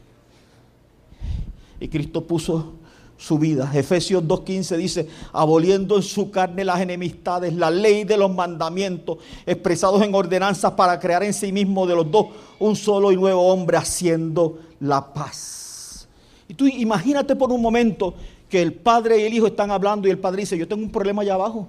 Y 1.79 1.87
Cristo 1.87 2.25
puso 2.25 2.73
su 3.17 3.39
vida. 3.39 3.71
Efesios 3.73 4.23
2.15 4.23 4.77
dice, 4.77 5.07
aboliendo 5.33 5.95
en 5.95 6.03
su 6.03 6.29
carne 6.29 6.63
las 6.63 6.79
enemistades, 6.79 7.53
la 7.53 7.71
ley 7.71 8.03
de 8.03 8.17
los 8.17 8.33
mandamientos 8.33 9.17
expresados 9.45 10.01
en 10.03 10.13
ordenanzas 10.13 10.73
para 10.73 10.99
crear 10.99 11.23
en 11.23 11.33
sí 11.33 11.51
mismo 11.51 11.87
de 11.87 11.95
los 11.95 12.09
dos 12.09 12.27
un 12.59 12.75
solo 12.75 13.11
y 13.11 13.15
nuevo 13.15 13.41
hombre 13.47 13.77
haciendo 13.77 14.59
la 14.79 15.13
paz. 15.13 16.07
Y 16.47 16.53
tú 16.53 16.67
imagínate 16.67 17.35
por 17.35 17.51
un 17.51 17.61
momento 17.61 18.13
que 18.49 18.61
el 18.61 18.73
padre 18.73 19.19
y 19.19 19.23
el 19.23 19.33
hijo 19.33 19.47
están 19.47 19.71
hablando 19.71 20.07
y 20.07 20.11
el 20.11 20.19
padre 20.19 20.41
dice, 20.41 20.57
yo 20.57 20.67
tengo 20.67 20.83
un 20.83 20.91
problema 20.91 21.21
allá 21.21 21.33
abajo, 21.33 21.67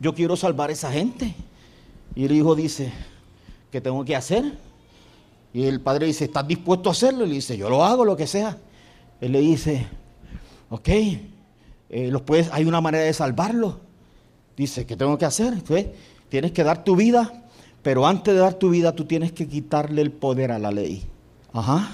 yo 0.00 0.14
quiero 0.14 0.36
salvar 0.36 0.70
a 0.70 0.72
esa 0.72 0.90
gente. 0.90 1.34
Y 2.14 2.24
el 2.24 2.32
hijo 2.32 2.54
dice, 2.54 2.92
¿qué 3.72 3.80
tengo 3.80 4.04
que 4.04 4.14
hacer? 4.14 4.44
Y 5.52 5.64
el 5.64 5.80
padre 5.80 6.06
dice, 6.06 6.24
¿estás 6.24 6.46
dispuesto 6.46 6.88
a 6.88 6.92
hacerlo? 6.92 7.24
Y 7.24 7.28
le 7.28 7.34
dice, 7.36 7.56
yo 7.56 7.68
lo 7.68 7.84
hago, 7.84 8.04
lo 8.04 8.16
que 8.16 8.26
sea. 8.26 8.58
Él 9.20 9.32
le 9.32 9.40
dice, 9.40 9.86
ok, 10.70 10.88
eh, 10.88 12.08
los 12.10 12.22
puedes, 12.22 12.52
hay 12.52 12.64
una 12.64 12.80
manera 12.80 13.04
de 13.04 13.12
salvarlo. 13.12 13.80
Dice, 14.56 14.86
¿qué 14.86 14.96
tengo 14.96 15.18
que 15.18 15.24
hacer? 15.24 15.54
tienes 16.28 16.52
que 16.52 16.64
dar 16.64 16.84
tu 16.84 16.96
vida, 16.96 17.44
pero 17.82 18.06
antes 18.06 18.34
de 18.34 18.40
dar 18.40 18.54
tu 18.54 18.70
vida 18.70 18.94
tú 18.94 19.04
tienes 19.04 19.32
que 19.32 19.48
quitarle 19.48 20.02
el 20.02 20.10
poder 20.10 20.52
a 20.52 20.58
la 20.58 20.70
ley. 20.70 21.04
Ajá. 21.52 21.88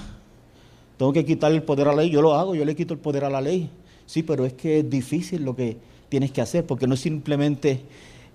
Tengo 0.97 1.13
que 1.13 1.25
quitarle 1.25 1.57
el 1.57 1.63
poder 1.63 1.87
a 1.87 1.91
la 1.91 2.01
ley. 2.01 2.11
Yo 2.11 2.21
lo 2.21 2.33
hago, 2.35 2.55
yo 2.55 2.65
le 2.65 2.75
quito 2.75 2.93
el 2.93 2.99
poder 2.99 3.25
a 3.25 3.29
la 3.29 3.41
ley. 3.41 3.69
Sí, 4.11 4.23
pero 4.23 4.45
es 4.45 4.51
que 4.51 4.79
es 4.79 4.89
difícil 4.89 5.45
lo 5.45 5.55
que 5.55 5.77
tienes 6.09 6.31
que 6.33 6.41
hacer, 6.41 6.65
porque 6.65 6.85
no 6.85 6.95
es 6.95 6.99
simplemente 6.99 7.81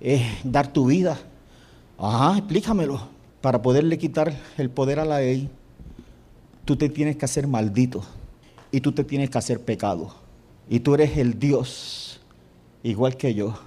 eh, 0.01 0.27
dar 0.43 0.73
tu 0.73 0.87
vida. 0.87 1.19
Ajá, 1.99 2.39
explícamelo. 2.39 2.99
Para 3.43 3.61
poderle 3.61 3.99
quitar 3.99 4.35
el 4.57 4.71
poder 4.71 5.01
a 5.01 5.05
la 5.05 5.19
ley, 5.19 5.51
tú 6.65 6.77
te 6.77 6.89
tienes 6.89 7.17
que 7.17 7.27
hacer 7.27 7.47
maldito 7.47 8.03
y 8.73 8.81
tú 8.81 8.93
te 8.93 9.05
tienes 9.05 9.29
que 9.29 9.37
hacer 9.37 9.61
pecado. 9.61 10.15
Y 10.71 10.81
tú 10.81 10.95
eres 10.95 11.19
el 11.19 11.39
Dios, 11.39 12.23
igual 12.83 13.19
que 13.19 13.35
yo, 13.35 13.59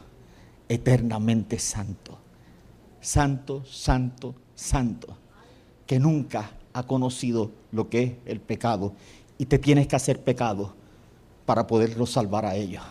eternamente 0.67 1.59
santo. 1.59 2.17
Santo, 3.01 3.63
santo, 3.67 4.33
santo, 4.55 5.15
que 5.85 5.99
nunca 5.99 6.53
ha 6.73 6.87
conocido 6.87 7.51
lo 7.71 7.87
que 7.87 8.01
es 8.01 8.13
el 8.25 8.39
pecado. 8.39 8.93
Y 9.37 9.45
te 9.45 9.59
tienes 9.59 9.85
que 9.85 9.95
hacer 9.95 10.23
pecado 10.23 10.78
para 11.49 11.65
poderlo 11.65 12.05
salvar 12.05 12.45
a 12.45 12.55
ellos. 12.55 12.83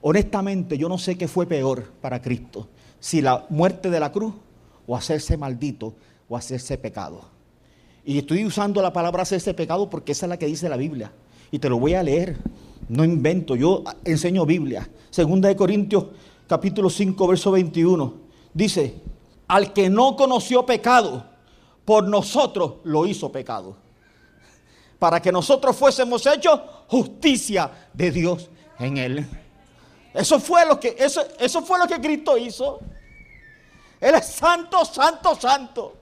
Honestamente, 0.00 0.78
yo 0.78 0.88
no 0.88 0.96
sé 0.96 1.18
qué 1.18 1.28
fue 1.28 1.44
peor 1.44 1.84
para 2.00 2.22
Cristo, 2.22 2.68
si 2.98 3.20
la 3.20 3.44
muerte 3.50 3.90
de 3.90 4.00
la 4.00 4.10
cruz 4.10 4.32
o 4.86 4.96
hacerse 4.96 5.36
maldito 5.36 5.92
o 6.26 6.38
hacerse 6.38 6.78
pecado. 6.78 7.20
Y 8.02 8.16
estoy 8.16 8.46
usando 8.46 8.80
la 8.80 8.94
palabra 8.94 9.24
hacerse 9.24 9.52
pecado 9.52 9.90
porque 9.90 10.12
esa 10.12 10.24
es 10.24 10.30
la 10.30 10.38
que 10.38 10.46
dice 10.46 10.70
la 10.70 10.78
Biblia. 10.78 11.12
Y 11.50 11.58
te 11.58 11.68
lo 11.68 11.78
voy 11.78 11.92
a 11.92 12.02
leer. 12.02 12.38
No 12.88 13.04
invento, 13.04 13.56
yo 13.56 13.84
enseño 14.06 14.46
Biblia. 14.46 14.88
Segunda 15.10 15.50
de 15.50 15.56
Corintios 15.56 16.06
capítulo 16.46 16.88
5 16.88 17.28
verso 17.28 17.50
21. 17.50 18.14
Dice, 18.54 18.94
al 19.48 19.74
que 19.74 19.90
no 19.90 20.16
conoció 20.16 20.64
pecado, 20.64 21.26
por 21.84 22.08
nosotros 22.08 22.76
lo 22.84 23.04
hizo 23.04 23.30
pecado. 23.30 23.76
Para 24.98 25.20
que 25.20 25.30
nosotros 25.30 25.76
fuésemos 25.76 26.24
hechos 26.26 26.60
justicia 26.88 27.70
de 27.92 28.10
Dios 28.10 28.48
en 28.78 28.96
él. 28.96 29.26
Eso 30.14 30.40
fue 30.40 30.64
lo 30.64 30.80
que, 30.80 30.96
eso, 30.98 31.22
eso 31.38 31.62
fue 31.62 31.78
lo 31.78 31.86
que 31.86 32.00
Cristo 32.00 32.38
hizo. 32.38 32.80
Él 34.00 34.14
es 34.14 34.26
santo, 34.26 34.84
santo, 34.84 35.34
santo. 35.34 35.96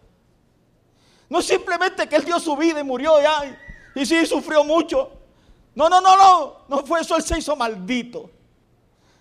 No 1.28 1.42
simplemente 1.42 2.08
que 2.08 2.16
Él 2.16 2.24
dio 2.24 2.38
su 2.38 2.56
vida 2.56 2.80
y 2.80 2.84
murió 2.84 3.20
ya. 3.20 3.58
Y 3.94 4.06
sí, 4.06 4.24
sufrió 4.26 4.62
mucho. 4.62 5.10
No, 5.74 5.88
no, 5.88 6.00
no, 6.00 6.16
no. 6.16 6.56
No 6.68 6.86
fue 6.86 7.00
eso, 7.00 7.16
Él 7.16 7.22
se 7.22 7.38
hizo 7.38 7.56
maldito. 7.56 8.30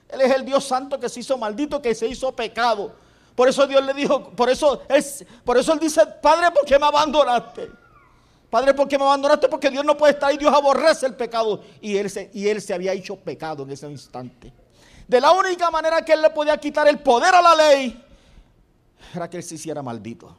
Él 0.09 0.21
es 0.21 0.31
el 0.31 0.45
Dios 0.45 0.63
santo 0.63 0.99
que 0.99 1.09
se 1.09 1.21
hizo 1.21 1.37
maldito, 1.37 1.81
que 1.81 1.95
se 1.95 2.07
hizo 2.07 2.31
pecado. 2.35 2.95
Por 3.35 3.49
eso 3.49 3.65
Dios 3.65 3.83
le 3.83 3.93
dijo, 3.95 4.29
por 4.31 4.49
eso, 4.49 4.83
es, 4.89 5.25
por 5.43 5.57
eso 5.57 5.73
Él 5.73 5.79
dice, 5.79 6.05
Padre, 6.05 6.51
¿por 6.51 6.65
qué 6.65 6.77
me 6.77 6.85
abandonaste? 6.85 7.71
Padre, 8.53 8.75
¿por 8.75 8.87
qué 8.87 8.99
me 8.99 9.03
abandonaste? 9.03 9.49
Porque 9.49 9.71
Dios 9.71 9.83
no 9.83 9.97
puede 9.97 10.13
estar 10.13 10.29
ahí, 10.29 10.37
Dios 10.37 10.53
aborrece 10.53 11.07
el 11.07 11.15
pecado. 11.15 11.63
Y 11.81 11.97
él, 11.97 12.07
se, 12.07 12.29
y 12.35 12.47
él 12.47 12.61
se 12.61 12.71
había 12.71 12.93
hecho 12.93 13.15
pecado 13.15 13.63
en 13.63 13.71
ese 13.71 13.89
instante. 13.89 14.53
De 15.07 15.19
la 15.19 15.31
única 15.31 15.71
manera 15.71 16.05
que 16.05 16.13
Él 16.13 16.21
le 16.21 16.29
podía 16.29 16.55
quitar 16.57 16.87
el 16.87 16.99
poder 16.99 17.33
a 17.33 17.41
la 17.41 17.55
ley, 17.55 17.99
era 19.11 19.27
que 19.27 19.37
Él 19.37 19.43
se 19.43 19.55
hiciera 19.55 19.81
maldito. 19.81 20.37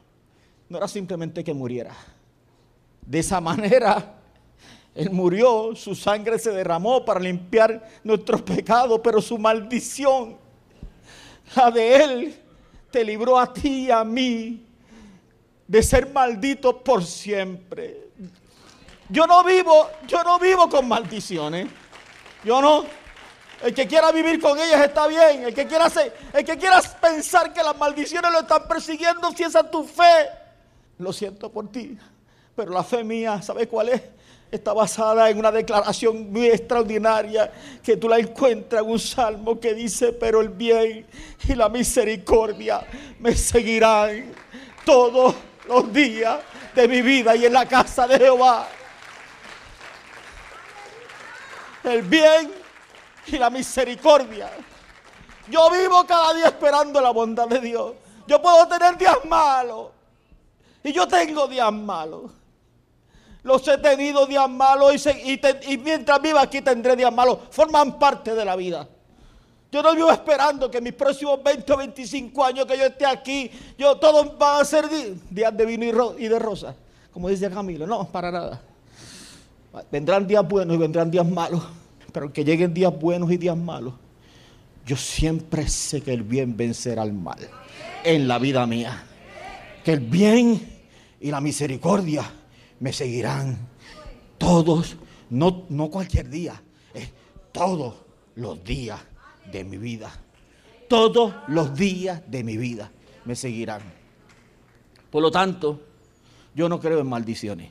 No 0.68 0.78
era 0.78 0.86
simplemente 0.86 1.42
que 1.42 1.52
muriera. 1.52 1.92
De 3.04 3.18
esa 3.18 3.40
manera, 3.40 4.14
él 4.94 5.10
murió, 5.10 5.74
su 5.74 5.96
sangre 5.96 6.38
se 6.38 6.52
derramó 6.52 7.04
para 7.04 7.18
limpiar 7.18 7.84
nuestros 8.04 8.42
pecados, 8.42 9.00
pero 9.02 9.20
su 9.20 9.38
maldición, 9.38 10.38
la 11.56 11.68
de 11.68 11.96
Él, 11.96 12.40
te 12.92 13.04
libró 13.04 13.40
a 13.40 13.52
ti 13.52 13.86
y 13.86 13.90
a 13.90 14.04
mí 14.04 14.64
de 15.66 15.82
ser 15.82 16.12
malditos 16.12 16.76
por 16.76 17.02
siempre. 17.02 18.03
Yo 19.08 19.26
no 19.26 19.44
vivo, 19.44 19.90
yo 20.06 20.22
no 20.22 20.38
vivo 20.38 20.68
con 20.68 20.88
maldiciones. 20.88 21.68
Yo 22.44 22.60
no. 22.60 22.84
El 23.62 23.74
que 23.74 23.86
quiera 23.86 24.12
vivir 24.12 24.40
con 24.40 24.58
ellas 24.58 24.82
está 24.82 25.06
bien. 25.06 25.44
El 25.44 25.54
que 25.54 25.66
quiera 25.66 25.86
hacer, 25.86 26.14
el 26.32 26.44
que 26.44 26.56
quiera 26.56 26.80
pensar 27.00 27.52
que 27.52 27.62
las 27.62 27.76
maldiciones 27.76 28.30
lo 28.30 28.40
están 28.40 28.66
persiguiendo, 28.68 29.30
si 29.32 29.42
esa 29.42 29.60
es 29.60 29.70
tu 29.70 29.84
fe, 29.84 30.28
lo 30.98 31.12
siento 31.12 31.50
por 31.50 31.70
ti. 31.70 31.96
Pero 32.54 32.72
la 32.72 32.84
fe 32.84 33.02
mía, 33.02 33.40
¿sabes 33.42 33.66
cuál 33.66 33.88
es? 33.88 34.02
está 34.54 34.72
basada 34.72 35.28
en 35.30 35.38
una 35.38 35.50
declaración 35.50 36.30
muy 36.30 36.46
extraordinaria 36.46 37.50
que 37.82 37.96
tú 37.96 38.08
la 38.08 38.18
encuentras 38.18 38.82
en 38.82 38.90
un 38.90 39.00
salmo 39.00 39.58
que 39.58 39.74
dice, 39.74 40.12
pero 40.12 40.40
el 40.40 40.48
bien 40.48 41.06
y 41.48 41.54
la 41.56 41.68
misericordia 41.68 42.86
me 43.18 43.34
seguirán 43.34 44.26
todos 44.84 45.34
los 45.66 45.92
días 45.92 46.38
de 46.72 46.86
mi 46.86 47.02
vida 47.02 47.34
y 47.34 47.46
en 47.46 47.52
la 47.52 47.66
casa 47.66 48.06
de 48.06 48.16
Jehová. 48.16 48.68
El 51.84 52.02
bien 52.02 52.50
y 53.26 53.38
la 53.38 53.50
misericordia. 53.50 54.50
Yo 55.48 55.70
vivo 55.70 56.04
cada 56.06 56.34
día 56.34 56.46
esperando 56.46 57.00
la 57.00 57.10
bondad 57.10 57.46
de 57.46 57.60
Dios. 57.60 57.94
Yo 58.26 58.40
puedo 58.40 58.66
tener 58.66 58.96
días 58.96 59.18
malos. 59.24 59.90
Y 60.82 60.92
yo 60.92 61.06
tengo 61.06 61.46
días 61.46 61.72
malos. 61.72 62.30
Los 63.42 63.66
he 63.68 63.76
tenido 63.76 64.26
días 64.26 64.48
malos 64.48 65.06
y, 65.06 65.78
mientras 65.78 66.20
viva 66.20 66.40
aquí 66.40 66.62
tendré 66.62 66.96
días 66.96 67.12
malos. 67.12 67.38
Forman 67.50 67.98
parte 67.98 68.34
de 68.34 68.44
la 68.44 68.56
vida. 68.56 68.88
Yo 69.70 69.82
no 69.82 69.94
vivo 69.94 70.10
esperando 70.10 70.70
que 70.70 70.80
mis 70.80 70.94
próximos 70.94 71.42
20 71.42 71.72
o 71.72 71.76
25 71.76 72.44
años 72.44 72.64
que 72.64 72.78
yo 72.78 72.84
esté 72.84 73.04
aquí, 73.04 73.50
yo 73.76 73.96
todos 73.96 74.38
van 74.38 74.62
a 74.62 74.64
ser 74.64 74.88
días 75.28 75.54
de 75.54 75.66
vino 75.66 76.14
y, 76.16 76.28
de 76.28 76.38
rosa. 76.38 76.74
Como 77.12 77.28
dice 77.28 77.50
Camilo, 77.50 77.86
no, 77.86 78.06
para 78.06 78.30
nada. 78.30 78.62
Vendrán 79.90 80.26
días 80.26 80.46
buenos 80.46 80.76
y 80.76 80.78
vendrán 80.78 81.10
días 81.10 81.28
malos. 81.28 81.62
Pero 82.12 82.32
que 82.32 82.44
lleguen 82.44 82.72
días 82.72 82.92
buenos 82.98 83.30
y 83.32 83.36
días 83.36 83.56
malos, 83.56 83.94
yo 84.86 84.96
siempre 84.96 85.66
sé 85.68 86.00
que 86.00 86.12
el 86.12 86.22
bien 86.22 86.56
vencerá 86.56 87.02
al 87.02 87.12
mal 87.12 87.38
en 88.04 88.28
la 88.28 88.38
vida 88.38 88.66
mía. 88.66 89.04
Que 89.84 89.92
el 89.92 90.00
bien 90.00 90.60
y 91.20 91.30
la 91.30 91.40
misericordia 91.40 92.24
me 92.80 92.92
seguirán 92.92 93.58
todos, 94.38 94.96
no, 95.30 95.64
no 95.68 95.90
cualquier 95.90 96.28
día, 96.28 96.62
todos 97.50 97.94
los 98.36 98.62
días 98.62 99.00
de 99.50 99.64
mi 99.64 99.76
vida. 99.76 100.12
Todos 100.88 101.34
los 101.48 101.74
días 101.74 102.22
de 102.28 102.44
mi 102.44 102.56
vida 102.56 102.90
me 103.24 103.34
seguirán. 103.34 103.80
Por 105.10 105.22
lo 105.22 105.30
tanto, 105.30 105.80
yo 106.54 106.68
no 106.68 106.78
creo 106.78 107.00
en 107.00 107.08
maldiciones. 107.08 107.70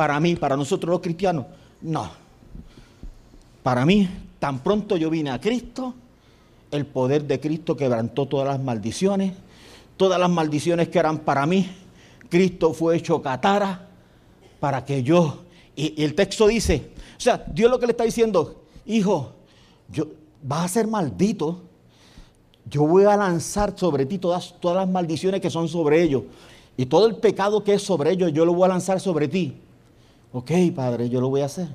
Para 0.00 0.18
mí, 0.18 0.34
para 0.34 0.56
nosotros 0.56 0.90
los 0.90 1.02
cristianos, 1.02 1.44
no. 1.82 2.10
Para 3.62 3.84
mí, 3.84 4.08
tan 4.38 4.60
pronto 4.60 4.96
yo 4.96 5.10
vine 5.10 5.28
a 5.28 5.38
Cristo, 5.38 5.92
el 6.70 6.86
poder 6.86 7.24
de 7.24 7.38
Cristo 7.38 7.76
quebrantó 7.76 8.24
todas 8.24 8.46
las 8.46 8.60
maldiciones, 8.60 9.34
todas 9.98 10.18
las 10.18 10.30
maldiciones 10.30 10.88
que 10.88 10.98
eran 10.98 11.18
para 11.18 11.44
mí. 11.44 11.70
Cristo 12.30 12.72
fue 12.72 12.96
hecho 12.96 13.20
catara 13.20 13.88
para 14.58 14.86
que 14.86 15.02
yo, 15.02 15.40
y, 15.76 16.02
el 16.02 16.14
texto 16.14 16.46
dice, 16.46 16.92
o 17.18 17.20
sea, 17.20 17.44
Dios 17.52 17.70
lo 17.70 17.78
que 17.78 17.84
le 17.84 17.92
está 17.92 18.04
diciendo, 18.04 18.62
hijo, 18.86 19.34
yo, 19.92 20.06
vas 20.42 20.64
a 20.64 20.68
ser 20.68 20.86
maldito. 20.86 21.60
Yo 22.64 22.86
voy 22.86 23.04
a 23.04 23.18
lanzar 23.18 23.78
sobre 23.78 24.06
ti 24.06 24.16
todas, 24.16 24.54
todas 24.60 24.78
las 24.78 24.88
maldiciones 24.88 25.42
que 25.42 25.50
son 25.50 25.68
sobre 25.68 26.02
ellos. 26.02 26.22
Y 26.78 26.86
todo 26.86 27.06
el 27.06 27.16
pecado 27.16 27.62
que 27.62 27.74
es 27.74 27.82
sobre 27.82 28.12
ellos, 28.12 28.32
yo 28.32 28.46
lo 28.46 28.54
voy 28.54 28.64
a 28.64 28.68
lanzar 28.68 28.98
sobre 28.98 29.28
ti. 29.28 29.60
Ok, 30.32 30.52
Padre, 30.74 31.08
yo 31.08 31.20
lo 31.20 31.28
voy 31.28 31.40
a 31.40 31.46
hacer. 31.46 31.68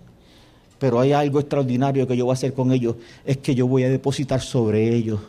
Pero 0.80 1.00
hay 1.00 1.14
algo 1.14 1.40
extraordinario 1.40 2.08
que 2.08 2.16
yo 2.16 2.26
voy 2.26 2.34
a 2.34 2.36
hacer 2.36 2.54
con 2.54 2.72
ellos. 2.72 2.96
Es 3.26 3.38
que 3.38 3.56
yo 3.56 3.68
voy 3.68 3.84
a 3.84 3.90
depositar 3.90 4.42
sobre 4.42 4.94
ellos 4.94 5.20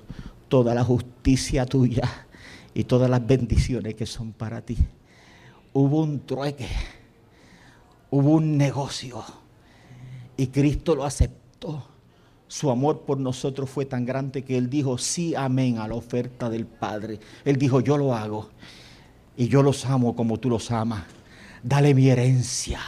toda 0.49 0.74
la 0.74 0.85
justicia 0.85 1.66
tuya 1.66 2.27
y 2.74 2.85
todas 2.85 3.11
las 3.11 3.27
bendiciones 3.27 3.95
que 3.95 4.07
son 4.07 4.33
para 4.33 4.61
ti. 4.61 4.77
Hubo 5.72 6.03
un 6.03 6.20
trueque, 6.24 6.68
hubo 8.11 8.31
un 8.31 8.57
negocio 8.57 9.22
y 10.37 10.49
Cristo 10.49 10.95
lo 10.95 11.05
aceptó. 11.05 11.85
Su 12.49 12.70
amor 12.70 13.01
por 13.01 13.18
nosotros 13.18 13.68
fue 13.68 13.87
tan 13.87 14.05
grande 14.05 14.45
que 14.45 14.57
Él 14.57 14.70
dijo 14.70 14.99
sí, 14.99 15.35
amén 15.35 15.79
a 15.79 15.89
la 15.89 15.95
oferta 15.95 16.49
del 16.49 16.64
Padre. 16.66 17.18
Él 17.45 17.57
dijo, 17.57 17.81
yo 17.81 17.99
lo 17.99 18.14
hago 18.14 18.51
y 19.37 19.49
yo 19.49 19.62
los 19.62 19.85
amo 19.85 20.14
como 20.14 20.39
tú 20.39 20.49
los 20.49 20.70
amas. 20.70 21.05
Dale 21.62 21.93
mi 21.93 22.09
herencia 22.09 22.81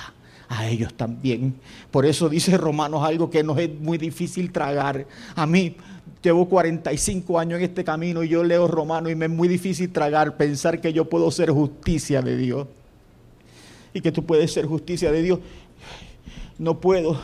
a 0.48 0.66
ellos 0.66 0.94
también. 0.94 1.54
Por 1.90 2.06
eso 2.06 2.28
dice 2.28 2.56
Romanos 2.56 3.04
algo 3.04 3.30
que 3.30 3.42
nos 3.42 3.58
es 3.58 3.70
muy 3.78 3.98
difícil 3.98 4.50
tragar. 4.50 5.06
A 5.34 5.46
mí 5.46 5.76
llevo 6.22 6.48
45 6.48 7.38
años 7.38 7.58
en 7.58 7.64
este 7.66 7.84
camino 7.84 8.22
y 8.22 8.28
yo 8.28 8.42
leo 8.42 8.66
Romanos 8.66 9.12
y 9.12 9.14
me 9.14 9.26
es 9.26 9.30
muy 9.30 9.48
difícil 9.48 9.90
tragar, 9.90 10.36
pensar 10.36 10.80
que 10.80 10.92
yo 10.92 11.08
puedo 11.08 11.30
ser 11.30 11.50
justicia 11.50 12.22
de 12.22 12.36
Dios. 12.36 12.66
Y 13.92 14.00
que 14.00 14.12
tú 14.12 14.24
puedes 14.24 14.52
ser 14.52 14.66
justicia 14.66 15.12
de 15.12 15.22
Dios. 15.22 15.38
No 16.58 16.80
puedo. 16.80 17.20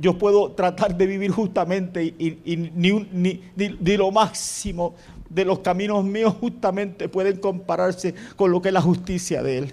yo 0.00 0.18
puedo 0.18 0.52
tratar 0.52 0.96
de 0.96 1.06
vivir 1.06 1.30
justamente 1.30 2.04
y, 2.04 2.70
ni 2.74 3.96
lo 3.96 4.10
máximo 4.10 4.94
de 5.28 5.44
los 5.44 5.58
caminos 5.60 6.04
míos 6.04 6.34
justamente 6.40 7.08
pueden 7.08 7.38
compararse 7.38 8.14
con 8.36 8.50
lo 8.50 8.62
que 8.62 8.68
es 8.68 8.74
la 8.74 8.80
justicia 8.80 9.42
de 9.42 9.58
Él. 9.58 9.72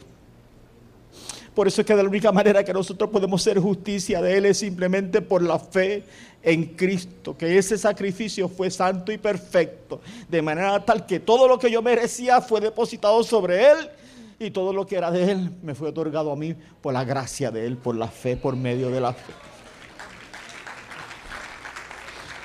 Por 1.55 1.69
eso 1.69 1.81
es 1.81 1.87
que 1.87 1.95
de 1.95 2.03
la 2.03 2.09
única 2.09 2.33
manera 2.33 2.65
que 2.65 2.73
nosotros 2.73 3.09
podemos 3.09 3.41
ser 3.41 3.59
justicia 3.59 4.21
de 4.21 4.37
Él 4.37 4.45
es 4.45 4.57
simplemente 4.57 5.21
por 5.21 5.41
la 5.41 5.57
fe 5.57 6.03
en 6.43 6.65
Cristo, 6.75 7.35
que 7.35 7.57
ese 7.57 7.77
sacrificio 7.77 8.49
fue 8.49 8.69
santo 8.69 9.11
y 9.11 9.17
perfecto, 9.17 10.01
de 10.29 10.41
manera 10.41 10.83
tal 10.83 11.05
que 11.05 11.19
todo 11.19 11.47
lo 11.47 11.57
que 11.57 11.71
yo 11.71 11.81
merecía 11.81 12.41
fue 12.41 12.59
depositado 12.59 13.23
sobre 13.23 13.71
Él 13.71 13.89
y 14.37 14.51
todo 14.51 14.73
lo 14.73 14.85
que 14.85 14.97
era 14.97 15.09
de 15.11 15.31
Él 15.31 15.49
me 15.63 15.73
fue 15.73 15.89
otorgado 15.89 16.31
a 16.31 16.35
mí 16.35 16.53
por 16.81 16.93
la 16.93 17.05
gracia 17.05 17.49
de 17.51 17.65
Él, 17.65 17.77
por 17.77 17.95
la 17.95 18.09
fe, 18.09 18.35
por 18.35 18.57
medio 18.57 18.91
de 18.91 18.99
la 18.99 19.13
fe. 19.13 19.33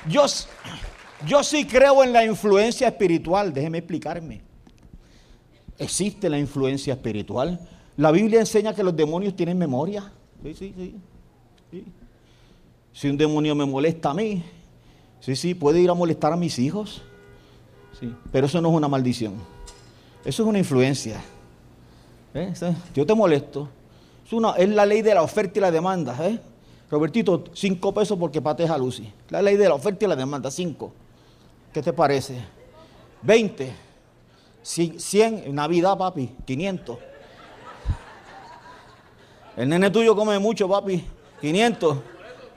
Yo, 0.07 0.25
yo 1.27 1.43
sí 1.43 1.65
creo 1.65 2.03
en 2.03 2.13
la 2.13 2.25
influencia 2.25 2.87
espiritual, 2.87 3.53
déjeme 3.53 3.79
explicarme. 3.79 4.41
Existe 5.77 6.29
la 6.29 6.39
influencia 6.39 6.93
espiritual. 6.93 7.59
La 8.01 8.09
Biblia 8.09 8.39
enseña 8.39 8.73
que 8.73 8.81
los 8.81 8.95
demonios 8.95 9.35
tienen 9.35 9.59
memoria. 9.59 10.11
Sí, 10.41 10.55
sí, 10.55 10.73
sí, 11.69 11.85
Si 12.91 13.07
un 13.07 13.15
demonio 13.15 13.53
me 13.53 13.63
molesta 13.63 14.09
a 14.09 14.15
mí, 14.15 14.43
sí, 15.19 15.35
sí, 15.35 15.53
puede 15.53 15.81
ir 15.81 15.89
a 15.91 15.93
molestar 15.93 16.33
a 16.33 16.35
mis 16.35 16.57
hijos. 16.57 17.03
Sí, 17.99 18.11
pero 18.31 18.47
eso 18.47 18.59
no 18.59 18.69
es 18.69 18.75
una 18.75 18.87
maldición. 18.87 19.35
Eso 20.25 20.41
es 20.41 20.49
una 20.49 20.57
influencia. 20.57 21.21
¿Eh? 22.33 22.51
Yo 22.95 23.05
te 23.05 23.13
molesto. 23.13 23.69
Es, 24.25 24.33
una, 24.33 24.53
es 24.53 24.69
la 24.69 24.87
ley 24.87 25.03
de 25.03 25.13
la 25.13 25.21
oferta 25.21 25.59
y 25.59 25.61
la 25.61 25.69
demanda. 25.69 26.17
¿eh? 26.27 26.39
Robertito, 26.89 27.43
cinco 27.53 27.93
pesos 27.93 28.17
porque 28.17 28.41
patees 28.41 28.71
a 28.71 28.79
Lucy. 28.79 29.13
La 29.29 29.43
ley 29.43 29.57
de 29.57 29.69
la 29.69 29.75
oferta 29.75 30.05
y 30.05 30.07
la 30.07 30.15
demanda, 30.15 30.49
cinco. 30.49 30.91
¿Qué 31.71 31.83
te 31.83 31.93
parece? 31.93 32.41
Veinte. 33.21 33.71
Cien. 34.63 35.53
Navidad, 35.53 35.95
papi, 35.99 36.31
quinientos. 36.45 36.97
El 39.57 39.69
nene 39.69 39.89
tuyo 39.89 40.15
come 40.15 40.39
mucho, 40.39 40.67
papi. 40.67 41.03
500. 41.41 41.97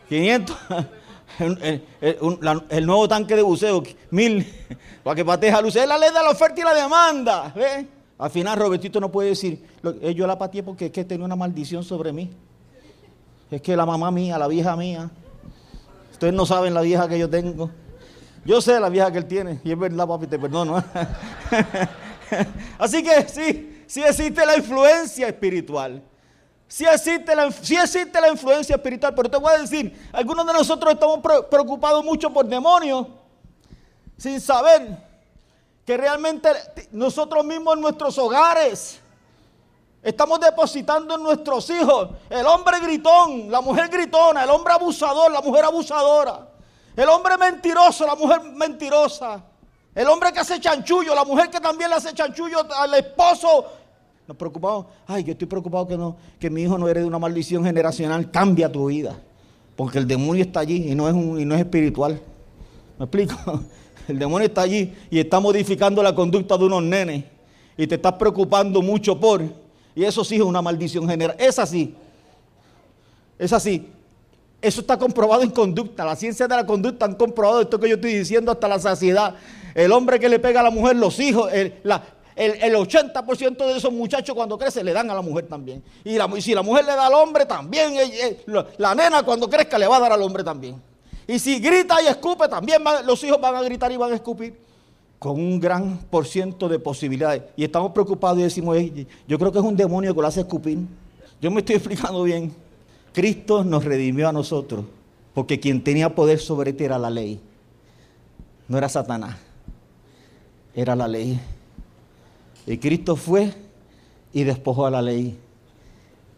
500. 0.08 0.56
El, 1.38 2.86
nuevo 2.86 3.08
tanque 3.08 3.34
de 3.34 3.42
buceo, 3.42 3.82
mil, 4.10 4.46
para 5.02 5.16
que 5.16 5.24
patees 5.24 5.54
a 5.54 5.60
luz. 5.60 5.74
Es 5.74 5.88
la 5.88 5.98
ley 5.98 6.10
de 6.10 6.22
la 6.22 6.30
oferta 6.30 6.60
y 6.60 6.64
la 6.64 6.74
demanda. 6.74 7.52
Al 8.18 8.30
final, 8.30 8.56
Robertito 8.56 9.00
no 9.00 9.10
puede 9.10 9.30
decir, 9.30 9.66
eh, 10.00 10.14
yo 10.14 10.26
la 10.26 10.38
pateé 10.38 10.62
porque 10.62 10.86
es 10.86 10.92
que 10.92 11.04
tenía 11.04 11.24
una 11.24 11.34
maldición 11.34 11.82
sobre 11.82 12.12
mí. 12.12 12.30
Es 13.50 13.60
que 13.60 13.76
la 13.76 13.84
mamá 13.84 14.10
mía, 14.12 14.38
la 14.38 14.46
vieja 14.46 14.76
mía. 14.76 15.10
Ustedes 16.12 16.32
no 16.32 16.46
saben 16.46 16.72
la 16.72 16.82
vieja 16.82 17.08
que 17.08 17.18
yo 17.18 17.28
tengo. 17.28 17.70
Yo 18.44 18.60
sé 18.60 18.78
la 18.78 18.88
vieja 18.88 19.10
que 19.10 19.18
él 19.18 19.26
tiene. 19.26 19.60
Y 19.64 19.72
es 19.72 19.78
verdad, 19.78 20.06
papi, 20.06 20.28
te 20.28 20.38
perdono. 20.38 20.76
Así 22.78 23.02
que 23.02 23.28
sí, 23.28 23.84
sí 23.86 24.02
existe 24.02 24.46
la 24.46 24.56
influencia 24.56 25.26
espiritual. 25.26 26.02
Si 26.66 26.84
existe, 26.84 27.36
la, 27.36 27.46
existe 27.46 28.20
la 28.20 28.28
influencia 28.28 28.76
espiritual, 28.76 29.14
pero 29.14 29.30
te 29.30 29.36
voy 29.36 29.52
a 29.52 29.58
decir, 29.58 30.08
algunos 30.12 30.46
de 30.46 30.52
nosotros 30.52 30.94
estamos 30.94 31.20
preocupados 31.50 32.04
mucho 32.04 32.30
por 32.30 32.46
demonios, 32.46 33.06
sin 34.16 34.40
saber 34.40 34.96
que 35.84 35.96
realmente 35.96 36.50
nosotros 36.92 37.44
mismos 37.44 37.74
en 37.74 37.82
nuestros 37.82 38.16
hogares 38.18 39.00
estamos 40.02 40.40
depositando 40.40 41.14
en 41.14 41.22
nuestros 41.22 41.68
hijos. 41.70 42.10
El 42.30 42.46
hombre 42.46 42.80
gritón, 42.80 43.50
la 43.50 43.60
mujer 43.60 43.88
gritona, 43.88 44.44
el 44.44 44.50
hombre 44.50 44.72
abusador, 44.74 45.30
la 45.30 45.40
mujer 45.40 45.64
abusadora, 45.64 46.48
el 46.96 47.08
hombre 47.08 47.36
mentiroso, 47.36 48.06
la 48.06 48.14
mujer 48.14 48.42
mentirosa, 48.42 49.42
el 49.94 50.08
hombre 50.08 50.32
que 50.32 50.40
hace 50.40 50.58
chanchullo, 50.58 51.14
la 51.14 51.24
mujer 51.24 51.50
que 51.50 51.60
también 51.60 51.90
le 51.90 51.96
hace 51.96 52.12
chanchullo 52.12 52.66
al 52.74 52.94
esposo 52.94 53.66
nos 54.26 54.36
preocupamos, 54.36 54.86
ay, 55.06 55.24
yo 55.24 55.32
estoy 55.32 55.46
preocupado 55.46 55.86
que, 55.86 55.98
no, 55.98 56.16
que 56.38 56.48
mi 56.48 56.62
hijo 56.62 56.78
no 56.78 56.88
herede 56.88 57.04
una 57.04 57.18
maldición 57.18 57.64
generacional. 57.64 58.30
Cambia 58.30 58.70
tu 58.70 58.86
vida. 58.86 59.18
Porque 59.76 59.98
el 59.98 60.06
demonio 60.06 60.42
está 60.42 60.60
allí 60.60 60.90
y 60.90 60.94
no 60.94 61.08
es, 61.08 61.14
un, 61.14 61.40
y 61.40 61.44
no 61.44 61.54
es 61.54 61.60
espiritual. 61.60 62.20
¿Me 62.98 63.04
explico? 63.04 63.34
El 64.08 64.18
demonio 64.18 64.46
está 64.46 64.60
allí 64.60 64.92
y 65.10 65.18
está 65.18 65.40
modificando 65.40 66.02
la 66.02 66.14
conducta 66.14 66.58
de 66.58 66.64
unos 66.64 66.82
nenes. 66.82 67.24
Y 67.76 67.86
te 67.86 67.94
estás 67.94 68.12
preocupando 68.12 68.82
mucho 68.82 69.18
por. 69.18 69.42
Y 69.94 70.04
eso 70.04 70.22
sí 70.22 70.36
es 70.36 70.42
una 70.42 70.60
maldición 70.60 71.08
general. 71.08 71.36
Es 71.38 71.58
así. 71.58 71.94
Es 73.38 73.52
así. 73.52 73.88
Eso 74.60 74.80
está 74.82 74.98
comprobado 74.98 75.42
en 75.42 75.50
conducta. 75.50 76.04
La 76.04 76.16
ciencia 76.16 76.46
de 76.46 76.54
la 76.54 76.66
conducta 76.66 77.06
han 77.06 77.14
comprobado 77.14 77.62
esto 77.62 77.80
que 77.80 77.88
yo 77.88 77.96
estoy 77.96 78.14
diciendo 78.14 78.52
hasta 78.52 78.68
la 78.68 78.78
saciedad. 78.78 79.34
El 79.74 79.90
hombre 79.90 80.20
que 80.20 80.28
le 80.28 80.38
pega 80.38 80.60
a 80.60 80.62
la 80.62 80.70
mujer, 80.70 80.96
los 80.96 81.18
hijos, 81.18 81.50
la, 81.82 82.02
el, 82.36 82.74
80% 82.74 83.56
de 83.58 83.76
esos 83.76 83.92
muchachos 83.92 84.34
cuando 84.34 84.58
crecen 84.58 84.84
le 84.84 84.92
dan 84.92 85.10
a 85.10 85.14
la 85.14 85.22
mujer 85.22 85.46
también. 85.46 85.82
Y, 86.04 86.18
si 86.40 86.54
la 86.54 86.62
mujer 86.62 86.84
le 86.84 86.92
da 86.92 87.06
al 87.06 87.14
hombre 87.14 87.46
también, 87.46 87.94
eh, 87.96 88.04
eh, 88.04 88.44
la 88.78 88.94
nena 88.94 89.22
cuando 89.22 89.48
crezca 89.48 89.78
le 89.78 89.86
va 89.86 89.98
a 89.98 90.00
dar 90.00 90.12
al 90.12 90.22
hombre 90.22 90.42
también. 90.42 90.80
Y 91.26 91.38
si 91.38 91.58
grita 91.58 92.02
y 92.02 92.06
escupe, 92.06 92.48
también 92.48 92.82
los 93.04 93.22
hijos 93.24 93.40
van 93.40 93.54
a 93.54 93.62
gritar 93.62 93.90
y 93.92 93.96
van 93.96 94.12
a 94.12 94.16
escupir. 94.16 94.58
Con 95.18 95.40
un 95.40 95.58
gran 95.58 95.98
por 96.10 96.26
ciento 96.26 96.68
de 96.68 96.78
posibilidades. 96.78 97.42
Y 97.56 97.64
estamos 97.64 97.92
preocupados 97.92 98.38
y 98.40 98.42
decimos, 98.42 98.76
yo 99.26 99.38
creo 99.38 99.50
que 99.50 99.58
es 99.58 99.64
un 99.64 99.76
demonio 99.76 100.14
que 100.14 100.20
lo 100.20 100.26
hace 100.26 100.40
escupir. 100.40 100.78
Yo 101.40 101.50
me 101.50 101.60
estoy 101.60 101.76
explicando 101.76 102.22
bien. 102.24 102.52
Cristo 103.12 103.64
nos 103.64 103.84
redimió 103.84 104.28
a 104.28 104.32
nosotros. 104.32 104.84
Porque 105.32 105.58
quien 105.58 105.82
tenía 105.82 106.14
poder 106.14 106.38
sobre 106.40 106.72
ti 106.72 106.84
era 106.84 106.98
la 106.98 107.10
ley. 107.10 107.40
No 108.68 108.76
era 108.76 108.88
Satanás. 108.88 109.36
Era 110.74 110.94
la 110.94 111.08
ley. 111.08 111.40
Y 112.66 112.78
Cristo 112.78 113.16
fue 113.16 113.52
y 114.32 114.44
despojó 114.44 114.86
a 114.86 114.90
la 114.90 115.02
ley 115.02 115.38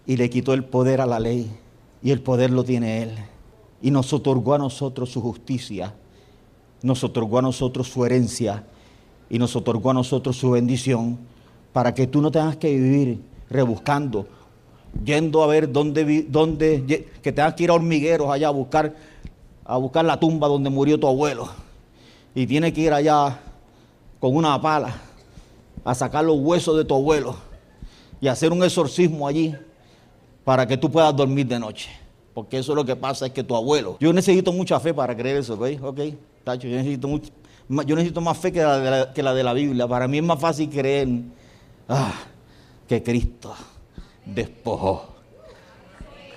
y 0.07 0.17
le 0.17 0.29
quitó 0.29 0.55
el 0.55 0.65
poder 0.65 1.01
a 1.01 1.07
la 1.07 1.21
ley 1.21 1.51
y 2.03 2.11
el 2.11 2.21
poder 2.21 2.51
lo 2.51 2.65
tiene 2.65 3.03
Él. 3.03 3.15
Y 3.81 3.91
nos 3.91 4.13
otorgó 4.13 4.55
a 4.55 4.59
nosotros 4.59 5.11
su 5.11 5.21
justicia, 5.21 5.95
nos 6.83 7.05
otorgó 7.05 7.39
a 7.39 7.43
nosotros 7.43 7.89
su 7.89 8.05
herencia 8.05 8.65
y 9.31 9.39
nos 9.39 9.55
otorgó 9.55 9.91
a 9.91 9.95
nosotros 9.95 10.37
su 10.37 10.51
bendición 10.51 11.19
para 11.73 11.95
que 11.95 12.07
tú 12.07 12.21
no 12.21 12.31
tengas 12.31 12.57
que 12.57 12.75
vivir 12.75 13.21
rebuscando, 13.49 14.27
yendo 15.05 15.43
a 15.43 15.47
ver 15.47 15.71
dónde, 15.71 16.27
dónde 16.29 17.09
que 17.23 17.33
tengas 17.33 17.55
que 17.55 17.65
ir 17.65 17.71
a 17.71 17.75
hormigueros 17.75 18.31
allá 18.31 18.49
a 18.49 18.53
buscar, 18.53 18.97
a 19.65 19.77
buscar 19.77 20.05
la 20.05 20.19
tumba 20.19 20.49
donde 20.49 20.71
murió 20.71 20.99
tu 20.99 21.07
abuelo. 21.07 21.49
Y 22.35 22.47
tienes 22.47 22.73
que 22.73 22.81
ir 22.83 22.93
allá 22.93 23.39
con 24.19 24.35
una 24.35 24.61
pala 24.61 25.06
a 25.87 25.95
sacar 25.95 26.25
los 26.25 26.37
huesos 26.41 26.77
de 26.77 26.85
tu 26.85 26.97
abuelo 26.97 27.37
y 28.21 28.27
hacer 28.27 28.51
un 28.51 28.65
exorcismo 28.65 29.29
allí 29.29 29.55
para 30.45 30.67
que 30.67 30.77
tú 30.77 30.91
puedas 30.91 31.15
dormir 31.15 31.47
de 31.47 31.61
noche. 31.61 31.89
Porque 32.35 32.59
eso 32.59 32.73
es 32.73 32.77
lo 32.77 32.85
que 32.85 32.97
pasa, 32.97 33.27
es 33.27 33.33
que 33.33 33.45
tu 33.45 33.55
abuelo... 33.55 33.97
Yo 34.01 34.13
necesito 34.13 34.53
mucha 34.53 34.81
fe 34.81 34.93
para 34.93 35.17
creer 35.17 35.37
eso, 35.37 35.55
¿ok? 35.55 35.81
Ok, 35.81 36.01
tacho, 36.43 36.67
yo 36.67 36.77
necesito, 36.77 37.09
yo 37.87 37.95
necesito 37.95 38.21
más 38.21 38.37
fe 38.37 38.51
que 38.51 38.63
la, 38.63 38.79
de 38.81 38.91
la, 38.91 39.13
que 39.13 39.23
la 39.23 39.33
de 39.33 39.45
la 39.45 39.53
Biblia. 39.53 39.87
Para 39.87 40.09
mí 40.09 40.19
es 40.19 40.25
más 40.25 40.41
fácil 40.41 40.69
creer 40.69 41.09
ah, 41.89 42.13
que 42.89 43.01
Cristo 43.05 43.55
despojó 44.25 45.07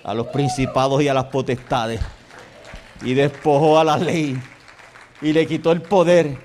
a 0.03 0.13
los 0.13 0.27
principados 0.27 1.01
y 1.01 1.07
a 1.07 1.13
las 1.15 1.25
potestades 1.25 1.99
y 3.01 3.15
despojó 3.15 3.79
a 3.79 3.83
la 3.83 3.97
ley 3.97 4.39
y 5.23 5.33
le 5.33 5.47
quitó 5.47 5.71
el 5.71 5.81
poder, 5.81 6.37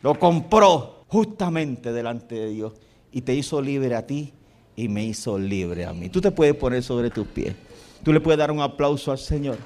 lo 0.00 0.18
compró 0.18 0.99
justamente 1.10 1.92
delante 1.92 2.36
de 2.36 2.50
Dios 2.50 2.72
y 3.10 3.22
te 3.22 3.34
hizo 3.34 3.60
libre 3.60 3.96
a 3.96 4.06
ti 4.06 4.32
y 4.76 4.88
me 4.88 5.04
hizo 5.04 5.38
libre 5.38 5.84
a 5.84 5.92
mí. 5.92 6.08
Tú 6.08 6.20
te 6.20 6.30
puedes 6.30 6.54
poner 6.54 6.82
sobre 6.84 7.10
tus 7.10 7.26
pies. 7.26 7.54
Tú 8.04 8.12
le 8.12 8.20
puedes 8.20 8.38
dar 8.38 8.52
un 8.52 8.60
aplauso 8.60 9.10
al 9.10 9.18
Señor. 9.18 9.58